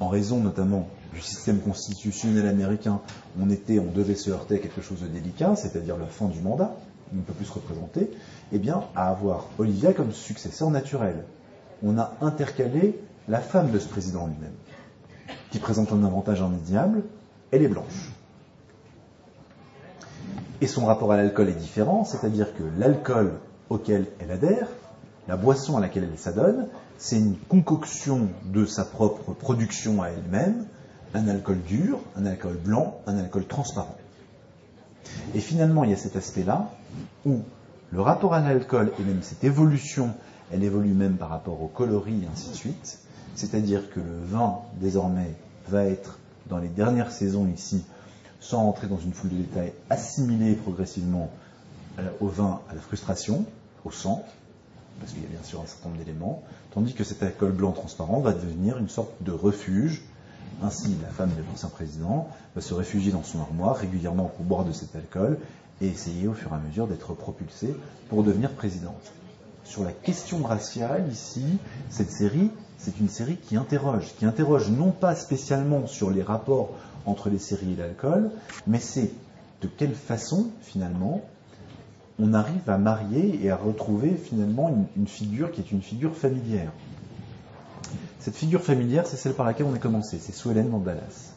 en 0.00 0.08
raison 0.08 0.40
notamment 0.40 0.88
du 1.14 1.20
système 1.20 1.60
constitutionnel 1.60 2.46
américain, 2.46 3.00
on 3.40 3.48
était, 3.48 3.78
on 3.78 3.90
devait 3.90 4.16
se 4.16 4.30
heurter 4.30 4.56
à 4.56 4.58
quelque 4.58 4.82
chose 4.82 5.00
de 5.00 5.06
délicat, 5.06 5.56
c'est-à-dire 5.56 5.96
la 5.96 6.06
fin 6.06 6.26
du 6.26 6.40
mandat, 6.40 6.76
on 7.12 7.16
ne 7.16 7.22
peut 7.22 7.32
plus 7.32 7.46
se 7.46 7.52
représenter, 7.52 8.10
eh 8.52 8.58
bien, 8.58 8.82
à 8.94 9.08
avoir 9.08 9.46
Olivia 9.58 9.92
comme 9.92 10.12
successeur 10.12 10.70
naturel. 10.70 11.24
On 11.82 11.98
a 11.98 12.12
intercalé 12.20 12.98
la 13.28 13.40
femme 13.40 13.70
de 13.70 13.78
ce 13.78 13.88
président 13.88 14.26
lui-même, 14.26 14.52
qui 15.56 15.62
présente 15.62 15.90
un 15.90 16.04
avantage 16.04 16.42
indéniable, 16.42 17.02
elle 17.50 17.62
est 17.62 17.68
blanche. 17.68 18.12
Et 20.60 20.66
son 20.66 20.84
rapport 20.84 21.12
à 21.12 21.16
l'alcool 21.16 21.48
est 21.48 21.54
différent, 21.54 22.04
c'est-à-dire 22.04 22.54
que 22.54 22.62
l'alcool 22.78 23.32
auquel 23.70 24.06
elle 24.18 24.32
adhère, 24.32 24.68
la 25.28 25.38
boisson 25.38 25.78
à 25.78 25.80
laquelle 25.80 26.06
elle 26.12 26.18
s'adonne, 26.18 26.68
c'est 26.98 27.16
une 27.16 27.36
concoction 27.36 28.28
de 28.44 28.66
sa 28.66 28.84
propre 28.84 29.32
production 29.32 30.02
à 30.02 30.08
elle-même, 30.08 30.66
un 31.14 31.26
alcool 31.26 31.62
dur, 31.62 32.00
un 32.16 32.26
alcool 32.26 32.58
blanc, 32.62 33.00
un 33.06 33.16
alcool 33.16 33.46
transparent. 33.46 33.96
Et 35.34 35.40
finalement, 35.40 35.84
il 35.84 35.90
y 35.90 35.94
a 35.94 35.96
cet 35.96 36.16
aspect-là 36.16 36.68
où 37.24 37.38
le 37.92 38.00
rapport 38.02 38.34
à 38.34 38.40
l'alcool 38.40 38.92
et 39.00 39.02
même 39.02 39.22
cette 39.22 39.42
évolution, 39.42 40.10
elle 40.52 40.64
évolue 40.64 40.92
même 40.92 41.16
par 41.16 41.30
rapport 41.30 41.62
au 41.62 41.68
coloris 41.68 42.24
et 42.24 42.28
ainsi 42.30 42.50
de 42.50 42.56
suite. 42.56 42.98
C'est-à-dire 43.34 43.90
que 43.90 44.00
le 44.00 44.24
vin, 44.26 44.58
désormais, 44.80 45.34
va 45.68 45.84
être, 45.84 46.18
dans 46.48 46.58
les 46.58 46.68
dernières 46.68 47.12
saisons 47.12 47.46
ici, 47.48 47.84
sans 48.40 48.68
entrer 48.68 48.86
dans 48.86 48.98
une 48.98 49.12
foule 49.12 49.30
de 49.30 49.36
détails, 49.36 49.72
assimilé 49.90 50.54
progressivement 50.54 51.30
euh, 51.98 52.08
au 52.20 52.28
vin, 52.28 52.60
à 52.70 52.74
la 52.74 52.80
frustration, 52.80 53.44
au 53.84 53.90
sang, 53.90 54.24
parce 55.00 55.12
qu'il 55.12 55.22
y 55.22 55.26
a 55.26 55.28
bien 55.28 55.42
sûr 55.42 55.60
un 55.60 55.66
certain 55.66 55.88
nombre 55.88 56.02
d'éléments, 56.02 56.42
tandis 56.72 56.94
que 56.94 57.04
cet 57.04 57.22
alcool 57.22 57.52
blanc 57.52 57.72
transparent 57.72 58.20
va 58.20 58.32
devenir 58.32 58.78
une 58.78 58.88
sorte 58.88 59.12
de 59.20 59.32
refuge 59.32 60.02
ainsi, 60.62 60.96
la 61.02 61.08
femme 61.08 61.30
de 61.36 61.42
l'ancien 61.50 61.68
président 61.68 62.28
va 62.54 62.62
se 62.62 62.72
réfugier 62.72 63.12
dans 63.12 63.22
son 63.22 63.40
armoire 63.40 63.76
régulièrement 63.76 64.24
pour 64.24 64.44
boire 64.44 64.64
de 64.64 64.72
cet 64.72 64.96
alcool 64.96 65.38
et 65.82 65.86
essayer 65.86 66.28
au 66.28 66.32
fur 66.32 66.50
et 66.52 66.54
à 66.54 66.58
mesure 66.58 66.86
d'être 66.86 67.12
propulsée 67.12 67.74
pour 68.08 68.22
devenir 68.22 68.50
présidente. 68.52 69.12
Sur 69.64 69.84
la 69.84 69.92
question 69.92 70.42
raciale, 70.42 71.08
ici, 71.10 71.44
cette 71.90 72.10
série, 72.10 72.50
c'est 72.78 73.00
une 73.00 73.08
série 73.08 73.36
qui 73.36 73.56
interroge, 73.56 74.14
qui 74.18 74.24
interroge 74.24 74.70
non 74.70 74.90
pas 74.90 75.14
spécialement 75.14 75.86
sur 75.86 76.10
les 76.10 76.22
rapports 76.22 76.70
entre 77.06 77.30
les 77.30 77.38
séries 77.38 77.72
et 77.72 77.76
l'alcool, 77.76 78.30
mais 78.66 78.80
c'est 78.80 79.10
de 79.62 79.68
quelle 79.68 79.94
façon, 79.94 80.48
finalement, 80.60 81.22
on 82.18 82.34
arrive 82.34 82.68
à 82.68 82.78
marier 82.78 83.40
et 83.42 83.50
à 83.50 83.56
retrouver 83.56 84.14
finalement 84.16 84.86
une 84.96 85.06
figure 85.06 85.52
qui 85.52 85.60
est 85.60 85.72
une 85.72 85.82
figure 85.82 86.14
familière. 86.14 86.72
Cette 88.20 88.36
figure 88.36 88.62
familière, 88.62 89.06
c'est 89.06 89.16
celle 89.16 89.34
par 89.34 89.46
laquelle 89.46 89.66
on 89.66 89.74
est 89.74 89.80
commencé, 89.80 90.18
c'est 90.18 90.32
Sue 90.32 90.50
Ellen 90.50 90.70
Dallas. 90.82 91.32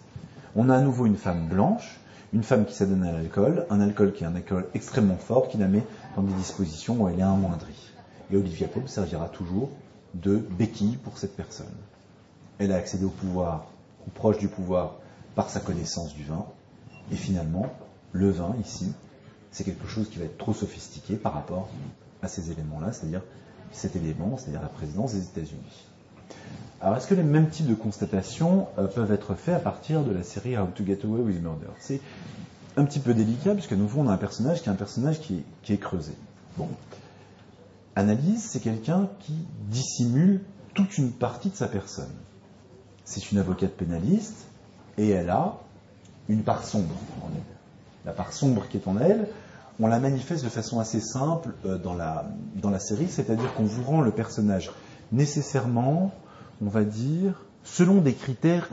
On 0.56 0.70
a 0.70 0.76
à 0.76 0.82
nouveau 0.82 1.06
une 1.06 1.18
femme 1.18 1.48
blanche, 1.48 2.00
une 2.34 2.44
femme 2.44 2.66
qui 2.66 2.74
s'adonne 2.74 3.04
à 3.04 3.12
l'alcool, 3.12 3.66
un 3.70 3.82
alcool 3.82 4.14
qui 4.14 4.24
est 4.24 4.28
un 4.28 4.36
alcool 4.36 4.68
extrêmement 4.74 5.18
fort, 5.18 5.50
qui 5.50 5.58
la 5.58 5.68
met 5.68 5.84
dans 6.16 6.24
des 6.24 6.34
dispositions 6.34 7.04
où 7.04 7.10
elle 7.10 7.20
est 7.20 7.24
amoindrie. 7.24 7.92
Et 8.32 8.38
Olivia 8.38 8.68
Pope 8.68 8.88
servira 8.88 9.28
toujours 9.30 9.70
de 10.14 10.38
béquille 10.38 10.98
pour 10.98 11.18
cette 11.18 11.36
personne. 11.36 11.68
Elle 12.58 12.72
a 12.72 12.76
accédé 12.76 13.06
au 13.06 13.10
pouvoir, 13.10 13.68
ou 14.08 14.12
proche 14.12 14.38
du 14.38 14.48
pouvoir, 14.48 14.96
par 15.36 15.50
sa 15.50 15.60
connaissance 15.60 16.14
du 16.14 16.24
vin. 16.24 16.46
Et 17.12 17.16
finalement, 17.16 17.68
le 18.12 18.30
vin, 18.30 18.56
ici, 18.62 18.92
c'est 19.52 19.64
quelque 19.64 19.88
chose 19.88 20.10
qui 20.10 20.20
va 20.20 20.26
être 20.26 20.38
trop 20.38 20.54
sophistiqué 20.54 21.16
par 21.16 21.34
rapport 21.34 21.70
à 22.22 22.28
ces 22.28 22.52
éléments-là, 22.52 22.92
c'est-à-dire 22.92 23.22
cet 23.72 23.96
élément, 23.96 24.38
c'est-à-dire 24.38 24.62
la 24.62 24.68
présidence 24.68 25.14
des 25.14 25.24
États-Unis. 25.24 25.86
Alors, 26.82 26.98
est-ce 26.98 27.08
que 27.08 27.16
les 27.16 27.24
mêmes 27.24 27.50
types 27.50 27.68
de 27.68 27.76
constatations 27.76 28.68
euh, 28.78 28.88
peuvent 28.88 29.12
être 29.12 29.36
faits 29.36 29.56
à 29.56 29.60
partir 29.60 30.02
de 30.04 30.14
la 30.14 30.24
série 30.24 30.58
How 30.58 30.68
to 30.68 30.86
Get 30.86 31.00
Away 31.04 31.22
with 31.22 31.42
Murder? 31.42 31.68
C'est 31.80 32.00
un 32.78 32.86
petit 32.86 33.00
peu 33.00 33.14
délicat, 33.14 33.54
puisque 33.54 33.74
nouveau, 33.74 34.02
on 34.02 34.08
a 34.08 34.14
un 34.14 34.18
personnage 34.18 34.62
qui 34.62 34.70
est 34.70 34.72
un 34.72 34.76
personnage 34.76 35.20
qui 35.20 35.44
est, 35.68 35.78
creusé. 35.78 36.14
Bon. 36.58 36.70
Analyse, 37.96 38.44
c'est 38.44 38.60
quelqu'un 38.60 39.10
qui 39.20 39.34
dissimule 39.70 40.42
toute 40.74 40.98
une 40.98 41.12
partie 41.12 41.50
de 41.50 41.56
sa 41.56 41.68
personne. 41.68 42.12
C'est 43.04 43.32
une 43.32 43.40
avocate 43.40 43.72
pénaliste, 43.72 44.48
et 44.98 45.10
elle 45.10 45.30
a 45.30 45.58
une 46.28 46.44
part 46.44 46.64
sombre 46.64 46.94
en 47.22 47.30
elle. 47.34 47.42
La 48.06 48.12
part 48.12 48.34
sombre 48.34 48.68
qui 48.68 48.78
est 48.78 48.88
en 48.88 48.98
elle, 48.98 49.28
on 49.80 49.88
la 49.88 50.00
manifeste 50.00 50.44
de 50.44 50.50
façon 50.50 50.80
assez 50.80 51.00
simple 51.00 51.54
euh, 51.66 51.78
dans, 51.78 51.96
la, 51.96 52.80
série, 52.80 53.08
c'est-à-dire 53.08 53.54
qu'on 53.56 53.64
vous 53.64 53.84
rend 53.84 54.02
le 54.02 54.12
personnage 54.12 54.72
nécessairement 55.12 56.12
on 56.62 56.68
va 56.68 56.84
dire, 56.84 57.46
selon 57.64 58.02
des 58.02 58.14
critères, 58.14 58.68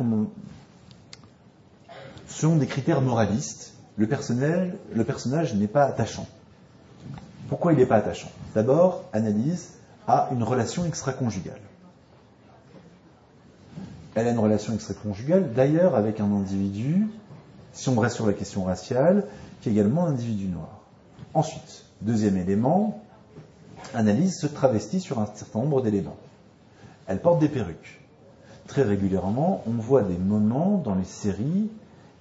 moralistes, 3.00 3.74
le 3.96 4.06
personnage 4.06 5.54
n'est 5.54 5.68
pas 5.68 5.84
attachant. 5.84 6.26
Pourquoi 7.48 7.72
il 7.72 7.78
n'est 7.78 7.86
pas 7.86 7.96
attachant? 7.96 8.30
D'abord, 8.54 9.04
analyse 9.12 9.74
a 10.06 10.28
une 10.32 10.42
relation 10.42 10.84
extra-conjugale. 10.84 11.60
Elle 14.14 14.28
a 14.28 14.30
une 14.30 14.38
relation 14.38 14.72
extra-conjugale, 14.72 15.52
d'ailleurs, 15.52 15.94
avec 15.94 16.20
un 16.20 16.32
individu, 16.32 17.06
si 17.72 17.88
on 17.88 17.98
reste 17.98 18.16
sur 18.16 18.26
la 18.26 18.32
question 18.32 18.64
raciale, 18.64 19.24
qui 19.60 19.68
est 19.68 19.72
également 19.72 20.06
un 20.06 20.10
individu 20.10 20.46
noir. 20.46 20.80
Ensuite, 21.34 21.84
deuxième 22.00 22.36
élément, 22.36 23.02
analyse 23.94 24.38
se 24.38 24.46
travestit 24.46 25.00
sur 25.00 25.18
un 25.18 25.26
certain 25.34 25.60
nombre 25.60 25.82
d'éléments 25.82 26.16
elle 27.06 27.20
porte 27.20 27.38
des 27.40 27.48
perruques. 27.48 28.00
Très 28.66 28.82
régulièrement, 28.82 29.62
on 29.66 29.72
voit 29.72 30.02
des 30.02 30.18
moments 30.18 30.78
dans 30.78 30.94
les 30.94 31.04
séries 31.04 31.70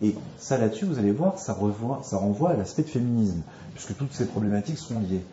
Et 0.02 0.16
ça 0.38 0.58
là-dessus, 0.58 0.86
vous 0.86 1.00
allez 1.00 1.12
voir, 1.12 1.40
ça, 1.40 1.58
ça 2.04 2.18
renvoie 2.18 2.52
à 2.52 2.58
l'aspect 2.58 2.84
de 2.84 2.90
féminisme, 2.90 3.42
puisque 3.74 3.96
toutes 3.96 4.14
ces 4.14 4.26
problématiques 4.26 4.78
sont 4.78 5.00
liées. 5.00 5.24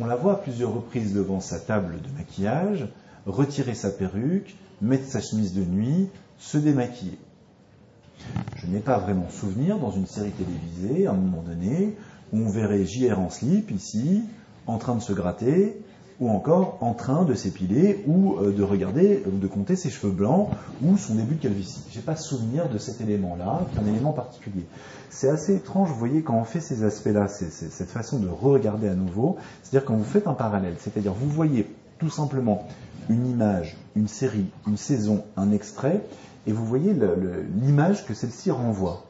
On 0.00 0.06
la 0.06 0.16
voit 0.16 0.34
à 0.34 0.36
plusieurs 0.36 0.72
reprises 0.72 1.12
devant 1.12 1.40
sa 1.40 1.58
table 1.58 2.00
de 2.00 2.16
maquillage, 2.16 2.88
retirer 3.26 3.74
sa 3.74 3.90
perruque, 3.90 4.56
mettre 4.80 5.06
sa 5.06 5.20
chemise 5.20 5.54
de 5.54 5.64
nuit, 5.64 6.08
se 6.38 6.58
démaquiller. 6.58 7.18
Je 8.56 8.66
n'ai 8.66 8.80
pas 8.80 8.98
vraiment 8.98 9.28
souvenir 9.28 9.78
dans 9.78 9.90
une 9.90 10.06
série 10.06 10.30
télévisée, 10.30 11.06
à 11.06 11.10
un 11.10 11.14
moment 11.16 11.42
donné, 11.42 11.96
où 12.32 12.38
on 12.38 12.48
verrait 12.48 12.84
JR 12.84 13.18
en 13.18 13.30
slip 13.30 13.70
ici, 13.70 14.22
en 14.66 14.78
train 14.78 14.94
de 14.94 15.02
se 15.02 15.12
gratter, 15.12 15.82
ou 16.22 16.30
encore 16.30 16.78
en 16.80 16.94
train 16.94 17.24
de 17.24 17.34
s'épiler, 17.34 18.04
ou 18.06 18.36
euh, 18.36 18.52
de 18.52 18.62
regarder, 18.62 19.24
ou 19.26 19.38
de 19.38 19.46
compter 19.48 19.74
ses 19.74 19.90
cheveux 19.90 20.12
blancs, 20.12 20.50
ou 20.80 20.96
son 20.96 21.16
début 21.16 21.34
de 21.34 21.42
calvitie. 21.42 21.80
Je 21.90 21.96
n'ai 21.96 22.04
pas 22.04 22.14
souvenir 22.14 22.68
de 22.68 22.78
cet 22.78 23.00
élément-là, 23.00 23.62
un 23.76 23.86
élément 23.88 24.12
particulier. 24.12 24.64
C'est 25.10 25.28
assez 25.28 25.56
étrange, 25.56 25.88
vous 25.88 25.98
voyez, 25.98 26.22
quand 26.22 26.36
on 26.36 26.44
fait 26.44 26.60
ces 26.60 26.84
aspects-là, 26.84 27.26
cette 27.26 27.90
façon 27.90 28.20
de 28.20 28.28
re-regarder 28.28 28.88
à 28.88 28.94
nouveau, 28.94 29.36
c'est-à-dire 29.64 29.84
quand 29.84 29.96
vous 29.96 30.04
faites 30.04 30.28
un 30.28 30.34
parallèle, 30.34 30.76
c'est-à-dire 30.78 31.12
vous 31.12 31.28
voyez 31.28 31.66
tout 31.98 32.10
simplement 32.10 32.68
une 33.08 33.26
image, 33.26 33.76
une 33.96 34.06
série, 34.06 34.46
une 34.68 34.76
saison, 34.76 35.24
un 35.36 35.50
extrait, 35.50 36.06
et 36.46 36.52
vous 36.52 36.64
voyez 36.64 36.94
l'image 37.60 38.06
que 38.06 38.14
celle-ci 38.14 38.52
renvoie. 38.52 39.02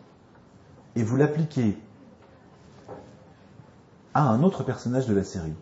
Et 0.97 1.03
vous 1.03 1.17
l'appliquez 1.17 1.77
à 4.15 4.23
un 4.23 4.43
autre 4.43 4.65
personnage 4.65 5.07
de 5.07 5.15
la 5.15 5.25
série. 5.25 5.53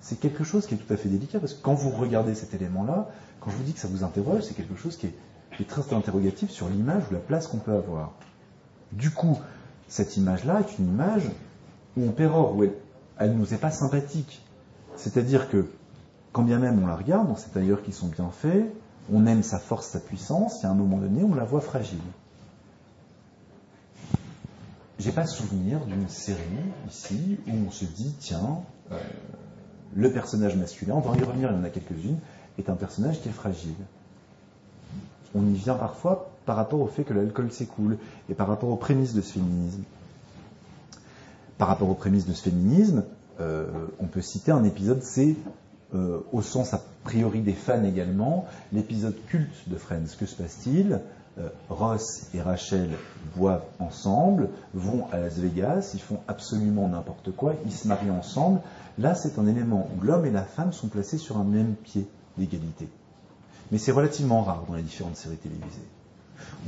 C'est 0.00 0.18
quelque 0.18 0.44
chose 0.44 0.66
qui 0.66 0.74
est 0.74 0.78
tout 0.78 0.92
à 0.92 0.96
fait 0.96 1.08
délicat, 1.08 1.40
parce 1.40 1.54
que 1.54 1.62
quand 1.62 1.74
vous 1.74 1.90
regardez 1.90 2.34
cet 2.34 2.54
élément-là, 2.54 3.08
quand 3.40 3.50
je 3.50 3.56
vous 3.56 3.62
dis 3.64 3.74
que 3.74 3.80
ça 3.80 3.88
vous 3.88 4.04
interroge, 4.04 4.42
c'est 4.42 4.54
quelque 4.54 4.76
chose 4.76 4.96
qui 4.96 5.06
est, 5.06 5.14
très 5.68 5.92
interrogatif 5.92 6.50
sur 6.50 6.70
l'image 6.70 7.02
ou 7.10 7.12
la 7.12 7.20
place 7.20 7.46
qu'on 7.46 7.58
peut 7.58 7.74
avoir. 7.74 8.12
Du 8.92 9.10
coup, 9.10 9.38
cette 9.88 10.16
image-là 10.16 10.60
est 10.60 10.78
une 10.78 10.88
image 10.88 11.24
où 11.98 12.04
on 12.04 12.12
pérore, 12.12 12.56
où 12.56 12.64
elle 13.18 13.32
ne 13.32 13.36
nous 13.36 13.52
est 13.52 13.58
pas 13.58 13.70
sympathique. 13.70 14.42
C'est-à-dire 14.96 15.50
que, 15.50 15.68
quand 16.32 16.44
bien 16.44 16.58
même 16.58 16.82
on 16.82 16.86
la 16.86 16.96
regarde, 16.96 17.28
dans 17.28 17.36
ces 17.36 17.50
tailleurs 17.50 17.82
qui 17.82 17.92
sont 17.92 18.06
bien 18.06 18.30
faits, 18.30 18.72
on 19.12 19.26
aime 19.26 19.42
sa 19.42 19.58
force, 19.58 19.88
sa 19.88 20.00
puissance, 20.00 20.64
et 20.64 20.66
à 20.66 20.70
un 20.70 20.74
moment 20.74 20.96
donné, 20.96 21.24
on 21.24 21.34
la 21.34 21.44
voit 21.44 21.60
fragile. 21.60 21.98
J'ai 24.98 25.12
pas 25.12 25.26
souvenir 25.26 25.84
d'une 25.86 26.08
série 26.08 26.40
ici 26.88 27.38
où 27.46 27.52
on 27.66 27.70
se 27.70 27.84
dit, 27.84 28.14
tiens, 28.18 28.60
euh, 28.92 28.98
le 29.94 30.10
personnage 30.10 30.56
masculin, 30.56 30.94
on 30.94 31.00
va 31.00 31.16
y 31.16 31.22
revenir, 31.22 31.50
il 31.50 31.56
y 31.56 31.60
en 31.60 31.64
a 31.64 31.70
quelques-unes, 31.70 32.18
est 32.58 32.70
un 32.70 32.74
personnage 32.74 33.20
qui 33.20 33.28
est 33.28 33.32
fragile. 33.32 33.74
On 35.34 35.46
y 35.46 35.54
vient 35.54 35.74
parfois 35.74 36.30
par 36.46 36.56
rapport 36.56 36.80
au 36.80 36.86
fait 36.86 37.04
que 37.04 37.14
l'alcool 37.14 37.52
s'écoule 37.52 37.98
et 38.28 38.34
par 38.34 38.48
rapport 38.48 38.70
aux 38.70 38.76
prémices 38.76 39.14
de 39.14 39.20
ce 39.20 39.34
féminisme. 39.34 39.82
Par 41.58 41.68
rapport 41.68 41.88
aux 41.88 41.94
prémices 41.94 42.26
de 42.26 42.32
ce 42.32 42.42
féminisme, 42.42 43.04
euh, 43.40 43.66
on 43.98 44.06
peut 44.06 44.22
citer 44.22 44.52
un 44.52 44.64
épisode, 44.64 45.02
c'est 45.02 45.36
euh, 45.94 46.20
au 46.32 46.42
sens 46.42 46.72
a 46.74 46.80
priori 47.04 47.40
des 47.40 47.52
fans 47.52 47.84
également, 47.84 48.46
l'épisode 48.72 49.16
culte 49.26 49.68
de 49.68 49.76
Friends. 49.76 50.16
Que 50.18 50.26
se 50.26 50.36
passe-t-il 50.36 51.00
euh, 51.38 51.48
Ross 51.68 52.28
et 52.34 52.40
Rachel 52.40 52.90
boivent 53.36 53.64
ensemble, 53.78 54.48
vont 54.74 55.06
à 55.12 55.18
Las 55.18 55.38
Vegas, 55.38 55.92
ils 55.94 56.00
font 56.00 56.18
absolument 56.28 56.88
n'importe 56.88 57.30
quoi, 57.32 57.54
ils 57.64 57.72
se 57.72 57.88
marient 57.88 58.10
ensemble. 58.10 58.60
Là, 58.98 59.14
c'est 59.14 59.38
un 59.38 59.46
élément 59.46 59.88
où 59.96 60.04
l'homme 60.04 60.26
et 60.26 60.30
la 60.30 60.42
femme 60.42 60.72
sont 60.72 60.88
placés 60.88 61.18
sur 61.18 61.38
un 61.38 61.44
même 61.44 61.74
pied 61.74 62.06
d'égalité. 62.36 62.88
Mais 63.70 63.78
c'est 63.78 63.92
relativement 63.92 64.42
rare 64.42 64.64
dans 64.68 64.74
les 64.74 64.82
différentes 64.82 65.16
séries 65.16 65.36
télévisées. 65.36 65.86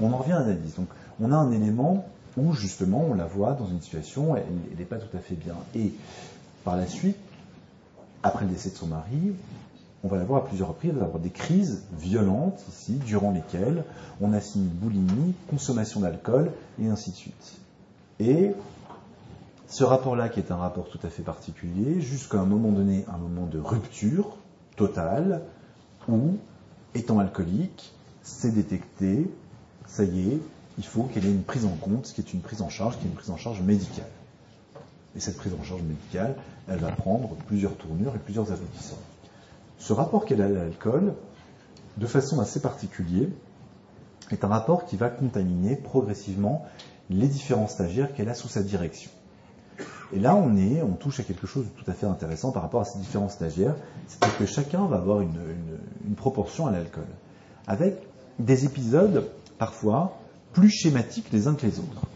On 0.00 0.12
en 0.12 0.18
revient 0.18 0.32
à 0.32 0.40
l'analyse. 0.40 0.76
Donc, 0.76 0.88
on 1.20 1.32
a 1.32 1.36
un 1.36 1.50
élément 1.50 2.06
où, 2.36 2.54
justement, 2.54 3.04
on 3.10 3.14
la 3.14 3.26
voit 3.26 3.52
dans 3.52 3.66
une 3.66 3.80
situation, 3.80 4.36
elle 4.36 4.44
n'est 4.78 4.84
pas 4.84 4.96
tout 4.96 5.16
à 5.16 5.20
fait 5.20 5.34
bien. 5.34 5.56
Et 5.74 5.92
par 6.64 6.76
la 6.76 6.86
suite, 6.86 7.16
après 8.22 8.44
le 8.44 8.50
décès 8.50 8.70
de 8.70 8.76
son 8.76 8.86
mari, 8.86 9.32
on 10.04 10.08
va 10.08 10.16
la 10.16 10.24
voir 10.24 10.42
à 10.42 10.46
plusieurs 10.46 10.68
reprises, 10.68 10.90
elle 10.90 10.98
va 10.98 11.04
avoir 11.04 11.20
des 11.20 11.30
crises 11.30 11.82
violentes 11.92 12.62
ici, 12.68 12.94
durant 12.94 13.30
lesquelles 13.30 13.84
on 14.20 14.32
assigne 14.32 14.66
boulimie, 14.66 15.34
consommation 15.48 16.00
d'alcool, 16.00 16.50
et 16.80 16.88
ainsi 16.88 17.10
de 17.10 17.16
suite. 17.16 17.52
Et 18.18 18.50
ce 19.68 19.84
rapport-là, 19.84 20.28
qui 20.28 20.40
est 20.40 20.50
un 20.50 20.56
rapport 20.56 20.88
tout 20.88 20.98
à 21.04 21.08
fait 21.08 21.22
particulier, 21.22 22.00
jusqu'à 22.00 22.40
un 22.40 22.44
moment 22.44 22.72
donné, 22.72 23.04
un 23.12 23.18
moment 23.18 23.46
de 23.46 23.58
rupture 23.58 24.36
totale, 24.76 25.42
où, 26.08 26.36
étant 26.94 27.20
alcoolique, 27.20 27.92
c'est 28.22 28.52
détecté, 28.52 29.30
ça 29.86 30.04
y 30.04 30.32
est, 30.32 30.40
il 30.78 30.84
faut 30.84 31.04
qu'elle 31.04 31.26
ait 31.26 31.30
une 31.30 31.42
prise 31.42 31.64
en 31.64 31.76
compte, 31.76 32.06
ce 32.06 32.14
qui 32.14 32.20
est 32.20 32.32
une 32.32 32.40
prise 32.40 32.62
en 32.62 32.68
charge, 32.68 32.98
qui 32.98 33.04
est 33.04 33.08
une 33.08 33.14
prise 33.14 33.30
en 33.30 33.36
charge 33.36 33.60
médicale. 33.60 34.10
Et 35.16 35.20
cette 35.20 35.36
prise 35.36 35.52
en 35.58 35.62
charge 35.62 35.82
médicale, 35.82 36.34
elle 36.68 36.78
va 36.78 36.90
prendre 36.90 37.28
plusieurs 37.46 37.76
tournures 37.76 38.14
et 38.14 38.18
plusieurs 38.18 38.50
aboutissants. 38.50 38.98
Ce 39.78 39.92
rapport 39.92 40.24
qu'elle 40.24 40.40
a 40.40 40.46
à 40.46 40.48
l'alcool, 40.48 41.14
de 41.96 42.06
façon 42.06 42.40
assez 42.40 42.60
particulière, 42.60 43.28
est 44.30 44.44
un 44.44 44.48
rapport 44.48 44.86
qui 44.86 44.96
va 44.96 45.08
contaminer 45.10 45.76
progressivement 45.76 46.64
les 47.10 47.26
différents 47.26 47.66
stagiaires 47.66 48.14
qu'elle 48.14 48.28
a 48.28 48.34
sous 48.34 48.48
sa 48.48 48.62
direction. 48.62 49.10
Et 50.14 50.20
là, 50.20 50.36
on 50.36 50.56
est, 50.56 50.82
on 50.82 50.92
touche 50.92 51.20
à 51.20 51.22
quelque 51.22 51.46
chose 51.46 51.64
de 51.64 51.70
tout 51.70 51.90
à 51.90 51.94
fait 51.94 52.06
intéressant 52.06 52.52
par 52.52 52.62
rapport 52.62 52.82
à 52.82 52.84
ces 52.84 52.98
différents 52.98 53.28
stagiaires, 53.28 53.74
c'est 54.06 54.20
que 54.38 54.46
chacun 54.46 54.86
va 54.86 54.96
avoir 54.96 55.20
une 55.20 56.14
proportion 56.16 56.66
à 56.66 56.70
l'alcool, 56.70 57.06
avec 57.66 57.96
des 58.38 58.64
épisodes 58.64 59.28
parfois 59.58 60.18
plus 60.52 60.70
schématiques 60.70 61.32
les 61.32 61.48
uns 61.48 61.54
que 61.54 61.66
les 61.66 61.78
autres. 61.78 62.06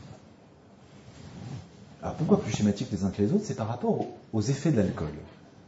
Alors 2.06 2.14
pourquoi 2.18 2.40
plus 2.40 2.52
schématiques 2.52 2.92
les 2.92 3.02
uns 3.02 3.10
que 3.10 3.20
les 3.20 3.32
autres? 3.32 3.42
C'est 3.46 3.56
par 3.56 3.66
rapport 3.66 4.06
aux 4.32 4.40
effets 4.40 4.70
de 4.70 4.76
l'alcool. 4.76 5.10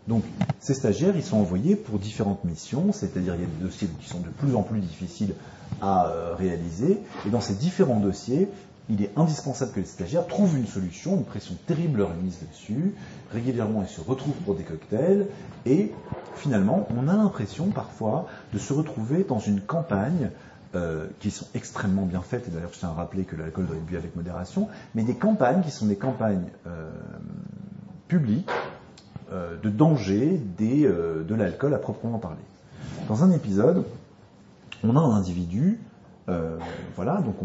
Donc, 0.07 0.23
ces 0.61 0.73
stagiaires, 0.73 1.17
ils 1.17 1.25
sont 1.25 1.39
envoyés 1.39 1.75
pour 1.75 1.99
différentes 1.99 2.45
missions, 2.45 2.93
c'est-à-dire 2.93 3.35
il 3.35 3.41
y 3.41 3.45
a 3.45 3.49
des 3.49 3.65
dossiers 3.65 3.89
qui 4.01 4.09
sont 4.09 4.21
de 4.21 4.29
plus 4.29 4.55
en 4.55 4.63
plus 4.63 4.79
difficiles 4.79 5.35
à 5.83 6.07
euh, 6.07 6.37
réaliser, 6.37 7.01
et 7.27 7.31
dans 7.31 7.41
ces 7.41 7.55
différents 7.55 7.99
dossiers, 7.99 8.49
il 8.89 9.03
est 9.03 9.11
indispensable 9.17 9.73
que 9.73 9.81
les 9.81 9.87
stagiaires 9.87 10.29
trouvent 10.29 10.57
une 10.57 10.69
solution, 10.69 11.17
une 11.17 11.25
pression 11.25 11.57
terrible 11.67 11.99
leur 11.99 12.13
est 12.13 12.23
mise 12.23 12.39
dessus, 12.49 12.95
régulièrement 13.33 13.83
ils 13.83 13.93
se 13.93 14.01
retrouvent 14.01 14.39
pour 14.45 14.55
des 14.55 14.63
cocktails, 14.63 15.27
et 15.67 15.91
finalement, 16.37 16.87
on 16.97 17.09
a 17.09 17.17
l'impression 17.17 17.67
parfois 17.67 18.29
de 18.55 18.59
se 18.61 18.73
retrouver 18.73 19.25
dans 19.25 19.41
une 19.41 19.61
campagne 19.61 20.31
euh, 20.75 21.07
qui 21.21 21.31
sont 21.31 21.47
extrêmement 21.55 22.05
bien 22.05 22.21
faites, 22.21 22.47
et 22.47 22.51
d'ailleurs 22.51 22.73
je 22.75 22.79
tiens 22.79 22.91
à 22.91 22.93
rappeler 22.93 23.25
que 23.25 23.37
l'alcool 23.37 23.67
doit 23.67 23.77
être 23.77 23.87
bu 23.87 23.97
avec 23.97 24.15
modération, 24.15 24.69
mais 24.95 25.03
des 25.03 25.15
campagnes 25.15 25.63
qui 25.63 25.71
sont 25.71 25.87
des 25.87 25.97
campagnes 25.97 26.49
euh, 26.67 26.91
publiques 28.07 28.51
euh, 29.33 29.57
de 29.63 29.71
danger 29.71 30.39
de 30.59 31.35
l'alcool 31.35 31.73
à 31.73 31.79
proprement 31.79 32.19
parler. 32.19 32.37
Dans 33.09 33.25
un 33.25 33.31
épisode, 33.31 33.83
on 34.85 34.95
a 34.95 35.01
un 35.01 35.15
individu, 35.17 35.81
voilà, 36.97 37.23
donc 37.23 37.37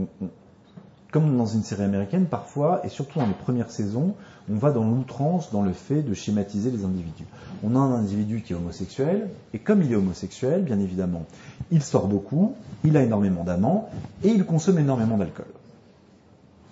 comme 1.13 1.37
dans 1.37 1.45
une 1.45 1.63
série 1.63 1.83
américaine, 1.83 2.25
parfois, 2.25 2.85
et 2.85 2.89
surtout 2.89 3.19
dans 3.19 3.27
les 3.27 3.33
premières 3.33 3.69
saisons, 3.71 4.15
on 4.51 4.55
va 4.55 4.71
dans 4.71 4.83
l'outrance, 4.83 5.51
dans 5.51 5.61
le 5.61 5.73
fait 5.73 6.01
de 6.01 6.13
schématiser 6.13 6.69
les 6.71 6.83
individus. 6.83 7.25
On 7.63 7.75
a 7.75 7.79
un 7.79 7.93
individu 7.95 8.41
qui 8.41 8.53
est 8.53 8.55
homosexuel, 8.55 9.29
et 9.53 9.59
comme 9.59 9.81
il 9.81 9.91
est 9.91 9.95
homosexuel, 9.95 10.63
bien 10.63 10.79
évidemment, 10.79 11.25
il 11.71 11.81
sort 11.81 12.07
beaucoup, 12.07 12.55
il 12.83 12.97
a 12.97 13.03
énormément 13.03 13.43
d'amants, 13.43 13.89
et 14.23 14.29
il 14.29 14.45
consomme 14.45 14.79
énormément 14.79 15.17
d'alcool. 15.17 15.45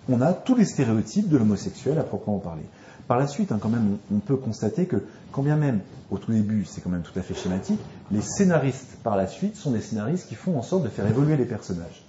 On 0.10 0.22
a 0.22 0.34
tous 0.34 0.56
les 0.56 0.66
stéréotypes 0.66 1.30
de 1.30 1.38
l'homosexuel 1.38 1.98
à 2.00 2.04
proprement 2.04 2.40
parler. 2.40 2.64
Par 3.08 3.18
la 3.18 3.28
suite, 3.28 3.52
hein, 3.52 3.60
quand 3.62 3.70
même, 3.70 3.98
on, 4.14 4.20
peut 4.20 4.38
constater 4.38 4.86
que, 4.86 5.04
quand 5.32 5.44
bien 5.44 5.56
même, 5.56 5.82
au 6.10 6.18
tout 6.18 6.32
début, 6.32 6.66
c'est 6.66 6.82
quand 6.82 6.90
même 6.90 7.02
tout 7.02 7.18
à 7.18 7.22
fait 7.22 7.34
schématique, 7.34 7.80
les 8.12 8.22
scénaristes, 8.22 8.98
par 9.04 9.16
la 9.16 9.28
suite, 9.28 9.56
sont 9.56 9.72
des 9.72 9.82
scénaristes 9.82 10.28
qui 10.28 10.36
font 10.36 10.58
en 10.58 10.62
sorte 10.62 10.84
de 10.84 10.90
faire 10.90 11.08
évoluer 11.08 11.38
les 11.38 11.46
personnages. 11.46 12.04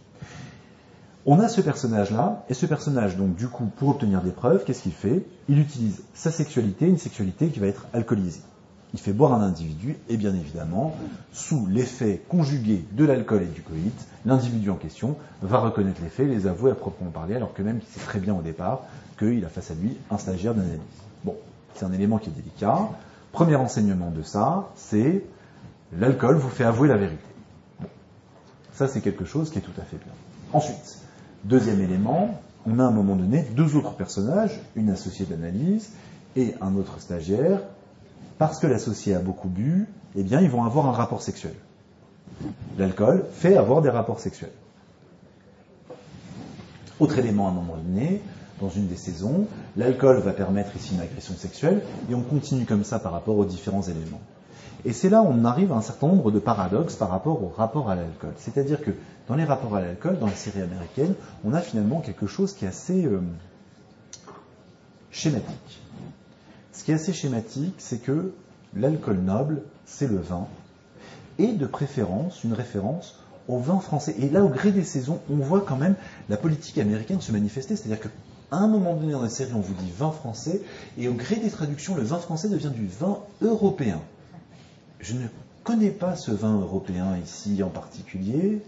On 1.24 1.38
a 1.38 1.48
ce 1.48 1.60
personnage-là, 1.60 2.44
et 2.48 2.54
ce 2.54 2.66
personnage, 2.66 3.16
donc, 3.16 3.36
du 3.36 3.46
coup, 3.46 3.66
pour 3.76 3.90
obtenir 3.90 4.22
des 4.22 4.32
preuves, 4.32 4.64
qu'est-ce 4.64 4.82
qu'il 4.82 4.92
fait? 4.92 5.24
Il 5.48 5.60
utilise 5.60 6.02
sa 6.14 6.32
sexualité, 6.32 6.86
une 6.88 6.98
sexualité 6.98 7.48
qui 7.48 7.60
va 7.60 7.68
être 7.68 7.86
alcoolisée. 7.94 8.40
Il 8.92 8.98
fait 8.98 9.12
boire 9.12 9.32
un 9.32 9.40
individu, 9.40 9.96
et 10.08 10.16
bien 10.16 10.34
évidemment, 10.34 10.96
sous 11.32 11.66
l'effet 11.66 12.22
conjugué 12.28 12.84
de 12.92 13.04
l'alcool 13.04 13.42
et 13.42 13.46
du 13.46 13.62
coït, 13.62 13.94
l'individu 14.26 14.68
en 14.70 14.74
question 14.74 15.16
va 15.42 15.58
reconnaître 15.58 16.02
les 16.02 16.08
faits, 16.08 16.28
les 16.28 16.48
avouer 16.48 16.72
à 16.72 16.74
proprement 16.74 17.10
parler, 17.10 17.36
alors 17.36 17.54
que 17.54 17.62
même 17.62 17.78
qu'il 17.78 17.88
sait 17.88 18.00
très 18.00 18.18
bien 18.18 18.34
au 18.34 18.42
départ 18.42 18.82
qu'il 19.16 19.44
a 19.44 19.48
face 19.48 19.70
à 19.70 19.74
lui 19.74 19.96
un 20.10 20.18
stagiaire 20.18 20.54
d'analyse. 20.54 20.80
Bon, 21.24 21.36
c'est 21.74 21.84
un 21.84 21.92
élément 21.92 22.18
qui 22.18 22.30
est 22.30 22.32
délicat. 22.32 22.90
Premier 23.30 23.56
enseignement 23.56 24.10
de 24.10 24.22
ça, 24.22 24.70
c'est 24.74 25.24
l'alcool 25.96 26.36
vous 26.36 26.50
fait 26.50 26.64
avouer 26.64 26.88
la 26.88 26.96
vérité. 26.96 27.22
Ça 28.72 28.88
c'est 28.88 29.00
quelque 29.00 29.24
chose 29.24 29.50
qui 29.50 29.58
est 29.58 29.62
tout 29.62 29.80
à 29.80 29.84
fait 29.84 29.98
bien. 29.98 30.12
Ensuite, 30.52 31.01
deuxième 31.44 31.80
élément, 31.80 32.40
on 32.66 32.78
a 32.78 32.84
à 32.84 32.86
un 32.86 32.90
moment 32.90 33.16
donné 33.16 33.42
deux 33.56 33.76
autres 33.76 33.94
personnages, 33.94 34.60
une 34.76 34.90
associée 34.90 35.26
d'analyse 35.26 35.90
et 36.36 36.54
un 36.60 36.76
autre 36.76 37.00
stagiaire. 37.00 37.60
Parce 38.38 38.58
que 38.58 38.66
l'associé 38.66 39.14
a 39.14 39.20
beaucoup 39.20 39.48
bu, 39.48 39.86
eh 40.16 40.22
bien 40.22 40.40
ils 40.40 40.50
vont 40.50 40.64
avoir 40.64 40.86
un 40.86 40.92
rapport 40.92 41.22
sexuel. 41.22 41.54
L'alcool 42.78 43.24
fait 43.32 43.56
avoir 43.56 43.82
des 43.82 43.90
rapports 43.90 44.20
sexuels. 44.20 44.52
Autre 46.98 47.18
élément 47.18 47.48
à 47.48 47.50
un 47.50 47.54
moment 47.54 47.76
donné, 47.76 48.20
dans 48.60 48.68
une 48.68 48.86
des 48.86 48.96
saisons, 48.96 49.46
l'alcool 49.76 50.18
va 50.18 50.32
permettre 50.32 50.74
ici 50.76 50.94
une 50.94 51.00
agression 51.00 51.34
sexuelle, 51.34 51.82
et 52.10 52.14
on 52.14 52.22
continue 52.22 52.64
comme 52.64 52.84
ça 52.84 52.98
par 52.98 53.12
rapport 53.12 53.36
aux 53.36 53.44
différents 53.44 53.82
éléments. 53.82 54.20
Et 54.84 54.92
c'est 54.92 55.08
là 55.08 55.22
où 55.22 55.26
on 55.26 55.44
arrive 55.44 55.72
à 55.72 55.76
un 55.76 55.80
certain 55.80 56.08
nombre 56.08 56.30
de 56.30 56.38
paradoxes 56.38 56.96
par 56.96 57.10
rapport 57.10 57.42
au 57.42 57.48
rapport 57.48 57.88
à 57.88 57.94
l'alcool. 57.94 58.32
C'est-à-dire 58.36 58.80
que 58.82 58.90
dans 59.28 59.36
les 59.36 59.44
rapports 59.44 59.76
à 59.76 59.80
l'alcool, 59.80 60.18
dans 60.18 60.26
les 60.26 60.34
séries 60.34 60.62
américaines, 60.62 61.14
on 61.44 61.54
a 61.54 61.60
finalement 61.60 62.00
quelque 62.00 62.26
chose 62.26 62.52
qui 62.52 62.64
est 62.64 62.68
assez 62.68 63.04
euh, 63.04 63.20
schématique. 65.10 65.80
Ce 66.72 66.84
qui 66.84 66.90
est 66.90 66.94
assez 66.94 67.12
schématique, 67.12 67.74
c'est 67.78 68.02
que 68.02 68.32
l'alcool 68.74 69.18
noble, 69.18 69.62
c'est 69.86 70.08
le 70.08 70.18
vin, 70.18 70.46
et 71.38 71.52
de 71.52 71.66
préférence 71.66 72.44
une 72.44 72.52
référence 72.52 73.18
au 73.48 73.58
vin 73.58 73.78
français. 73.78 74.14
Et 74.18 74.28
là, 74.28 74.42
au 74.42 74.48
gré 74.48 74.72
des 74.72 74.84
saisons, 74.84 75.20
on 75.30 75.36
voit 75.36 75.60
quand 75.60 75.76
même 75.76 75.94
la 76.28 76.36
politique 76.36 76.78
américaine 76.78 77.20
se 77.20 77.32
manifester. 77.32 77.76
C'est-à-dire 77.76 78.00
qu'à 78.00 78.10
un 78.50 78.68
moment 78.68 78.94
donné 78.94 79.12
dans 79.12 79.22
la 79.22 79.28
série, 79.28 79.52
on 79.54 79.60
vous 79.60 79.74
dit 79.74 79.90
vin 79.96 80.10
français, 80.10 80.62
et 80.98 81.08
au 81.08 81.14
gré 81.14 81.36
des 81.36 81.50
traductions, 81.50 81.94
le 81.94 82.02
vin 82.02 82.18
français 82.18 82.48
devient 82.48 82.70
du 82.74 82.86
vin 82.86 83.18
européen. 83.40 84.00
Je 85.02 85.14
ne 85.14 85.26
connais 85.64 85.90
pas 85.90 86.14
ce 86.14 86.30
vin 86.30 86.60
européen 86.60 87.16
ici 87.16 87.60
en 87.64 87.68
particulier, 87.68 88.60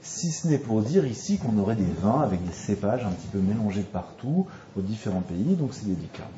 si 0.00 0.30
ce 0.30 0.46
n'est 0.46 0.58
pour 0.58 0.80
dire 0.80 1.04
ici 1.06 1.38
qu'on 1.38 1.58
aurait 1.58 1.74
des 1.74 1.92
vins 2.02 2.20
avec 2.20 2.44
des 2.46 2.52
cépages 2.52 3.04
un 3.04 3.10
petit 3.10 3.26
peu 3.26 3.40
mélangés 3.40 3.80
de 3.80 3.86
partout 3.86 4.46
aux 4.78 4.80
différents 4.80 5.22
pays, 5.22 5.56
donc 5.56 5.74
c'est 5.74 5.86
délicat. 5.86 6.28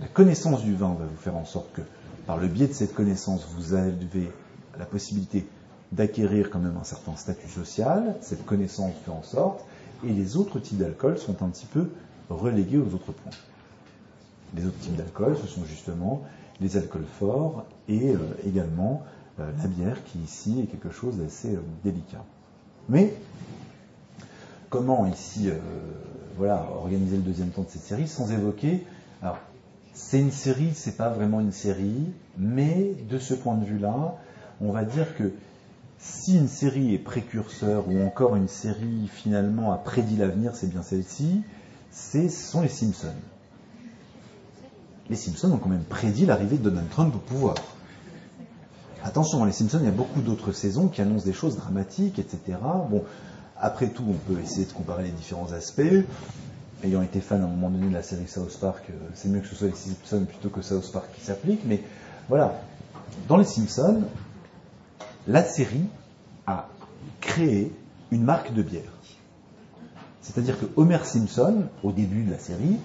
La 0.00 0.06
connaissance 0.06 0.62
du 0.62 0.74
vin 0.74 0.94
va 0.98 1.04
vous 1.04 1.20
faire 1.20 1.36
en 1.36 1.44
sorte 1.44 1.70
que, 1.74 1.82
par 2.26 2.38
le 2.38 2.48
biais 2.48 2.66
de 2.66 2.72
cette 2.72 2.94
connaissance, 2.94 3.46
vous 3.54 3.74
avez 3.74 4.32
la 4.78 4.86
possibilité 4.86 5.44
d'acquérir 5.92 6.48
quand 6.48 6.58
même 6.58 6.78
un 6.80 6.84
certain 6.84 7.14
statut 7.16 7.48
social, 7.48 8.16
cette 8.22 8.46
connaissance 8.46 8.94
fait 9.04 9.10
en 9.10 9.22
sorte, 9.22 9.60
et 10.02 10.12
les 10.12 10.38
autres 10.38 10.58
types 10.58 10.78
d'alcool 10.78 11.18
sont 11.18 11.42
un 11.42 11.48
petit 11.48 11.66
peu 11.66 11.90
relégués 12.30 12.78
aux 12.78 12.94
autres 12.94 13.12
points. 13.12 13.32
Les 14.56 14.64
autres 14.64 14.78
types 14.78 14.96
d'alcool, 14.96 15.36
ce 15.40 15.46
sont 15.46 15.64
justement 15.66 16.22
les 16.62 16.76
alcools 16.76 17.04
forts 17.18 17.64
et 17.88 18.10
euh, 18.10 18.18
également 18.46 19.02
euh, 19.40 19.50
la 19.58 19.66
bière 19.66 20.04
qui 20.04 20.18
ici 20.18 20.60
est 20.62 20.66
quelque 20.66 20.90
chose 20.90 21.18
d'assez 21.18 21.54
euh, 21.54 21.62
délicat. 21.84 22.24
Mais 22.88 23.14
comment 24.70 25.06
ici 25.06 25.50
voilà, 26.36 26.66
organiser 26.74 27.16
le 27.16 27.22
deuxième 27.22 27.50
temps 27.50 27.62
de 27.62 27.68
cette 27.68 27.82
série 27.82 28.08
sans 28.08 28.32
évoquer. 28.32 28.84
Alors, 29.22 29.38
c'est 29.92 30.18
une 30.18 30.32
série, 30.32 30.70
c'est 30.74 30.96
pas 30.96 31.10
vraiment 31.10 31.40
une 31.40 31.52
série, 31.52 32.10
mais 32.38 32.94
de 33.08 33.18
ce 33.18 33.34
point 33.34 33.54
de 33.54 33.64
vue-là, 33.64 34.16
on 34.60 34.72
va 34.72 34.84
dire 34.84 35.14
que 35.16 35.30
si 35.98 36.36
une 36.36 36.48
série 36.48 36.94
est 36.94 36.98
précurseur 36.98 37.84
ou 37.88 38.02
encore 38.02 38.34
une 38.34 38.48
série 38.48 39.08
finalement 39.12 39.72
a 39.72 39.76
prédit 39.76 40.16
l'avenir, 40.16 40.56
c'est 40.56 40.68
bien 40.68 40.82
celle-ci, 40.82 41.42
ce 41.92 42.28
sont 42.28 42.62
les 42.62 42.68
Simpsons 42.68 43.08
les 45.10 45.16
Simpsons 45.16 45.52
ont 45.52 45.58
quand 45.58 45.68
même 45.68 45.84
prédit 45.84 46.26
l'arrivée 46.26 46.58
de 46.58 46.68
Donald 46.68 46.88
Trump 46.90 47.14
au 47.14 47.18
pouvoir. 47.18 47.54
Attention, 49.04 49.44
les 49.44 49.52
Simpsons, 49.52 49.78
il 49.80 49.86
y 49.86 49.88
a 49.88 49.92
beaucoup 49.92 50.20
d'autres 50.20 50.52
saisons 50.52 50.88
qui 50.88 51.02
annoncent 51.02 51.24
des 51.24 51.32
choses 51.32 51.56
dramatiques, 51.56 52.18
etc. 52.18 52.58
Bon, 52.88 53.04
après 53.58 53.88
tout, 53.88 54.04
on 54.08 54.32
peut 54.32 54.40
essayer 54.40 54.64
de 54.64 54.72
comparer 54.72 55.04
les 55.04 55.10
différents 55.10 55.52
aspects. 55.52 55.82
Ayant 56.84 57.02
été 57.02 57.20
fan 57.20 57.40
à 57.40 57.44
un 57.44 57.48
moment 57.48 57.70
donné 57.70 57.88
de 57.88 57.94
la 57.94 58.02
série 58.02 58.26
South 58.26 58.56
Park, 58.60 58.84
euh, 58.90 58.94
c'est 59.14 59.28
mieux 59.28 59.40
que 59.40 59.46
ce 59.46 59.54
soit 59.54 59.68
les 59.68 59.74
Simpsons 59.74 60.24
plutôt 60.24 60.48
que 60.48 60.62
South 60.62 60.90
Park 60.92 61.06
qui 61.14 61.24
s'applique. 61.24 61.60
Mais 61.64 61.80
voilà, 62.28 62.60
dans 63.28 63.36
les 63.36 63.44
Simpsons, 63.44 64.02
la 65.28 65.44
série 65.44 65.84
a 66.46 66.68
créé 67.20 67.72
une 68.10 68.24
marque 68.24 68.52
de 68.52 68.62
bière. 68.62 68.82
C'est-à-dire 70.22 70.58
que 70.58 70.66
Homer 70.76 71.04
Simpson, 71.04 71.64
au 71.82 71.92
début 71.92 72.22
de 72.22 72.30
la 72.30 72.38
série, 72.38 72.76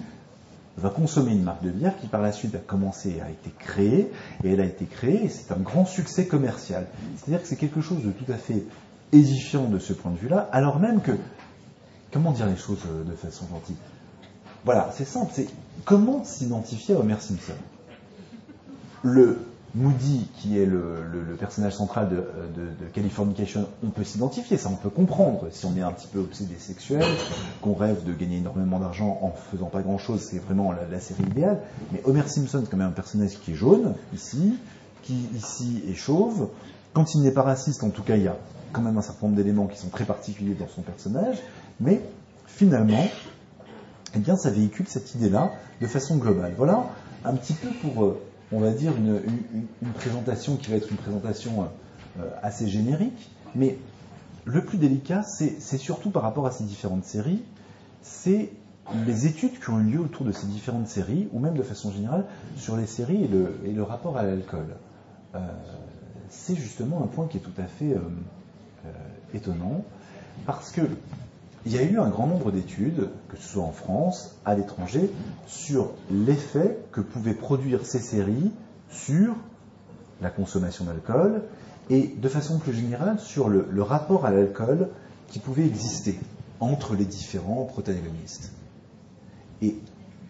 va 0.78 0.90
consommer 0.90 1.32
une 1.32 1.42
marque 1.42 1.62
de 1.62 1.70
bière 1.70 1.96
qui 1.98 2.06
par 2.06 2.22
la 2.22 2.32
suite 2.32 2.54
a 2.54 2.58
commencé, 2.58 3.20
a 3.20 3.30
été 3.30 3.50
créée, 3.58 4.10
et 4.44 4.52
elle 4.52 4.60
a 4.60 4.64
été 4.64 4.84
créée, 4.84 5.24
et 5.24 5.28
c'est 5.28 5.52
un 5.52 5.58
grand 5.58 5.84
succès 5.84 6.26
commercial. 6.26 6.86
C'est-à-dire 7.16 7.42
que 7.42 7.48
c'est 7.48 7.56
quelque 7.56 7.80
chose 7.80 8.02
de 8.02 8.10
tout 8.10 8.30
à 8.30 8.36
fait 8.36 8.64
édifiant 9.12 9.64
de 9.64 9.78
ce 9.78 9.92
point 9.92 10.12
de 10.12 10.18
vue-là, 10.18 10.48
alors 10.52 10.78
même 10.78 11.00
que, 11.00 11.12
comment 12.12 12.32
dire 12.32 12.46
les 12.46 12.56
choses 12.56 12.82
euh, 12.88 13.04
de 13.04 13.16
façon 13.16 13.46
gentille? 13.50 13.76
Voilà, 14.64 14.90
c'est 14.94 15.06
simple, 15.06 15.32
c'est 15.34 15.48
comment 15.84 16.24
s'identifier 16.24 16.94
à 16.94 16.98
Homer 16.98 17.16
Simpson? 17.20 17.52
Le 19.02 19.38
Moody, 19.74 20.26
qui 20.34 20.58
est 20.58 20.66
le, 20.66 21.36
personnage 21.38 21.74
central 21.74 22.08
de, 22.08 22.22
Californication, 22.94 23.68
on 23.84 23.90
peut 23.90 24.04
s'identifier, 24.04 24.56
ça 24.56 24.70
on 24.70 24.76
peut 24.76 24.90
comprendre. 24.90 25.46
Si 25.50 25.66
on 25.66 25.76
est 25.76 25.82
un 25.82 25.92
petit 25.92 26.08
peu 26.08 26.18
obsédé 26.18 26.54
sexuel, 26.58 27.04
qu'on 27.60 27.74
rêve 27.74 28.04
de 28.04 28.12
gagner 28.12 28.38
énormément 28.38 28.80
d'argent 28.80 29.18
en 29.22 29.30
faisant 29.30 29.66
pas 29.66 29.82
grand 29.82 29.98
chose, 29.98 30.20
c'est 30.22 30.38
vraiment 30.38 30.72
la, 30.72 31.00
série 31.00 31.24
idéale. 31.24 31.60
Mais 31.92 32.02
Homer 32.04 32.26
Simpson, 32.26 32.64
quand 32.68 32.76
même 32.76 32.88
un 32.88 32.92
personnage 32.92 33.38
qui 33.40 33.52
est 33.52 33.54
jaune, 33.54 33.94
ici, 34.14 34.58
qui 35.02 35.28
ici 35.36 35.82
est 35.88 35.94
chauve. 35.94 36.48
Quand 36.94 37.14
il 37.14 37.22
n'est 37.22 37.32
pas 37.32 37.42
raciste, 37.42 37.84
en 37.84 37.90
tout 37.90 38.02
cas, 38.02 38.16
il 38.16 38.22
y 38.22 38.28
a 38.28 38.36
quand 38.72 38.82
même 38.82 38.96
un 38.96 39.02
certain 39.02 39.26
nombre 39.26 39.36
d'éléments 39.36 39.66
qui 39.66 39.78
sont 39.78 39.88
très 39.88 40.04
particuliers 40.04 40.54
dans 40.54 40.68
son 40.68 40.82
personnage. 40.82 41.36
Mais 41.80 42.00
finalement, 42.46 43.06
eh 44.14 44.18
bien, 44.18 44.36
ça 44.36 44.50
véhicule 44.50 44.86
cette 44.88 45.14
idée-là 45.14 45.52
de 45.80 45.86
façon 45.86 46.16
globale. 46.16 46.54
Voilà 46.56 46.86
un 47.24 47.34
petit 47.34 47.52
peu 47.52 47.68
pour. 47.82 48.16
Euh, 48.52 48.56
on 48.56 48.60
va 48.60 48.70
dire, 48.70 48.92
une, 48.96 49.92
présentation 49.94 50.56
qui 50.56 50.70
va 50.70 50.76
être 50.76 50.90
une 50.90 50.96
présentation 50.96 51.62
euh, 51.62 51.66
euh, 52.20 52.30
assez 52.42 52.68
générique, 52.68 53.30
mais 53.54 53.76
le 54.44 54.64
plus 54.64 54.78
délicat, 54.78 55.22
c'est 55.22 55.78
surtout 55.78 56.10
par 56.10 56.22
rapport 56.22 56.46
à 56.46 56.50
ces 56.50 56.64
différentes 56.64 57.04
séries, 57.04 57.42
c'est 58.02 58.50
les 59.06 59.26
études 59.26 59.60
qui 59.60 59.68
ont 59.68 59.80
eu 59.80 59.84
lieu 59.84 60.00
autour 60.00 60.24
de 60.24 60.32
ces 60.32 60.46
différentes 60.46 60.88
séries, 60.88 61.28
ou 61.32 61.38
même 61.38 61.54
de 61.54 61.62
façon 61.62 61.92
générale, 61.92 62.24
sur 62.56 62.76
les 62.76 62.86
séries 62.86 63.24
et 63.24 63.72
le, 63.72 63.82
rapport 63.82 64.16
à 64.16 64.22
l'alcool. 64.22 64.66
Euh, 65.34 65.38
c'est 66.30 66.56
justement 66.56 67.02
un 67.02 67.06
point 67.06 67.26
qui 67.26 67.36
est 67.36 67.40
tout 67.40 67.58
à 67.58 67.64
fait 67.64 67.94
étonnant, 69.34 69.84
parce 70.46 70.70
que 70.70 70.80
il 71.66 71.72
y 71.72 71.78
a 71.78 71.82
eu 71.82 71.98
un 71.98 72.08
grand 72.08 72.26
nombre 72.26 72.50
d'études, 72.50 73.10
que 73.28 73.36
ce 73.36 73.48
soit 73.48 73.62
en 73.62 73.72
France, 73.72 74.36
à 74.44 74.54
l'étranger, 74.54 75.10
sur 75.46 75.90
l'effet 76.10 76.78
que 76.92 77.00
pouvaient 77.00 77.34
produire 77.34 77.84
ces 77.84 77.98
séries 77.98 78.52
sur 78.90 79.34
la 80.20 80.30
consommation 80.30 80.84
d'alcool 80.84 81.42
et 81.90 82.14
de 82.16 82.28
façon 82.28 82.58
plus 82.58 82.74
générale 82.74 83.18
sur 83.18 83.48
le, 83.48 83.82
rapport 83.82 84.26
à 84.26 84.30
l'alcool 84.30 84.88
qui 85.28 85.38
pouvait 85.38 85.66
exister 85.66 86.18
entre 86.60 86.94
les 86.94 87.04
différents 87.04 87.64
protagonistes. 87.64 88.52
Et 89.62 89.76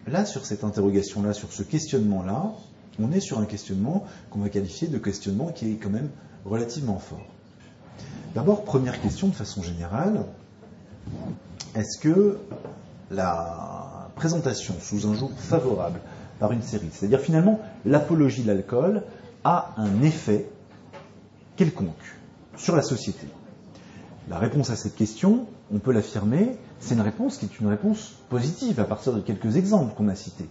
là, 0.07 0.25
sur 0.25 0.45
cette 0.45 0.63
interrogation-là, 0.63 1.33
sur 1.33 1.51
ce 1.51 1.63
questionnement-là, 1.63 2.53
on 2.99 3.11
est 3.11 3.19
sur 3.19 3.39
un 3.39 3.45
questionnement 3.45 4.05
qu'on 4.29 4.39
va 4.39 4.49
qualifier 4.49 4.87
de 4.87 4.97
questionnement 4.97 5.47
qui 5.47 5.71
est 5.71 5.75
quand 5.75 5.89
même 5.89 6.09
relativement 6.45 6.99
fort. 6.99 7.25
D'abord, 8.35 8.63
première 8.63 9.01
question 9.01 9.27
de 9.27 9.33
façon 9.33 9.63
générale, 9.63 10.25
est-ce 11.75 11.97
que 11.99 12.37
la 13.11 14.09
présentation 14.15 14.75
sous 14.81 15.07
un 15.07 15.13
jour 15.13 15.31
favorable 15.37 15.99
par 16.39 16.51
une 16.51 16.61
série, 16.61 16.89
c'est-à-dire 16.91 17.19
finalement 17.19 17.59
l'apologie 17.85 18.43
de 18.43 18.47
l'alcool, 18.47 19.03
a 19.43 19.73
un 19.77 20.01
effet 20.01 20.49
quelconque 21.55 22.15
sur 22.57 22.75
la 22.75 22.81
société? 22.81 23.27
La 24.29 24.37
réponse 24.37 24.69
à 24.69 24.75
cette 24.75 24.95
question, 24.95 25.47
on 25.73 25.79
peut 25.79 25.91
l'affirmer, 25.91 26.57
c'est 26.79 26.95
une 26.95 27.01
réponse 27.01 27.37
qui 27.37 27.45
est 27.45 27.59
une 27.59 27.67
réponse 27.67 28.13
positive 28.29 28.79
à 28.79 28.85
partir 28.85 29.13
de 29.13 29.21
quelques 29.21 29.57
exemples 29.57 29.95
qu'on 29.95 30.07
a 30.07 30.15
cités. 30.15 30.49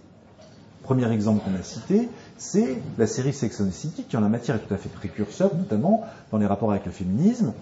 Premier 0.83 1.11
exemple 1.11 1.43
qu'on 1.43 1.57
a 1.57 1.63
cité, 1.63 2.09
c'est 2.37 2.81
la 2.97 3.05
série 3.05 3.31
Sex 3.31 3.61
and 3.61 3.67
the 3.67 3.71
City, 3.71 4.05
qui 4.09 4.17
en 4.17 4.21
la 4.21 4.29
matière 4.29 4.55
est 4.55 4.59
tout 4.59 4.73
à 4.73 4.77
fait 4.77 4.89
précurseur, 4.89 5.55
notamment 5.55 6.03
dans 6.31 6.39
les 6.39 6.47
rapports 6.47 6.71
avec 6.71 6.85
le 6.85 6.91
féminisme, 6.91 7.53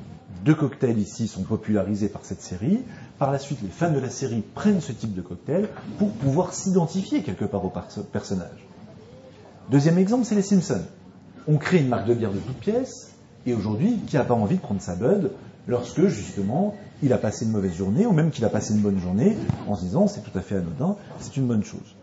deux 0.43 0.55
cocktails 0.55 0.99
ici 0.99 1.27
sont 1.27 1.43
popularisés 1.43 2.09
par 2.09 2.25
cette 2.25 2.41
série. 2.41 2.79
Par 3.19 3.31
la 3.31 3.39
suite, 3.39 3.59
les 3.61 3.69
fans 3.69 3.91
de 3.91 3.99
la 3.99 4.09
série 4.09 4.43
prennent 4.53 4.81
ce 4.81 4.91
type 4.91 5.13
de 5.13 5.21
cocktail 5.21 5.67
pour 5.97 6.11
pouvoir 6.11 6.53
s'identifier 6.53 7.23
quelque 7.23 7.45
part 7.45 7.65
au 7.65 7.73
personnage. 8.11 8.67
Deuxième 9.69 9.97
exemple, 9.97 10.25
c'est 10.25 10.35
les 10.35 10.41
Simpsons. 10.41 10.85
On 11.47 11.57
crée 11.57 11.79
une 11.79 11.89
marque 11.89 12.07
de 12.07 12.13
bière 12.13 12.31
de 12.31 12.39
toutes 12.39 12.57
pièces, 12.57 13.11
et 13.45 13.53
aujourd'hui, 13.53 13.99
qui 14.07 14.15
n'a 14.15 14.23
pas 14.23 14.33
envie 14.33 14.57
de 14.57 14.61
prendre 14.61 14.81
sa 14.81 14.95
bud 14.95 15.31
lorsque, 15.67 16.07
justement, 16.07 16.75
il 17.01 17.13
a 17.13 17.17
passé 17.17 17.45
une 17.45 17.51
mauvaise 17.51 17.75
journée, 17.75 18.05
ou 18.05 18.11
même 18.11 18.31
qu'il 18.31 18.45
a 18.45 18.49
passé 18.49 18.73
une 18.73 18.81
bonne 18.81 18.99
journée, 18.99 19.37
en 19.67 19.75
se 19.75 19.83
disant 19.83 20.07
c'est 20.07 20.21
tout 20.21 20.37
à 20.37 20.41
fait 20.41 20.55
anodin, 20.55 20.95
c'est 21.19 21.37
une 21.37 21.47
bonne 21.47 21.63
chose. 21.63 21.95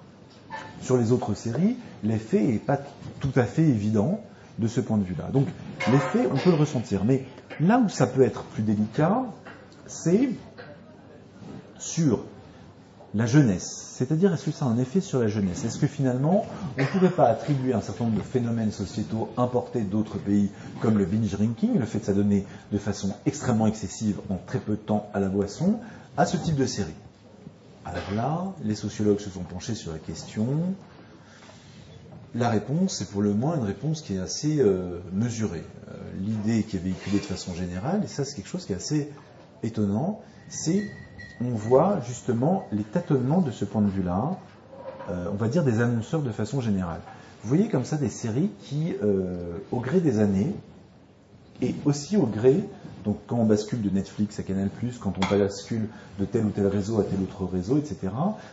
Sur 0.82 0.96
les 0.96 1.12
autres 1.12 1.34
séries, 1.34 1.76
l'effet 2.02 2.42
n'est 2.42 2.58
pas 2.58 2.78
tout 3.20 3.32
à 3.36 3.44
fait 3.44 3.62
évident 3.62 4.20
de 4.58 4.68
ce 4.68 4.80
point 4.80 4.98
de 4.98 5.04
vue-là. 5.04 5.30
Donc, 5.32 5.46
l'effet, 5.90 6.28
on 6.32 6.36
peut 6.36 6.50
le 6.50 6.56
ressentir. 6.56 7.04
Mais 7.04 7.26
Là 7.60 7.78
où 7.78 7.88
ça 7.88 8.06
peut 8.06 8.22
être 8.22 8.42
plus 8.44 8.62
délicat, 8.62 9.22
c'est 9.86 10.30
sur 11.78 12.24
la 13.14 13.26
jeunesse. 13.26 13.92
C'est-à-dire, 13.96 14.34
est-ce 14.34 14.46
que 14.46 14.50
ça 14.50 14.64
a 14.64 14.68
un 14.68 14.78
effet 14.78 15.00
sur 15.00 15.20
la 15.20 15.28
jeunesse? 15.28 15.64
Est-ce 15.64 15.78
que 15.78 15.86
finalement, 15.86 16.46
on 16.76 16.82
ne 16.82 16.86
pourrait 16.86 17.10
pas 17.10 17.28
attribuer 17.28 17.72
un 17.72 17.80
certain 17.80 18.04
nombre 18.04 18.16
de 18.16 18.22
phénomènes 18.22 18.72
sociétaux 18.72 19.30
importés 19.36 19.82
d'autres 19.82 20.18
pays, 20.18 20.50
comme 20.80 20.98
le 20.98 21.04
binge 21.04 21.30
drinking, 21.30 21.78
le 21.78 21.86
fait 21.86 22.00
de 22.00 22.04
s'adonner 22.04 22.44
de 22.72 22.78
façon 22.78 23.14
extrêmement 23.24 23.68
excessive 23.68 24.18
en 24.30 24.38
très 24.46 24.58
peu 24.58 24.72
de 24.72 24.78
temps 24.78 25.08
à 25.14 25.20
la 25.20 25.28
boisson, 25.28 25.78
à 26.16 26.26
ce 26.26 26.36
type 26.36 26.56
de 26.56 26.66
série? 26.66 26.94
Alors 27.84 28.10
là, 28.16 28.52
les 28.64 28.74
sociologues 28.74 29.20
se 29.20 29.30
sont 29.30 29.42
penchés 29.42 29.76
sur 29.76 29.92
la 29.92 29.98
question. 29.98 30.46
La 32.34 32.48
réponse 32.48 33.00
est 33.00 33.10
pour 33.10 33.22
le 33.22 33.32
moins 33.32 33.56
une 33.56 33.62
réponse 33.62 34.02
qui 34.02 34.16
est 34.16 34.18
assez 34.18 34.58
euh, 34.58 34.98
mesurée. 35.12 35.62
Euh, 35.88 35.94
l'idée 36.18 36.64
qui 36.64 36.76
est 36.76 36.80
véhiculée 36.80 37.18
de 37.18 37.24
façon 37.24 37.54
générale, 37.54 38.00
et 38.02 38.08
ça 38.08 38.24
c'est 38.24 38.34
quelque 38.34 38.48
chose 38.48 38.66
qui 38.66 38.72
est 38.72 38.76
assez 38.76 39.08
étonnant, 39.62 40.20
c'est 40.48 40.82
on 41.40 41.50
voit 41.50 42.00
justement 42.06 42.66
les 42.72 42.82
tâtonnements 42.82 43.40
de 43.40 43.52
ce 43.52 43.64
point 43.64 43.82
de 43.82 43.90
vue-là, 43.90 44.36
euh, 45.10 45.28
on 45.32 45.36
va 45.36 45.46
dire 45.46 45.62
des 45.62 45.80
annonceurs 45.80 46.22
de 46.22 46.32
façon 46.32 46.60
générale. 46.60 47.00
Vous 47.42 47.48
voyez 47.48 47.68
comme 47.68 47.84
ça 47.84 47.96
des 47.96 48.08
séries 48.08 48.50
qui, 48.62 48.94
au 49.70 49.78
gré 49.78 50.00
des 50.00 50.18
années, 50.18 50.54
et 51.62 51.74
aussi 51.84 52.16
au 52.16 52.26
gré 52.26 52.64
donc 53.04 53.18
quand 53.26 53.36
on 53.36 53.44
bascule 53.44 53.82
de 53.82 53.90
Netflix 53.90 54.38
à 54.38 54.42
Canal+, 54.42 54.70
quand 55.00 55.12
on 55.18 55.36
bascule 55.36 55.88
de 56.18 56.24
tel 56.24 56.46
ou 56.46 56.50
tel 56.50 56.66
réseau 56.66 56.98
à 56.98 57.04
tel 57.04 57.20
autre 57.20 57.44
réseau, 57.44 57.76
etc. 57.76 57.96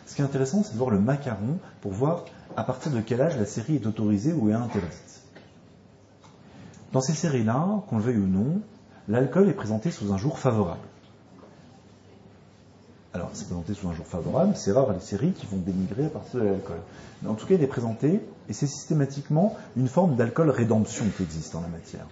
Ce 0.05 0.15
qui 0.15 0.21
est 0.21 0.25
intéressant, 0.25 0.61
c'est 0.63 0.73
de 0.73 0.77
voir 0.77 0.89
le 0.89 0.99
macaron 0.99 1.57
pour 1.79 1.93
voir 1.93 2.25
à 2.57 2.63
partir 2.63 2.91
de 2.91 2.99
quel 2.99 3.21
âge 3.21 3.37
la 3.37 3.45
série 3.45 3.75
est 3.75 3.87
autorisée 3.87 4.33
ou 4.33 4.49
est 4.49 4.53
interdite. 4.53 5.21
Dans 6.91 6.99
ces 6.99 7.13
séries-là, 7.13 7.83
qu'on 7.89 7.97
le 7.97 8.03
veuille 8.03 8.17
ou 8.17 8.27
non, 8.27 8.61
l'alcool 9.07 9.47
est 9.47 9.53
présenté 9.53 9.89
sous 9.89 10.11
un 10.11 10.17
jour 10.17 10.37
favorable. 10.37 10.81
Alors, 13.13 13.29
c'est 13.33 13.45
présenté 13.45 13.73
sous 13.73 13.87
un 13.87 13.93
jour 13.93 14.05
favorable, 14.05 14.53
c'est 14.55 14.73
rare 14.73 14.91
les 14.91 14.99
séries 14.99 15.31
qui 15.31 15.45
vont 15.45 15.57
dénigrer 15.57 16.05
à 16.05 16.09
partir 16.09 16.41
de 16.41 16.45
l'alcool. 16.45 16.79
Mais 17.21 17.29
en 17.29 17.35
tout 17.35 17.45
cas, 17.45 17.55
il 17.55 17.63
est 17.63 17.67
présenté, 17.67 18.21
et 18.49 18.53
c'est 18.53 18.67
systématiquement 18.67 19.55
une 19.77 19.87
forme 19.87 20.15
d'alcool 20.15 20.49
rédemption 20.49 21.05
qui 21.15 21.23
existe 21.23 21.55
en 21.55 21.61
la 21.61 21.67
matière 21.67 22.05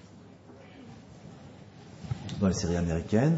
dans 2.39 2.47
les 2.47 2.53
séries 2.53 2.77
américaines, 2.77 3.37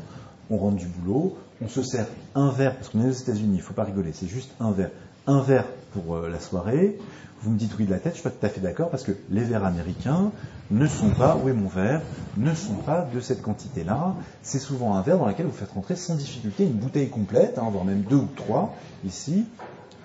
on 0.50 0.58
rentre 0.58 0.78
du 0.78 0.88
boulot, 0.88 1.38
on 1.62 1.68
se 1.68 1.84
sert 1.84 2.08
un 2.36 2.50
verre, 2.50 2.76
parce 2.76 2.90
qu'on 2.90 3.02
est 3.04 3.10
aux 3.10 3.12
États-Unis, 3.12 3.56
il 3.56 3.58
ne 3.58 3.62
faut 3.62 3.74
pas 3.74 3.84
rigoler, 3.84 4.12
c'est 4.14 4.28
juste 4.28 4.52
un 4.60 4.72
verre. 4.72 4.92
Un 5.28 5.42
verre 5.42 5.66
pour 5.94 6.16
euh, 6.16 6.30
la 6.30 6.40
soirée. 6.40 6.98
Vous 7.42 7.52
me 7.52 7.58
dites 7.58 7.72
oui 7.78 7.86
de 7.86 7.92
la 7.92 7.98
tête, 7.98 8.14
je 8.14 8.20
ne 8.20 8.22
suis 8.22 8.30
pas 8.30 8.30
tout 8.30 8.46
à 8.46 8.50
fait 8.50 8.62
d'accord, 8.62 8.90
parce 8.90 9.04
que 9.04 9.14
les 9.30 9.44
verres 9.44 9.66
américains 9.66 10.32
ne 10.70 10.88
sont 10.88 11.10
pas, 11.10 11.38
où 11.44 11.50
est 11.50 11.54
mon 11.54 11.68
verre, 11.68 12.02
ne 12.38 12.54
sont 12.54 12.76
pas 12.76 13.08
de 13.14 13.20
cette 13.20 13.42
quantité-là. 13.42 14.16
C'est 14.44 14.60
souvent 14.60 14.96
un 14.96 15.02
verre 15.02 15.18
dans 15.18 15.28
lequel 15.28 15.46
vous 15.46 15.52
faites 15.52 15.72
rentrer 15.72 15.96
sans 15.96 16.16
difficulté 16.16 16.66
une 16.66 16.74
bouteille 16.74 17.10
complète, 17.10 17.58
hein, 17.58 17.68
voire 17.72 17.86
même 17.86 18.02
deux 18.02 18.18
ou 18.18 18.30
trois 18.36 18.76
ici, 19.06 19.46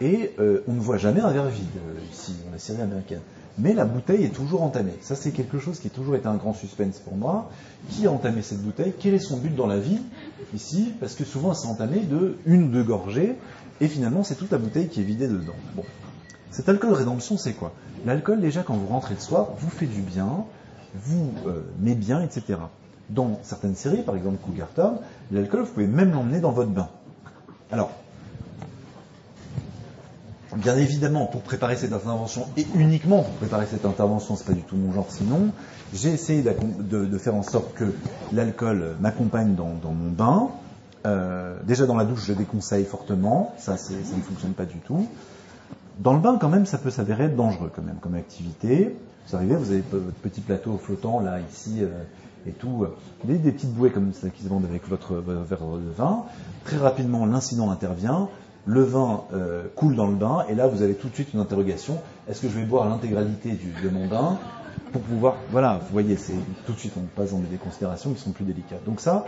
et 0.01 0.35
euh, 0.39 0.63
on 0.69 0.73
ne 0.73 0.81
voit 0.81 0.99
jamais 0.99 1.21
un 1.21 1.31
verre 1.31 1.49
vide 1.49 1.67
euh, 1.77 1.99
ici, 2.13 2.35
dans 2.47 2.53
les 2.53 2.59
séries 2.59 2.83
américaines 2.83 3.23
mais 3.59 3.73
la 3.73 3.85
bouteille 3.85 4.25
est 4.25 4.35
toujours 4.35 4.63
entamée. 4.63 4.95
Ça, 5.01 5.15
c'est 5.15 5.31
quelque 5.31 5.59
chose 5.59 5.81
qui 5.81 5.87
a 5.87 5.91
toujours 5.91 6.17
été 6.17 6.27
un 6.27 6.35
grand 6.35 6.53
suspense 6.53 6.99
pour 6.99 7.17
moi. 7.17 7.51
Qui 7.91 8.07
a 8.07 8.13
entamé 8.13 8.43
cette 8.43 8.63
bouteille? 8.63 8.93
Quel 8.99 9.15
est 9.15 9.19
son 9.19 9.39
but 9.39 9.55
dans 9.55 9.67
la 9.67 9.79
vie 9.79 10.01
ici? 10.55 10.93
Parce 11.01 11.15
que 11.15 11.25
souvent, 11.25 11.55
c'est 11.55 11.69
entamé 11.69 12.01
de 12.01 12.37
une 12.45 12.65
ou 12.65 12.69
deux 12.69 12.83
gorgées, 12.83 13.37
et 13.81 13.89
finalement, 13.89 14.23
c'est 14.23 14.35
toute 14.35 14.51
la 14.51 14.59
bouteille 14.59 14.89
qui 14.89 15.01
est 15.01 15.05
vidée 15.05 15.29
dedans. 15.29 15.55
Bon. 15.75 15.85
Cet 16.51 16.69
alcool 16.69 16.93
rédemption, 16.93 17.37
c'est 17.37 17.53
quoi? 17.53 17.73
L'alcool, 18.05 18.41
déjà, 18.41 18.63
quand 18.63 18.75
vous 18.75 18.87
rentrez 18.87 19.15
le 19.15 19.21
soir, 19.21 19.49
vous 19.59 19.71
fait 19.71 19.87
du 19.87 20.01
bien, 20.01 20.45
vous 20.95 21.33
euh, 21.47 21.63
met 21.81 21.95
bien, 21.95 22.23
etc. 22.23 22.59
Dans 23.11 23.39
certaines 23.43 23.75
séries, 23.75 24.03
par 24.03 24.17
exemple 24.17 24.37
Cougar 24.39 24.69
Tom, 24.75 24.99
l'alcool, 25.31 25.63
vous 25.63 25.73
pouvez 25.73 25.87
même 25.87 26.13
l'emmener 26.13 26.41
dans 26.41 26.53
votre 26.53 26.71
bain. 26.71 26.89
Alors, 27.71 27.91
bien 30.57 30.77
évidemment, 30.77 31.27
pour 31.27 31.43
préparer 31.43 31.77
cette 31.77 31.93
intervention, 31.93 32.47
et 32.57 32.67
uniquement 32.75 33.23
pour 33.23 33.35
préparer 33.35 33.67
cette 33.67 33.85
intervention, 33.85 34.37
c'est 34.37 34.47
pas 34.47 34.53
du 34.53 34.63
tout 34.63 34.77
mon 34.77 34.93
genre 34.93 35.07
sinon, 35.09 35.51
j'ai 35.95 36.11
essayé 36.11 36.43
de, 36.43 37.19
faire 37.19 37.35
en 37.35 37.43
sorte 37.43 37.75
que 37.75 37.85
l'alcool 38.33 38.97
m'accompagne 39.01 39.55
dans, 39.55 39.93
mon 39.93 40.11
bain. 40.11 40.49
Euh, 41.07 41.57
déjà 41.65 41.87
dans 41.87 41.97
la 41.97 42.05
douche, 42.05 42.25
je 42.27 42.33
déconseille 42.33 42.85
fortement, 42.85 43.55
ça, 43.59 43.77
ça 43.77 43.93
ne 43.95 44.23
fonctionne 44.23 44.53
pas 44.53 44.65
du 44.65 44.79
tout. 44.79 45.07
Dans 46.01 46.13
le 46.13 46.21
bain, 46.21 46.37
quand 46.41 46.49
même, 46.49 46.67
ça 46.67 46.79
peut 46.79 46.91
s'avérer 46.91 47.29
dangereux 47.29 47.71
quand 47.75 47.83
même 47.83 47.97
comme 48.01 48.15
activité. 48.15 48.97
Vous 49.27 49.37
arrivez, 49.37 49.57
vous 49.57 49.71
avez 49.71 49.83
votre 49.91 50.17
petit 50.17 50.41
plateau 50.41 50.79
flottant 50.79 51.21
là, 51.21 51.39
ici, 51.51 51.79
euh, 51.81 51.89
et 52.47 52.53
tout, 52.53 52.87
des, 53.25 53.39
des, 53.39 53.51
petites 53.51 53.75
bouées 53.75 53.91
comme 53.91 54.13
ça 54.13 54.29
qui 54.29 54.45
se 54.45 54.49
vendent 54.49 54.67
avec 54.67 54.89
votre 54.89 55.15
verre 55.15 55.45
de 55.45 55.91
vin. 55.97 56.25
Très 56.65 56.77
rapidement, 56.77 57.27
l'incident 57.27 57.71
intervient 57.71 58.29
le 58.67 58.83
vin 58.83 59.23
euh, 59.33 59.65
coule 59.77 59.95
dans 59.95 60.09
le 60.09 60.17
bain, 60.17 60.45
et 60.49 60.55
là 60.55 60.67
vous 60.67 60.83
avez 60.83 60.95
tout 60.95 61.09
de 61.09 61.15
suite 61.15 61.33
une 61.33 61.41
interrogation, 61.41 61.99
est-ce 62.29 62.43
que 62.43 62.49
je 62.49 62.59
vais 62.59 62.65
boire 62.65 62.89
l'intégralité 62.89 63.59
de 63.83 63.89
mon 63.89 64.07
bain 64.07 64.39
pour 64.93 65.01
pouvoir, 65.03 65.37
voilà, 65.51 65.81
vous 65.83 65.93
voyez, 65.93 66.17
c'est 66.17 66.35
tout 66.67 66.73
de 66.73 66.79
suite 66.79 66.93
on 66.97 67.03
passe 67.19 67.31
dans 67.31 67.39
des 67.39 67.57
considérations 67.57 68.13
qui 68.13 68.21
sont 68.21 68.33
plus 68.33 68.45
délicates. 68.45 68.85
Donc 68.85 69.01
ça, 69.01 69.27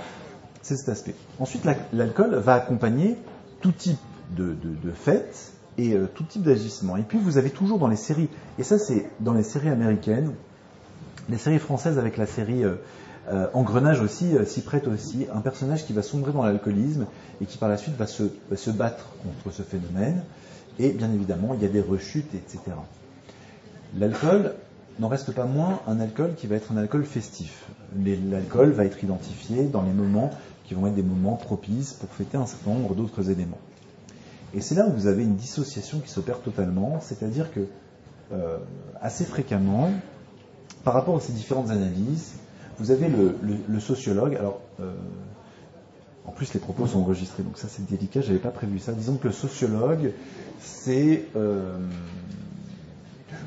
c'est 0.63 0.77
cet 0.77 0.89
aspect. 0.89 1.15
Ensuite, 1.39 1.67
l'alcool 1.93 2.35
va 2.35 2.55
accompagner 2.55 3.17
tout 3.61 3.73
type 3.73 3.99
de, 4.31 4.57
fêtes 4.95 5.53
et 5.79 5.95
euh, 5.95 6.07
tout 6.13 6.25
type 6.25 6.43
d'agissement. 6.43 6.97
Et 6.97 7.03
puis 7.03 7.19
vous 7.19 7.39
avez 7.39 7.51
toujours 7.51 7.79
dans 7.79 7.89
les 7.89 7.97
séries, 7.97 8.29
et 8.59 8.63
ça 8.63 8.79
c'est 8.79 9.09
dans 9.21 9.35
les 9.35 9.43
séries 9.43 9.71
américaines, 9.71 10.33
les 11.29 11.39
séries 11.39 11.59
françaises 11.59 11.99
avec 11.99 12.17
la 12.17 12.27
série 12.27 12.65
euh, 12.65 12.75
euh, 13.31 13.47
Engrenage 13.53 14.01
aussi 14.01 14.37
euh, 14.37 14.45
s'y 14.45 14.63
prête 14.63 14.87
aussi, 14.89 15.27
un 15.33 15.41
personnage 15.41 15.87
qui 15.87 15.93
va 15.93 16.03
sombrer 16.03 16.33
dans 16.33 16.43
l'alcoolisme 16.43 17.07
et 17.41 17.45
qui 17.45 17.59
par 17.59 17.69
la 17.69 17.77
suite 17.77 17.97
va 17.97 18.07
se, 18.07 18.25
se, 18.55 18.71
battre 18.71 19.07
contre 19.23 19.55
ce 19.55 19.63
phénomène. 19.63 20.23
Et 20.79 20.91
bien 20.91 21.13
évidemment, 21.13 21.55
il 21.55 21.63
y 21.63 21.67
a 21.67 21.69
des 21.69 21.81
rechutes, 21.81 22.35
etc. 22.35 22.61
L'alcool 23.97 24.55
n'en 24.99 25.09
reste 25.09 25.33
pas 25.33 25.45
moins 25.45 25.81
un 25.87 26.01
alcool 26.01 26.35
qui 26.37 26.47
va 26.47 26.57
être 26.57 26.73
un 26.73 26.77
alcool 26.77 27.05
festif. 27.05 27.67
L'alcool 28.05 28.71
va 28.71 28.85
être 28.85 29.03
identifié 29.03 29.65
dans 29.65 29.83
les 29.83 29.93
moments 29.93 30.31
qui 30.65 30.75
vont 30.75 30.87
être 30.87 30.95
des 30.95 31.03
moments 31.03 31.37
propices 31.37 31.95
pour 31.95 32.11
fêter 32.11 32.37
un 32.37 32.47
certain 32.47 32.73
nombre 32.73 32.95
d'autres 32.95 33.31
éléments. 33.31 33.59
Et 34.55 34.61
c'est 34.61 34.75
là 34.75 34.87
où 34.87 34.93
vous 34.93 35.07
avez 35.07 35.23
une 35.23 35.37
dissociation 35.37 36.01
qui 36.01 36.11
s'opère 36.11 36.41
totalement, 36.41 37.01
c'est-à-dire 37.01 37.53
que 37.53 37.67
euh, 38.33 38.59
assez 39.01 39.25
fréquemment, 39.25 39.91
par 40.85 40.95
rapport 40.95 41.17
à 41.17 41.21
ces 41.21 41.33
différentes 41.33 41.71
analyses, 41.71 42.33
vous 42.79 42.91
avez 42.91 43.09
le, 43.09 43.81
sociologue, 43.81 44.35
alors 44.37 44.61
euh, 44.81 44.93
en 46.25 46.31
plus 46.31 46.53
les 46.55 46.61
propos 46.61 46.87
sont 46.87 47.01
enregistrés, 47.01 47.43
donc 47.43 47.59
ça 47.59 47.69
c'est 47.69 47.89
délicat, 47.89 48.21
j'avais 48.21 48.39
pas 48.39 48.51
prévu 48.51 48.79
ça. 48.79 48.93
Disons 48.93 49.17
que 49.17 49.29
le 49.29 49.33
sociologue, 49.33 50.13
c'est 50.61 51.25
euh, 51.37 51.77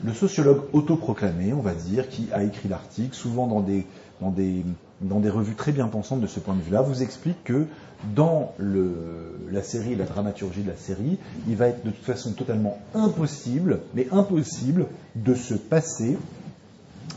le 0.03 0.13
sociologue 0.13 0.63
autoproclamé, 0.73 1.53
on 1.53 1.61
va 1.61 1.73
dire, 1.73 2.09
qui 2.09 2.27
a 2.33 2.43
écrit 2.43 2.67
l'article, 2.67 3.15
souvent 3.15 3.47
dans 3.47 3.61
des, 3.61 3.85
dans, 4.19 4.31
des, 4.31 4.65
dans 5.01 5.19
des 5.19 5.29
revues 5.29 5.55
très 5.55 5.71
bien 5.71 5.87
pensantes 5.87 6.21
de 6.21 6.27
ce 6.27 6.39
point 6.39 6.55
de 6.55 6.61
vue-là, 6.61 6.81
vous 6.81 7.01
explique 7.01 7.43
que 7.43 7.67
dans 8.15 8.53
le, 8.57 9.37
la 9.51 9.61
série, 9.61 9.95
la 9.95 10.05
dramaturgie 10.05 10.63
de 10.63 10.69
la 10.69 10.77
série, 10.77 11.19
il 11.47 11.55
va 11.55 11.67
être 11.67 11.85
de 11.85 11.91
toute 11.91 12.03
façon 12.03 12.33
totalement 12.33 12.79
impossible, 12.95 13.79
mais 13.93 14.07
impossible, 14.11 14.87
de 15.15 15.35
se 15.35 15.53
passer 15.53 16.17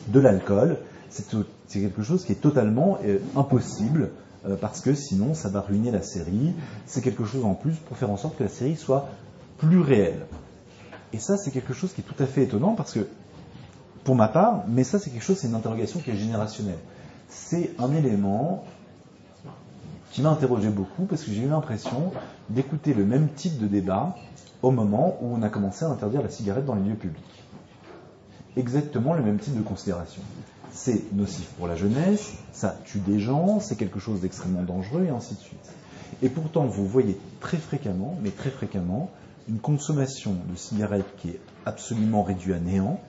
de 0.08 0.20
l'alcool 0.20 0.76
c'est 1.66 1.80
quelque 1.80 2.02
chose 2.02 2.24
qui 2.24 2.32
est 2.32 2.40
totalement 2.40 2.98
euh, 3.04 3.18
impossible 3.36 4.10
euh, 4.46 4.56
parce 4.56 4.80
que 4.80 4.94
sinon 4.94 5.34
ça 5.34 5.48
va 5.48 5.60
ruiner 5.60 5.90
la 5.90 6.02
série. 6.02 6.52
C'est 6.86 7.02
quelque 7.02 7.24
chose 7.24 7.44
en 7.44 7.54
plus 7.54 7.74
pour 7.74 7.96
faire 7.96 8.10
en 8.10 8.16
sorte 8.16 8.36
que 8.36 8.44
la 8.44 8.48
série 8.48 8.76
soit 8.76 9.08
plus 9.58 9.80
réelle. 9.80 10.26
Et 11.12 11.18
ça, 11.18 11.36
c'est 11.36 11.52
quelque 11.52 11.72
chose 11.72 11.92
qui 11.92 12.00
est 12.00 12.04
tout 12.04 12.20
à 12.20 12.26
fait 12.26 12.42
étonnant 12.42 12.74
parce 12.74 12.92
que, 12.92 13.06
pour 14.02 14.16
ma 14.16 14.26
part, 14.26 14.64
mais 14.66 14.82
ça, 14.82 14.98
c'est 14.98 15.10
quelque 15.10 15.22
chose, 15.22 15.38
c'est 15.38 15.46
une 15.46 15.54
interrogation 15.54 16.00
qui 16.00 16.10
est 16.10 16.16
générationnelle. 16.16 16.78
C'est 17.28 17.70
un 17.78 17.92
élément 17.92 18.64
qui 20.10 20.22
m'a 20.22 20.30
interrogé 20.30 20.70
beaucoup 20.70 21.04
parce 21.04 21.22
que 21.22 21.30
j'ai 21.30 21.42
eu 21.42 21.48
l'impression 21.48 22.12
d'écouter 22.50 22.94
le 22.94 23.04
même 23.04 23.28
type 23.28 23.58
de 23.58 23.66
débat 23.66 24.16
au 24.62 24.72
moment 24.72 25.16
où 25.20 25.34
on 25.34 25.42
a 25.42 25.48
commencé 25.48 25.84
à 25.84 25.88
interdire 25.88 26.22
la 26.22 26.30
cigarette 26.30 26.64
dans 26.64 26.74
les 26.74 26.82
lieux 26.82 26.96
publics. 26.96 27.44
Exactement 28.56 29.14
le 29.14 29.22
même 29.22 29.38
type 29.38 29.56
de 29.56 29.62
considération 29.62 30.22
c'est 30.74 31.12
nocif 31.12 31.46
pour 31.56 31.68
la 31.68 31.76
jeunesse, 31.76 32.32
ça 32.52 32.76
tue 32.84 32.98
des 32.98 33.20
gens, 33.20 33.60
c'est 33.60 33.76
quelque 33.76 34.00
chose 34.00 34.20
d'extrêmement 34.20 34.64
dangereux, 34.64 35.04
et 35.06 35.10
ainsi 35.10 35.34
de 35.34 35.40
suite. 35.40 35.72
Et 36.20 36.28
pourtant, 36.28 36.66
vous 36.66 36.86
voyez 36.86 37.18
très 37.40 37.56
fréquemment, 37.58 38.16
mais 38.22 38.30
très 38.30 38.50
fréquemment, 38.50 39.08
une 39.48 39.60
consommation 39.60 40.32
de 40.50 40.56
cigarettes 40.56 41.16
qui 41.18 41.30
est 41.30 41.40
absolument 41.64 42.24
réduite 42.24 42.56
à 42.56 42.58
néant, 42.58 43.00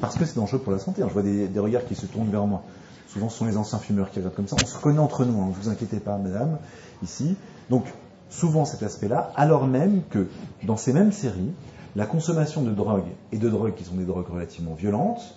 parce 0.00 0.16
que 0.16 0.24
c'est 0.24 0.36
dangereux 0.36 0.60
pour 0.60 0.72
la 0.72 0.78
santé. 0.78 1.02
je 1.06 1.12
vois 1.12 1.22
des, 1.22 1.48
regards 1.58 1.84
qui 1.84 1.94
se 1.94 2.06
tournent 2.06 2.30
vers 2.30 2.46
moi. 2.46 2.62
Souvent, 3.08 3.28
ce 3.28 3.38
sont 3.38 3.44
les 3.44 3.58
anciens 3.58 3.78
fumeurs 3.78 4.10
qui 4.10 4.18
regardent 4.18 4.34
comme 4.34 4.48
ça. 4.48 4.56
On 4.60 4.66
se 4.66 4.74
reconnaît 4.74 4.98
entre 4.98 5.24
nous, 5.26 5.36
ne 5.36 5.42
hein, 5.42 5.52
vous 5.52 5.68
inquiétez 5.68 6.00
pas, 6.00 6.16
madame, 6.16 6.58
ici. 7.02 7.36
Donc, 7.68 7.84
souvent 8.30 8.64
cet 8.64 8.82
aspect-là, 8.82 9.30
alors 9.36 9.66
même 9.66 10.02
que 10.10 10.28
dans 10.64 10.78
ces 10.78 10.94
mêmes 10.94 11.12
séries, 11.12 11.52
la 11.96 12.06
consommation 12.06 12.62
de 12.62 12.72
drogues, 12.72 13.12
et 13.30 13.36
de 13.36 13.48
drogues 13.48 13.74
qui 13.74 13.84
sont 13.84 13.94
des 13.94 14.04
drogues 14.04 14.28
relativement 14.28 14.74
violentes, 14.74 15.36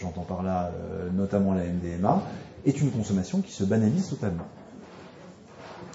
j'entends 0.00 0.22
par 0.22 0.42
là 0.42 0.70
euh, 0.74 1.08
notamment 1.10 1.54
la 1.54 1.64
MDMA, 1.64 2.22
est 2.66 2.80
une 2.80 2.90
consommation 2.90 3.40
qui 3.40 3.52
se 3.52 3.64
banalise 3.64 4.08
totalement. 4.08 4.46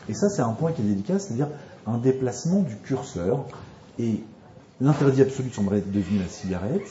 Et 0.10 0.14
ça, 0.14 0.30
c'est 0.30 0.42
un 0.42 0.52
point 0.54 0.72
qui 0.72 0.82
est 0.82 0.86
délicat, 0.86 1.20
c'est-à-dire 1.20 1.48
un 1.88 1.98
déplacement 1.98 2.62
du 2.62 2.76
curseur. 2.78 3.46
Et 4.00 4.24
l'interdit 4.82 5.22
absolu 5.22 5.50
semblerait 5.50 5.80
être 5.80 5.92
devenu 5.92 6.20
la 6.20 6.28
cigarette. 6.28 6.88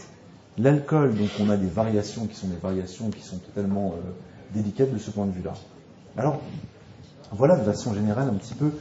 L'alcool, 0.59 1.15
donc 1.17 1.31
on 1.41 1.51
a 1.51 1.57
des 1.57 1.69
variations 1.69 2.27
qui 2.27 2.37
sont 2.37 2.49
des 2.49 2.57
variations 2.57 3.11
qui 3.11 3.23
sont 3.23 3.39
totalement 3.39 3.95
euh, 3.97 4.11
délicates 4.55 4.93
de 4.93 4.99
ce 4.99 5.11
point 5.11 5.27
de 5.27 5.33
vue-là. 5.33 5.55
Alors, 6.17 6.41
Voilà 7.35 7.57
de 7.57 7.65
façon 7.65 7.95
générale 7.95 8.29
un 8.29 8.35
petit 8.35 8.53
peu 8.53 8.73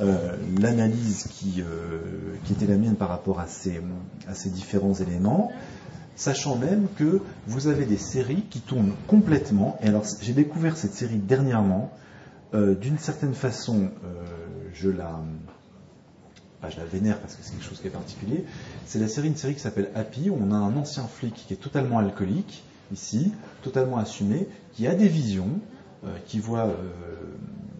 euh, 0.00 0.36
l'analyse 0.60 1.28
qui, 1.30 1.62
euh, 1.62 2.34
était 2.50 2.66
la 2.66 2.76
mienne 2.76 2.96
par 2.96 3.08
rapport 3.08 3.38
à 3.38 3.46
ces 3.46 4.50
différents 4.50 4.94
éléments, 4.94 5.52
sachant 6.22 6.56
même 6.56 6.86
que 6.96 7.20
vous 7.48 7.66
avez 7.66 7.84
des 7.84 7.96
séries 7.96 8.44
qui 8.48 8.60
tournent 8.60 8.94
complètement. 9.08 9.76
Et 9.82 9.88
alors 9.88 10.04
j'ai 10.20 10.32
découvert 10.32 10.76
cette 10.76 10.94
série 10.94 11.16
dernièrement. 11.16 11.90
Euh, 12.54 12.74
D'une 12.74 12.98
certaine 12.98 13.34
façon, 13.34 13.90
je 14.72 14.88
la, 14.88 15.20
je 16.70 16.76
la 16.76 16.84
vénère 16.84 17.18
parce 17.18 17.34
que 17.34 17.42
c'est 17.42 17.52
quelque 17.52 17.64
chose 17.64 17.80
qui 17.80 17.88
est 17.88 17.90
particulier. 17.90 18.44
C'est 18.86 19.00
la 19.00 19.08
série, 19.08 19.28
une 19.28 19.36
série 19.36 19.54
qui 19.54 19.60
s'appelle 19.60 19.90
Happy, 19.94 20.30
où 20.30 20.38
on 20.40 20.52
a 20.52 20.56
un 20.56 20.76
ancien 20.76 21.04
flic 21.04 21.34
qui 21.34 21.54
est 21.54 21.56
totalement 21.56 21.98
alcoolique, 21.98 22.62
ici, 22.92 23.32
totalement 23.62 23.98
assumé, 23.98 24.46
qui 24.74 24.86
a 24.86 24.94
des 24.94 25.08
visions, 25.08 25.48
qui 26.26 26.38
voit 26.40 26.70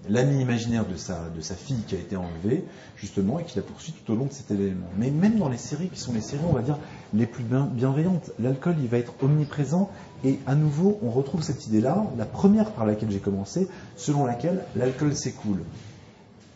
l'ami 0.09 0.41
imaginaire 0.41 0.87
de 0.87 0.97
sa, 0.97 1.29
de 1.37 1.41
sa 1.41 1.55
fille 1.55 1.83
qui 1.87 1.95
a 1.95 1.99
été 1.99 2.17
enlevée, 2.17 2.65
justement, 2.97 3.39
et 3.39 3.45
qui 3.45 3.57
la 3.57 3.63
poursuit 3.63 3.93
tout 3.93 4.13
au 4.13 4.17
long 4.17 4.27
de 4.27 4.33
cet 4.33 4.51
événement. 4.51 4.89
Mais 4.99 5.11
même 5.11 5.39
dans 5.39 5.49
les 5.49 5.59
séries 5.59 5.89
qui 5.89 6.01
sont 6.01 6.13
les 6.13 6.21
séries, 6.21 6.45
on 6.49 6.55
va 6.55 6.63
dire, 6.63 6.79
les 7.15 7.27
plus 7.27 7.45
bienveillantes, 7.45 8.31
l'alcool, 8.41 8.77
il 8.81 8.89
va 8.89 8.99
être 8.99 9.15
omniprésent, 9.23 9.91
et 10.25 10.39
à 10.47 10.55
nouveau, 10.55 10.99
on 11.03 11.11
retrouve 11.11 11.43
cette 11.43 11.67
idée-là, 11.67 12.05
la 12.17 12.25
première 12.25 12.71
par 12.73 12.87
laquelle 12.87 13.11
j'ai 13.11 13.19
commencé, 13.19 13.69
selon 13.97 14.25
laquelle 14.25 14.65
l'alcool 14.77 15.15
s'écoule. 15.15 15.63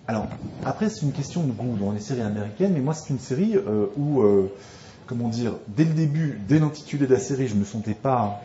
Alors, 0.09 0.27
après, 0.65 0.89
c'est 0.89 1.03
une 1.03 1.13
question 1.13 1.43
de 1.43 1.51
goût 1.51 1.77
dans 1.77 1.93
les 1.93 2.01
séries 2.01 2.23
américaines, 2.23 2.73
mais 2.75 2.81
moi, 2.81 2.95
c'est 2.95 3.11
une 3.11 3.19
série 3.19 3.57
euh, 3.57 3.87
où, 3.97 4.23
euh, 4.23 4.53
comment 5.07 5.29
dire, 5.29 5.55
dès 5.77 5.85
le 5.85 5.95
début, 5.95 6.41
dès 6.49 6.61
l'intitulé 6.61 7.07
de 7.07 7.13
la 7.13 7.19
série, 7.19 7.49
je 7.49 7.55
ne 7.55 7.61
me 7.61 7.65
sentais 7.65 7.95
pas 7.95 8.41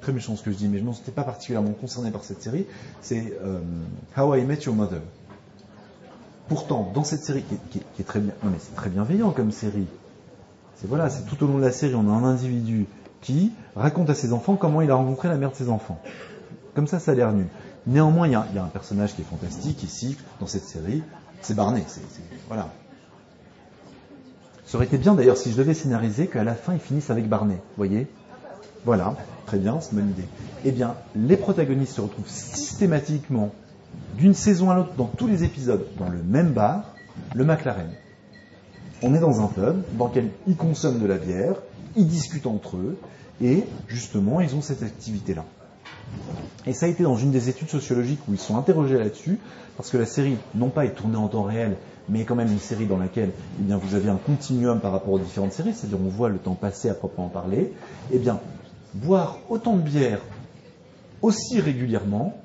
très 0.00 0.12
méchant 0.12 0.36
ce 0.36 0.42
que 0.42 0.52
je 0.52 0.56
dis, 0.56 0.68
mais 0.68 0.78
je 0.78 0.84
ne 0.84 0.90
m'étais 0.90 1.10
pas 1.10 1.24
particulièrement 1.24 1.72
concerné 1.72 2.12
par 2.12 2.22
cette 2.22 2.40
série, 2.40 2.66
c'est 3.00 3.36
euh, 3.44 3.58
How 4.16 4.36
I 4.36 4.44
Met 4.44 4.60
Your 4.60 4.76
Mother. 4.76 5.00
Pourtant, 6.48 6.92
dans 6.94 7.02
cette 7.02 7.24
série, 7.24 7.42
qui, 7.70 7.80
est 7.98 8.04
très 8.04 8.20
bien, 8.20 8.32
non 8.44 8.50
mais 8.50 8.58
c'est 8.60 8.76
très 8.76 8.90
comme 9.34 9.50
série. 9.50 9.88
C'est 10.76 10.86
voilà, 10.86 11.08
c'est 11.08 11.24
tout 11.24 11.42
au 11.42 11.46
long 11.46 11.58
de 11.58 11.62
la 11.62 11.72
série, 11.72 11.94
on 11.94 12.08
a 12.08 12.12
un 12.12 12.24
individu 12.24 12.86
qui 13.22 13.52
raconte 13.74 14.10
à 14.10 14.14
ses 14.14 14.32
enfants 14.32 14.56
comment 14.56 14.82
il 14.82 14.90
a 14.90 14.94
rencontré 14.94 15.28
la 15.28 15.36
mère 15.36 15.50
de 15.50 15.56
ses 15.56 15.70
enfants. 15.70 15.98
Comme 16.74 16.86
ça, 16.86 16.98
ça 16.98 17.12
a 17.12 17.14
l'air 17.14 17.32
nul. 17.32 17.46
Néanmoins, 17.86 18.26
il 18.26 18.32
y, 18.32 18.34
a, 18.34 18.42
un 18.42 18.68
personnage 18.68 19.14
qui 19.14 19.22
est 19.22 19.24
fantastique 19.24 19.82
ici, 19.82 20.16
dans 20.40 20.46
cette 20.46 20.64
série, 20.64 21.02
c'est 21.40 21.54
Barney. 21.54 21.84
voilà. 22.48 22.68
Ça 24.66 24.76
aurait 24.76 24.86
été 24.86 24.98
bien 24.98 25.14
d'ailleurs 25.14 25.36
si 25.36 25.52
je 25.52 25.56
devais 25.56 25.74
scénariser 25.74 26.26
qu'à 26.26 26.44
la 26.44 26.54
fin, 26.54 26.74
ils 26.74 26.80
finissent 26.80 27.10
avec 27.10 27.28
Barney. 27.28 27.58
Voyez? 27.76 28.08
Voilà. 28.84 29.14
Très 29.46 29.58
bien, 29.58 29.80
c'est 29.80 29.92
une 29.92 29.98
bonne 29.98 30.10
idée. 30.10 30.26
Eh 30.64 30.72
bien, 30.72 30.96
les 31.14 31.36
protagonistes 31.36 31.94
se 31.94 32.00
retrouvent 32.00 32.28
systématiquement, 32.28 33.52
d'une 34.18 34.34
saison 34.34 34.70
à 34.70 34.74
l'autre, 34.74 34.94
dans 34.98 35.06
tous 35.06 35.28
les 35.28 35.44
épisodes, 35.44 35.86
dans 35.98 36.08
le 36.08 36.22
même 36.22 36.52
bar, 36.52 36.94
le 37.34 37.44
McLaren. 37.44 37.90
On 39.08 39.14
est 39.14 39.20
dans 39.20 39.40
un 39.40 39.46
pub 39.46 39.84
dans 39.96 40.08
lequel 40.08 40.30
ils 40.48 40.56
consomment 40.56 40.98
de 40.98 41.06
la 41.06 41.16
bière, 41.16 41.54
ils 41.94 42.08
discutent 42.08 42.48
entre 42.48 42.76
eux, 42.76 42.98
et 43.40 43.62
justement, 43.86 44.40
ils 44.40 44.52
ont 44.56 44.62
cette 44.62 44.82
activité-là. 44.82 45.44
Et 46.66 46.72
ça 46.72 46.86
a 46.86 46.88
été 46.88 47.04
dans 47.04 47.16
une 47.16 47.30
des 47.30 47.48
études 47.48 47.68
sociologiques 47.68 48.18
où 48.26 48.32
ils 48.32 48.40
sont 48.40 48.56
interrogés 48.56 48.98
là-dessus, 48.98 49.38
parce 49.76 49.90
que 49.90 49.96
la 49.96 50.06
série, 50.06 50.38
non 50.56 50.70
pas 50.70 50.86
est 50.86 50.94
tournée 50.96 51.18
en 51.18 51.28
temps 51.28 51.44
réel, 51.44 51.76
mais 52.08 52.22
est 52.22 52.24
quand 52.24 52.34
même 52.34 52.50
une 52.50 52.58
série 52.58 52.86
dans 52.86 52.96
laquelle 52.96 53.30
eh 53.60 53.62
bien, 53.62 53.76
vous 53.76 53.94
avez 53.94 54.08
un 54.08 54.16
continuum 54.16 54.80
par 54.80 54.90
rapport 54.90 55.12
aux 55.12 55.20
différentes 55.20 55.52
séries, 55.52 55.72
c'est-à-dire 55.72 56.00
on 56.04 56.08
voit 56.08 56.28
le 56.28 56.38
temps 56.38 56.56
passer 56.56 56.88
à 56.88 56.94
proprement 56.94 57.28
parler. 57.28 57.74
Eh 58.10 58.18
bien, 58.18 58.40
boire 58.92 59.38
autant 59.48 59.76
de 59.76 59.82
bière 59.82 60.18
aussi 61.22 61.60
régulièrement, 61.60 62.36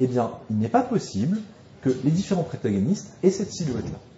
eh 0.00 0.08
bien, 0.08 0.32
il 0.50 0.58
n'est 0.58 0.68
pas 0.68 0.82
possible 0.82 1.38
que 1.82 1.90
les 2.02 2.10
différents 2.10 2.42
protagonistes 2.42 3.12
aient 3.22 3.30
cette 3.30 3.52
silhouette-là. 3.52 4.09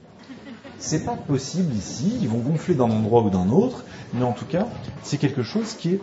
C'est 0.83 1.05
pas 1.05 1.15
possible 1.15 1.73
ici, 1.75 2.13
ils 2.21 2.29
vont 2.29 2.39
gonfler 2.39 2.75
d'un 2.75 2.91
endroit 2.91 3.23
ou 3.23 3.31
d'un 3.31 3.49
autre, 3.51 3.85
mais 4.13 4.25
en 4.25 4.33
tout 4.33 4.45
cas, 4.45 4.67
c'est 5.05 5.17
quelque 5.17 5.45
chose 5.45 5.75
qui 5.75 5.91
est 5.91 6.01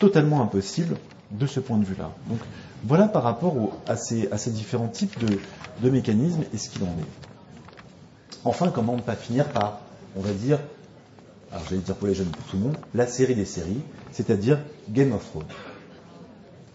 totalement 0.00 0.42
impossible 0.42 0.96
de 1.30 1.46
ce 1.46 1.60
point 1.60 1.78
de 1.78 1.84
vue-là. 1.84 2.10
Donc 2.28 2.40
voilà 2.84 3.06
par 3.06 3.22
rapport 3.22 3.54
à, 3.86 3.96
ces, 3.96 4.28
différents 4.50 4.88
types 4.88 5.16
de, 5.24 5.38
de 5.80 5.90
mécanismes 5.90 6.42
et 6.52 6.58
ce 6.58 6.68
qu'il 6.68 6.82
en 6.82 6.88
est. 6.88 7.26
Enfin, 8.44 8.70
comment 8.74 8.96
ne 8.96 9.00
pas 9.00 9.14
finir 9.14 9.46
par, 9.48 9.78
on 10.16 10.20
va 10.20 10.32
dire, 10.32 10.58
alors 11.52 11.64
j'allais 11.68 11.82
dire 11.82 11.94
pour 11.94 12.08
les 12.08 12.14
jeunes, 12.14 12.26
pour 12.26 12.44
tout 12.46 12.56
le 12.56 12.64
monde, 12.64 12.76
la 12.94 13.06
série 13.06 13.36
des 13.36 13.44
séries, 13.44 13.80
c'est-à-dire 14.10 14.58
Game 14.90 15.12
of 15.12 15.24
Thrones. 15.30 15.44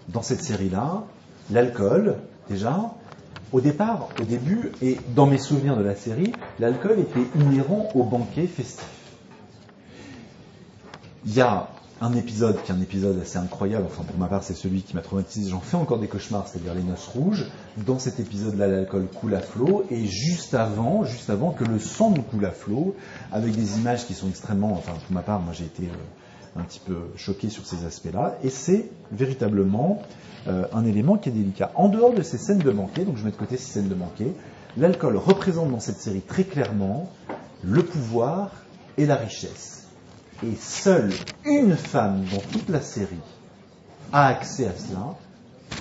Dans 0.08 0.22
cette 0.22 0.42
série-là, 0.42 1.04
l'alcool, 1.52 2.16
déjà, 2.50 2.94
au 3.52 3.62
départ, 3.62 4.10
au 4.20 4.24
début, 4.24 4.72
et 4.82 4.98
dans 5.16 5.26
mes 5.26 5.38
souvenirs 5.38 5.78
de 5.78 5.84
la 5.84 5.96
série, 5.96 6.34
l'alcool 6.60 7.00
était 7.00 7.40
inhérent 7.40 7.90
au 7.96 8.04
banquet 8.04 8.48
festif. 8.48 8.86
Il 11.26 11.34
y 11.34 11.42
a 11.42 11.70
un 12.02 12.14
épisode 12.14 12.62
qui 12.64 12.72
est 12.72 12.76
un 12.76 12.82
épisode 12.82 13.20
assez 13.22 13.38
incroyable, 13.38 13.86
enfin 13.86 14.04
pour 14.04 14.18
ma 14.18 14.26
part 14.26 14.44
c'est 14.44 14.56
celui 14.56 14.82
qui 14.82 14.96
m'a 14.96 15.02
traumatisé, 15.02 15.52
j'en 15.52 15.60
fais 15.60 15.78
encore 15.78 16.00
des 16.00 16.08
cauchemars, 16.08 16.48
c'est-à-dire 16.48 16.74
les 16.74 16.82
noces 16.82 17.08
rouges. 17.08 17.46
Dans 17.78 18.00
cet 18.00 18.20
épisode-là, 18.20 18.68
l'alcool 18.68 19.08
coule 19.20 19.36
à 19.36 19.40
flot, 19.40 19.86
et 19.92 20.06
juste 20.06 20.56
avant, 20.56 21.04
juste 21.04 21.30
avant 21.30 21.52
que 21.52 21.64
le 21.64 21.78
sang 21.78 22.10
nous 22.10 22.24
coule 22.24 22.46
à 22.46 22.52
flot, 22.52 22.96
avec 23.32 23.54
des 23.54 23.78
images 23.78 24.08
qui 24.08 24.16
sont 24.16 24.30
extrêmement, 24.30 24.74
enfin 24.74 24.94
pour 24.94 25.14
ma 25.14 25.22
part, 25.22 25.42
moi 25.42 25.54
j'ai 25.54 25.66
été 25.66 25.84
euh, 25.84 25.96
un 26.56 26.64
petit 26.64 26.80
peu 26.80 26.98
choqué 27.16 27.50
sur 27.50 27.66
ces 27.66 27.86
aspects-là, 27.86 28.38
et 28.44 28.50
c'est 28.50 28.90
véritablement 29.12 30.02
euh, 30.48 30.66
un 30.74 30.86
élément 30.86 31.18
qui 31.18 31.30
est 31.30 31.32
délicat. 31.32 31.72
En 31.76 31.90
dehors 31.90 32.14
de 32.14 32.22
ces 32.24 32.38
scènes 32.38 32.60
de 32.60 32.72
banquet, 32.72 33.06
donc 33.06 33.18
je 33.18 33.24
mets 33.24 33.32
de 33.32 33.38
côté 33.38 33.58
ces 33.58 33.72
scènes 33.72 33.90
de 33.90 33.96
banquet, 33.96 34.34
l'alcool 34.78 35.18
représente 35.18 35.72
dans 35.72 35.80
cette 35.80 36.00
série 36.00 36.22
très 36.22 36.44
clairement 36.44 37.10
le 37.64 37.84
pouvoir 37.84 38.52
et 38.98 39.06
la 39.06 39.16
richesse 39.16 39.82
et 40.44 40.56
seule 40.56 41.12
une 41.46 41.76
femme 41.76 42.26
dans 42.32 42.42
toute 42.52 42.70
la 42.70 42.82
série 42.82 43.20
a 44.12 44.28
accès 44.28 44.68
à 44.68 44.76
cela, 44.76 45.16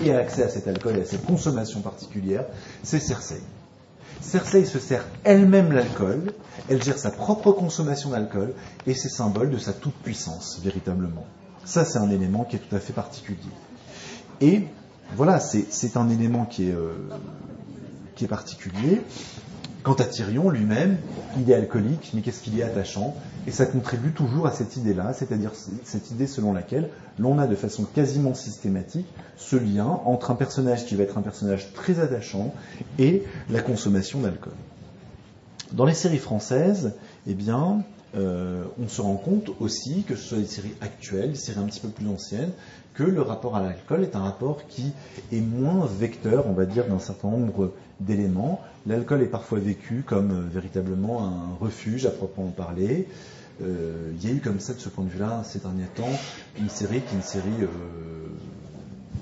et 0.03 0.13
a 0.13 0.19
accès 0.19 0.43
à 0.43 0.49
cet 0.49 0.67
alcool 0.67 0.97
et 0.97 1.01
à 1.01 1.05
cette 1.05 1.25
consommation 1.25 1.81
particulière, 1.81 2.45
c'est 2.81 2.99
Cersei. 2.99 3.41
Cersei 4.21 4.65
se 4.65 4.79
sert 4.79 5.05
elle-même 5.23 5.71
l'alcool, 5.71 6.33
elle 6.69 6.81
gère 6.83 6.97
sa 6.97 7.09
propre 7.09 7.51
consommation 7.51 8.11
d'alcool, 8.11 8.53
et 8.85 8.93
c'est 8.93 9.09
symbole 9.09 9.49
de 9.49 9.57
sa 9.57 9.73
toute-puissance, 9.73 10.59
véritablement. 10.63 11.25
Ça, 11.65 11.85
c'est 11.85 11.97
un 11.97 12.09
élément 12.09 12.43
qui 12.43 12.55
est 12.55 12.59
tout 12.59 12.75
à 12.75 12.79
fait 12.79 12.93
particulier. 12.93 13.49
Et 14.39 14.67
voilà, 15.15 15.39
c'est 15.39 15.97
un 15.97 16.09
élément 16.09 16.45
qui 16.45 16.69
est, 16.69 16.73
euh, 16.73 16.93
qui 18.15 18.25
est 18.25 18.29
particulier. 18.29 19.01
Quant 19.83 19.93
à 19.93 20.03
Tyrion 20.03 20.49
lui-même, 20.49 20.97
il 21.37 21.49
est 21.49 21.55
alcoolique, 21.55 22.11
mais 22.13 22.21
qu'est-ce 22.21 22.41
qu'il 22.41 22.59
est 22.59 22.63
attachant? 22.63 23.15
Et 23.47 23.51
ça 23.51 23.65
contribue 23.65 24.11
toujours 24.11 24.45
à 24.45 24.51
cette 24.51 24.77
idée-là, 24.77 25.13
c'est-à-dire 25.13 25.51
cette 25.83 26.11
idée 26.11 26.27
selon 26.27 26.53
laquelle 26.53 26.89
l'on 27.17 27.39
a 27.39 27.47
de 27.47 27.55
façon 27.55 27.85
quasiment 27.85 28.35
systématique 28.35 29.07
ce 29.37 29.55
lien 29.55 29.99
entre 30.05 30.29
un 30.29 30.35
personnage 30.35 30.85
qui 30.85 30.95
va 30.95 31.03
être 31.03 31.17
un 31.17 31.23
personnage 31.23 31.73
très 31.73 31.99
attachant 31.99 32.53
et 32.99 33.23
la 33.49 33.61
consommation 33.61 34.19
d'alcool. 34.19 34.53
Dans 35.71 35.85
les 35.85 35.95
séries 35.95 36.19
françaises, 36.19 36.93
eh 37.25 37.33
bien, 37.33 37.83
euh, 38.15 38.63
on 38.81 38.89
se 38.89 39.01
rend 39.01 39.15
compte 39.15 39.51
aussi 39.61 40.03
que 40.03 40.15
ce 40.15 40.23
soit 40.23 40.37
des 40.39 40.45
séries 40.45 40.73
actuelles, 40.81 41.31
des 41.31 41.37
séries 41.37 41.59
un 41.59 41.65
petit 41.65 41.79
peu 41.79 41.87
plus 41.87 42.07
anciennes, 42.07 42.51
que 42.93 43.03
le 43.03 43.21
rapport 43.21 43.55
à 43.55 43.61
l'alcool 43.61 44.03
est 44.03 44.17
un 44.17 44.23
rapport 44.23 44.67
qui 44.67 44.91
est 45.31 45.39
moins 45.39 45.85
vecteur, 45.85 46.45
on 46.47 46.51
va 46.51 46.65
dire, 46.65 46.87
d'un 46.87 46.99
certain 46.99 47.29
nombre 47.29 47.71
d'éléments. 48.01 48.59
L'alcool 48.85 49.21
est 49.21 49.27
parfois 49.27 49.59
vécu 49.59 50.03
comme 50.05 50.31
euh, 50.31 50.49
véritablement 50.51 51.25
un 51.25 51.55
refuge 51.59 52.05
à 52.05 52.09
proprement 52.09 52.49
parler. 52.49 53.07
Euh, 53.61 54.11
il 54.17 54.27
y 54.27 54.31
a 54.31 54.35
eu 54.35 54.41
comme 54.41 54.59
ça, 54.59 54.73
de 54.73 54.79
ce 54.79 54.89
point 54.89 55.05
de 55.05 55.09
vue-là, 55.09 55.43
ces 55.45 55.59
derniers 55.59 55.85
temps, 55.95 56.09
une 56.59 56.69
série 56.69 56.99
qui 57.01 57.13
est 57.13 57.17
une 57.17 57.23
série, 57.23 57.67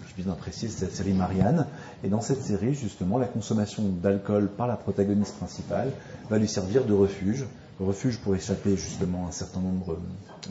je 0.08 0.14
suis 0.14 0.24
bien 0.24 0.34
précise, 0.34 0.76
c'est 0.78 0.86
la 0.86 0.92
série 0.92 1.14
Marianne. 1.14 1.68
Et 2.04 2.08
dans 2.08 2.22
cette 2.22 2.42
série, 2.42 2.74
justement, 2.74 3.18
la 3.18 3.28
consommation 3.28 3.84
d'alcool 3.84 4.48
par 4.48 4.66
la 4.66 4.78
protagoniste 4.78 5.36
principale 5.36 5.92
va 6.30 6.38
lui 6.38 6.48
servir 6.48 6.86
de 6.86 6.94
refuge. 6.94 7.46
Refuge 7.80 8.18
pour 8.18 8.36
échapper 8.36 8.76
justement 8.76 9.26
à 9.26 9.30
un 9.30 9.32
certain 9.32 9.62
nombre, 9.62 9.98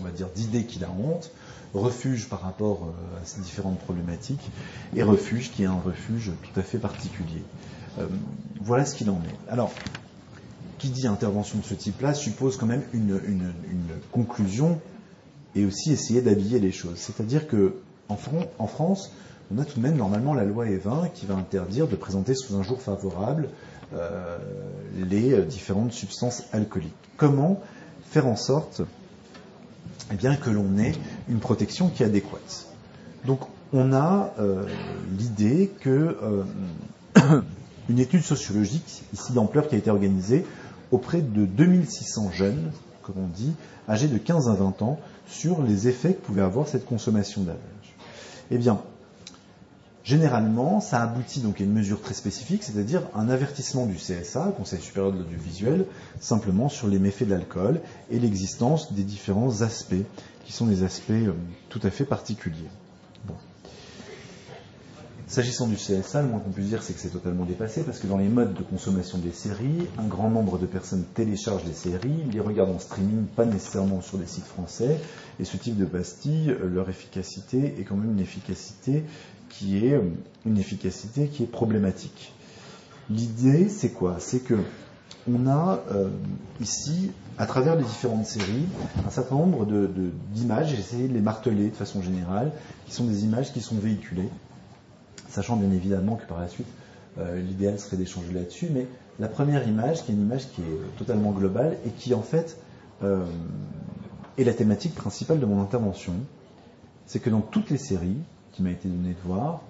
on 0.01 0.03
va 0.03 0.11
dire, 0.11 0.29
d'idées 0.35 0.65
qu'il 0.65 0.85
a 0.85 0.91
honte 0.91 1.31
refuge 1.75 2.29
par 2.29 2.41
rapport 2.41 2.89
à 3.21 3.27
ces 3.27 3.41
différentes 3.41 3.79
problématiques, 3.81 4.51
et 4.97 5.03
refuge 5.03 5.51
qui 5.51 5.65
est 5.65 5.67
un 5.67 5.79
refuge 5.79 6.33
tout 6.43 6.59
à 6.59 6.63
fait 6.63 6.79
particulier. 6.79 7.43
Euh, 7.99 8.07
voilà 8.61 8.85
ce 8.85 8.95
qu'il 8.95 9.11
en 9.11 9.17
est. 9.17 9.51
Alors, 9.51 9.73
qui 10.79 10.91
dit 10.91 11.07
intervention 11.07 11.59
de 11.59 11.65
ce 11.65 11.75
type-là 11.75 12.15
suppose 12.15 12.57
quand 12.57 12.67
même 12.67 12.83
une, 12.93 13.21
conclusion 14.13 14.81
et 15.55 15.65
aussi 15.65 15.93
essayer 15.93 16.23
d'habiller 16.23 16.61
les 16.61 16.73
choses. 16.73 16.99
C'est-à-dire 16.99 17.49
que 17.49 17.77
en, 18.09 18.17
France, 18.17 19.13
on 19.53 19.59
a 19.59 19.65
tout 19.65 19.81
de 19.81 19.83
même 19.83 19.97
normalement 19.97 20.35
la 20.35 20.45
loi 20.45 20.67
E20 20.67 21.13
qui 21.13 21.27
va 21.27 21.35
interdire 21.35 21.89
de 21.89 21.97
présenter 21.97 22.35
sous 22.35 22.57
un 22.57 22.63
jour 22.63 22.81
favorable 22.81 23.51
euh, 23.95 24.39
les 24.95 25.43
différentes 25.43 25.93
substances 25.93 26.45
alcooliques. 26.53 26.93
Comment 27.17 27.61
faire 28.11 28.27
en 28.27 28.37
sorte 28.37 28.83
eh 30.13 30.17
bien, 30.17 30.37
que 30.37 30.51
l'on 30.51 30.79
ait 30.79 30.95
une 31.29 31.41
protection 31.41 31.89
qui 31.89 32.03
est 32.03 32.07
adéquate? 32.07 32.67
Donc 33.25 33.41
on 33.73 33.93
a 33.93 34.33
euh, 34.39 34.65
l'idée 35.19 35.71
que 35.81 36.17
une 37.89 37.99
étude 37.99 38.23
sociologique, 38.23 39.03
ici 39.13 39.33
d'ampleur, 39.33 39.69
qui 39.69 39.75
a 39.75 39.79
été 39.79 39.91
organisée 39.91 40.45
auprès 40.91 41.21
de 41.21 41.45
2600 41.45 42.31
jeunes, 42.33 42.73
comme 43.03 43.17
on 43.19 43.27
dit, 43.27 43.55
âgés 43.89 44.09
de 44.09 44.19
15 44.19 44.49
à 44.49 44.55
20 44.55 44.83
ans, 44.83 44.99
sur 45.29 45.63
les 45.63 45.89
effets 45.89 46.15
que 46.15 46.21
pouvait 46.21 46.43
avoir 46.43 46.69
cette 46.69 46.87
consommation 46.87 47.43
d'âge. 47.43 47.57
Eh 48.51 48.59
bien, 48.59 48.81
généralement, 50.09 50.81
ça 50.81 51.03
aboutit 51.03 51.41
donc 51.41 51.61
à 51.61 51.65
une 51.65 51.73
mesure 51.73 52.01
très 52.01 52.15
spécifique, 52.15 52.63
c'est-à-dire 52.63 53.03
un 53.15 53.29
avertissement 53.29 53.85
du 53.85 53.97
CSA, 53.97 54.55
Conseil 54.57 54.81
supérieur 54.81 55.13
de 55.13 55.19
l'audiovisuel, 55.19 55.85
simplement 56.19 56.71
sur 56.71 56.89
les 56.89 56.99
méfaits 56.99 57.25
de 57.25 57.33
l'alcool 57.33 57.83
et 58.11 58.19
l'existence 58.19 58.95
des 58.95 59.03
différents 59.03 59.61
aspects, 59.61 60.07
qui 60.47 60.53
sont 60.53 60.65
des 60.65 60.83
aspects 60.83 61.11
euh, 61.11 61.35
tout 61.69 61.81
à 61.83 61.91
fait 61.91 62.07
particuliers. 62.07 62.71
S'agissant 65.27 65.67
du 65.67 65.77
CSA, 65.77 66.23
le 66.23 66.29
moins 66.29 66.41
qu'on 66.41 66.53
puisse 66.53 66.69
dire, 66.69 66.83
c'est 66.83 66.95
que 66.95 67.01
c'est 67.01 67.11
totalement 67.11 67.45
dépassé, 67.45 67.83
parce 67.83 67.99
que 67.99 68.07
dans 68.07 68.17
les 68.17 68.29
modes 68.29 68.55
de 68.55 68.63
consommation 68.63 69.19
des 69.19 69.33
séries, 69.33 69.87
un 69.99 70.07
grand 70.07 70.31
nombre 70.31 70.57
de 70.57 70.65
personnes 70.65 71.05
téléchargent 71.13 71.67
les 71.67 71.75
séries, 71.75 72.23
les 72.33 72.41
regardent 72.41 72.71
en 72.71 72.79
streaming, 72.79 73.27
pas 73.37 73.45
nécessairement 73.45 74.01
sur 74.01 74.17
des 74.17 74.27
sites 74.27 74.47
français, 74.47 74.99
et 75.39 75.45
ce 75.45 75.59
type 75.59 75.77
de 75.77 75.85
pastilles, 75.85 76.49
euh, 76.49 76.71
leur 76.71 76.89
efficacité 76.89 77.75
est 77.79 77.85
quand 77.85 77.97
même 77.97 78.13
une 78.13 78.21
efficacité 78.21 79.05
qui 79.49 79.87
est 79.87 79.95
euh, 79.95 80.03
une 80.47 80.59
efficacité 80.59 81.29
qui 81.29 81.43
est 81.43 81.47
problématique. 81.47 82.33
L'idée, 83.11 83.69
c'est 83.69 83.91
quoi? 83.91 84.17
C'est 84.19 84.41
que 84.41 84.55
on 85.31 85.47
a 85.47 85.81
euh, 85.91 86.09
ici, 86.61 87.11
à 87.37 87.47
travers 87.47 87.77
les 87.77 87.85
différentes 87.85 88.27
séries, 88.27 88.67
un 89.07 89.11
certain 89.11 89.37
nombre 89.37 89.67
d'images, 90.33 90.71
j'ai 90.71 90.79
essayé 90.79 91.09
de 91.09 91.13
les 91.13 91.21
marteler 91.21 91.69
de 91.69 91.75
façon 91.75 92.03
générale, 92.03 92.53
qui 92.87 92.95
sont 92.95 93.05
des 93.05 93.25
images 93.25 93.53
qui 93.53 93.61
sont 93.61 93.77
véhiculées 93.77 94.29
sachant 95.29 95.57
bien 95.57 95.71
évidemment 95.71 96.17
que 96.17 96.27
par 96.27 96.41
la 96.41 96.49
suite, 96.49 96.67
euh, 97.19 97.39
l'idéal 97.43 97.79
serait 97.79 97.99
d'échanger 97.99 98.33
là-dessus, 98.33 98.69
mais 98.73 98.87
la 99.19 99.29
première 99.29 99.69
image, 99.69 100.03
qui 100.03 100.13
est 100.13 100.15
une 100.15 100.23
image 100.23 100.49
qui 100.49 100.63
est 100.63 100.99
totalement 100.99 101.33
globale 101.33 101.77
et 101.85 101.91
qui 101.91 102.15
en 102.15 102.23
fait 102.23 102.57
est 103.03 104.45
la 104.45 104.55
thématique 104.55 104.95
principale 104.95 105.39
de 105.39 105.47
mon 105.47 105.61
intervention, 105.61 106.15
c'est 107.07 107.21
que 107.21 107.31
dans 107.31 107.41
toutes 107.41 107.71
les 107.71 107.79
séries 107.79 108.17
qui 108.59 108.65
m'a 108.65 108.71
été 108.73 108.89
donné 108.89 109.11
de 109.11 109.21
voir, 109.25 109.61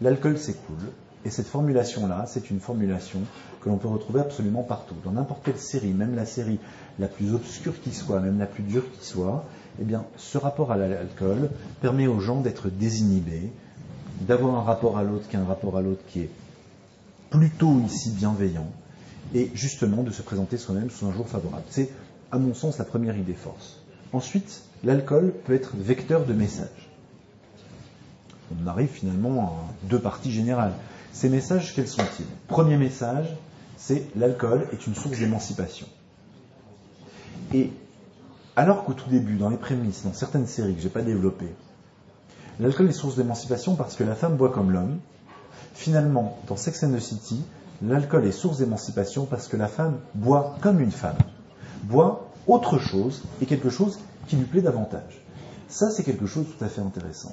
l'alcool 0.00 0.38
s'écoule, 0.38 0.88
et 1.26 1.30
cette 1.30 1.46
formulation-là, 1.46 2.24
c'est 2.26 2.48
une 2.48 2.58
formulation 2.58 3.18
que 3.60 3.68
l'on 3.68 3.76
peut 3.76 3.88
retrouver 3.88 4.20
absolument 4.20 4.62
partout. 4.62 4.94
Dans 5.04 5.10
n'importe 5.12 5.42
quelle 5.44 5.58
série, 5.58 5.92
même 5.92 6.16
la 6.16 6.24
série 6.24 6.58
la 6.98 7.06
plus 7.06 7.34
obscure 7.34 7.78
qui 7.82 7.92
soit, 7.92 8.18
même 8.18 8.38
la 8.38 8.46
plus 8.46 8.62
dure 8.62 8.90
qui 8.98 9.06
soit, 9.06 9.44
eh 9.78 9.84
bien, 9.84 10.06
ce 10.16 10.38
rapport 10.38 10.72
à 10.72 10.78
l'alcool 10.78 11.50
permet 11.82 12.06
aux 12.06 12.18
gens 12.18 12.40
d'être 12.40 12.70
désinhibés, 12.70 13.52
d'avoir 14.22 14.54
un 14.54 14.62
rapport 14.62 14.96
à 14.96 15.02
l'autre 15.02 15.28
qui 15.28 15.36
est 15.36 15.38
un 15.38 15.44
rapport 15.44 15.76
à 15.76 15.82
l'autre 15.82 16.00
qui 16.08 16.20
est 16.20 16.30
plutôt 17.28 17.78
ici 17.84 18.10
bienveillant, 18.12 18.68
et 19.34 19.50
justement 19.52 20.02
de 20.02 20.10
se 20.10 20.22
présenter 20.22 20.56
soi-même 20.56 20.88
sous 20.88 21.04
un 21.04 21.12
jour 21.12 21.28
favorable. 21.28 21.64
C'est, 21.68 21.90
à 22.32 22.38
mon 22.38 22.54
sens, 22.54 22.78
la 22.78 22.86
première 22.86 23.18
idée 23.18 23.34
force. 23.34 23.82
Ensuite, 24.14 24.62
l'alcool 24.82 25.34
peut 25.44 25.52
être 25.52 25.76
vecteur 25.76 26.24
de 26.24 26.32
messages. 26.32 26.89
On 28.50 28.66
arrive 28.66 28.88
finalement 28.88 29.42
à 29.42 29.88
deux 29.88 29.98
parties 29.98 30.32
générales. 30.32 30.72
Ces 31.12 31.28
messages, 31.28 31.74
quels 31.74 31.88
sont-ils? 31.88 32.26
Premier 32.48 32.76
message, 32.76 33.26
c'est 33.76 34.06
l'alcool 34.16 34.66
est 34.72 34.86
une 34.86 34.94
source 34.94 35.18
d'émancipation. 35.18 35.86
Et 37.52 37.70
alors 38.56 38.84
qu'au 38.84 38.92
tout 38.92 39.08
début, 39.08 39.36
dans 39.36 39.48
les 39.48 39.56
prémices, 39.56 40.04
dans 40.04 40.12
certaines 40.12 40.46
séries 40.46 40.74
que 40.74 40.80
je 40.80 40.86
n'ai 40.86 40.92
pas 40.92 41.02
développées, 41.02 41.52
L'alcool 42.60 42.90
est 42.90 42.92
source 42.92 43.16
d'émancipation 43.16 43.74
parce 43.74 43.96
que 43.96 44.04
la 44.04 44.14
femme 44.14 44.36
boit 44.36 44.50
comme 44.50 44.70
l'homme. 44.70 44.98
Finalement, 45.72 46.36
dans 46.46 46.56
Sex 46.56 46.82
and 46.82 46.92
the 46.92 47.00
City, 47.00 47.42
l'alcool 47.80 48.26
est 48.26 48.32
source 48.32 48.58
d'émancipation 48.58 49.24
parce 49.24 49.48
que 49.48 49.56
la 49.56 49.66
femme 49.66 49.96
boit 50.14 50.56
comme 50.60 50.78
une 50.78 50.90
femme. 50.90 51.16
Boit 51.84 52.28
autre 52.46 52.78
chose 52.78 53.22
et 53.40 53.46
quelque 53.46 53.70
chose 53.70 53.98
qui 54.26 54.36
lui 54.36 54.44
plaît 54.44 54.60
davantage. 54.60 55.24
Ça, 55.68 55.90
c'est 55.90 56.02
quelque 56.02 56.26
chose 56.26 56.48
de 56.48 56.52
tout 56.52 56.62
à 56.62 56.68
fait 56.68 56.82
intéressant. 56.82 57.32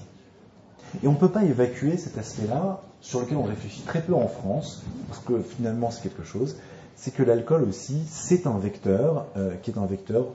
Et 1.04 1.08
on 1.08 1.14
ne 1.14 1.18
peut 1.18 1.32
pas 1.32 1.44
évacuer 1.44 1.98
cet 1.98 2.18
aspect-là, 2.18 2.82
sur 3.02 3.22
lequel 3.22 3.38
on 3.38 3.44
réfléchit 3.44 3.82
très 3.82 4.02
peu 4.02 4.14
en 4.14 4.28
France, 4.28 4.84
parce 5.08 5.20
que 5.20 5.42
finalement 5.42 5.92
c'est 5.92 6.02
quelque 6.02 6.24
chose, 6.24 6.56
c'est 6.96 7.14
que 7.14 7.24
l'alcool 7.24 7.64
aussi, 7.64 8.02
c'est 8.08 8.48
un 8.48 8.58
vecteur, 8.58 9.26
euh, 9.38 9.56
qui 9.62 9.72
est 9.72 9.78
un 9.78 9.86
vecteur 9.86 10.26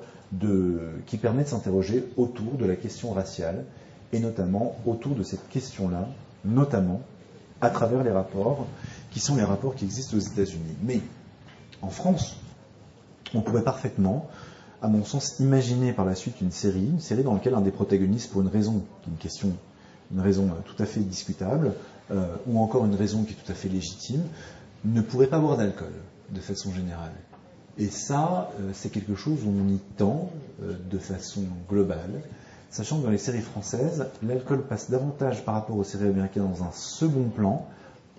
qui 1.07 1.19
permet 1.19 1.45
de 1.45 1.49
s'interroger 1.49 2.09
autour 2.17 2.55
de 2.55 2.65
la 2.65 2.75
question 2.75 3.13
raciale, 3.13 3.65
et 4.13 4.19
notamment 4.19 4.77
autour 4.87 5.15
de 5.15 5.23
cette 5.23 5.47
question-là, 5.51 6.09
notamment 6.45 7.03
à 7.61 7.69
travers 7.69 8.03
les 8.03 8.11
rapports 8.11 8.67
qui 9.11 9.21
sont 9.21 9.37
les 9.37 9.45
rapports 9.45 9.75
qui 9.75 9.85
existent 9.85 10.17
aux 10.17 10.21
États-Unis. 10.21 10.77
Mais 10.83 11.01
en 11.83 11.91
France, 11.91 12.37
on 13.35 13.43
pourrait 13.43 13.63
parfaitement, 13.63 14.27
à 14.81 14.89
mon 14.89 15.05
sens, 15.05 15.39
imaginer 15.39 15.93
par 15.93 16.07
la 16.07 16.15
suite 16.15 16.41
une 16.41 16.51
série, 16.51 16.87
une 16.87 17.01
série 17.01 17.23
dans 17.23 17.35
laquelle 17.35 17.55
un 17.55 17.61
des 17.61 17.71
protagonistes, 17.71 18.31
pour 18.31 18.41
une 18.41 18.49
raison, 18.49 18.83
une 19.07 19.17
question, 19.17 19.53
une 20.13 20.21
raison 20.21 20.45
euh, 20.47 20.61
tout 20.65 20.81
à 20.83 20.87
fait 20.87 21.01
discutable, 21.01 21.73
euh, 22.11 22.35
ou 22.47 22.59
encore 22.61 22.85
une 22.85 22.95
raison 22.95 23.25
qui 23.25 23.33
est 23.33 23.37
tout 23.37 23.51
à 23.51 23.55
fait 23.55 23.69
légitime, 23.69 24.23
ne 24.85 25.01
pourrait 25.01 25.29
pas 25.29 25.39
boire 25.39 25.57
d'alcool 25.57 25.93
de 26.31 26.41
façon 26.41 26.73
générale. 26.73 27.13
Et 27.79 27.89
ça, 27.89 28.51
euh, 28.61 28.71
c'est 28.75 28.91
quelque 28.91 29.15
chose 29.15 29.41
où 29.45 29.49
on 29.49 29.69
y 29.69 29.79
tend 29.97 30.31
de 30.61 30.99
façon 30.99 31.43
globale 31.69 32.23
sachant 32.73 32.99
que 32.99 33.05
dans 33.05 33.11
les 33.11 33.19
séries 33.19 33.43
françaises, 33.43 34.07
l'alcool 34.23 34.63
passe 34.63 34.91
davantage 34.91 35.45
par 35.45 35.55
rapport 35.55 35.77
aux 35.77 35.85
séries 35.85 36.09
américaines 36.09 36.49
dans 36.51 36.65
un 36.65 36.73
second 36.73 37.29
plan 37.29 37.67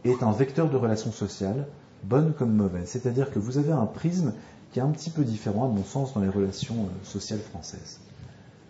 et 0.06 0.12
est 0.12 0.22
un 0.22 0.32
vecteur 0.32 0.70
de 0.70 0.78
relations 0.78 1.12
sociales, 1.12 1.66
bonnes 2.04 2.34
comme 2.34 2.54
mauvaises. 2.54 2.90
C'est-à-dire 2.90 3.32
que 3.32 3.40
vous 3.40 3.58
avez 3.58 3.72
un 3.72 3.88
prisme 3.88 4.34
qui 4.72 4.80
est 4.80 4.84
un 4.84 4.92
petit 4.92 5.10
peu 5.10 5.24
différent, 5.24 5.66
à 5.66 5.68
mon 5.68 5.84
sens, 5.84 6.14
dans 6.14 6.22
les 6.22 6.30
relations 6.30 6.88
sociales 7.04 7.40
françaises. 7.40 8.00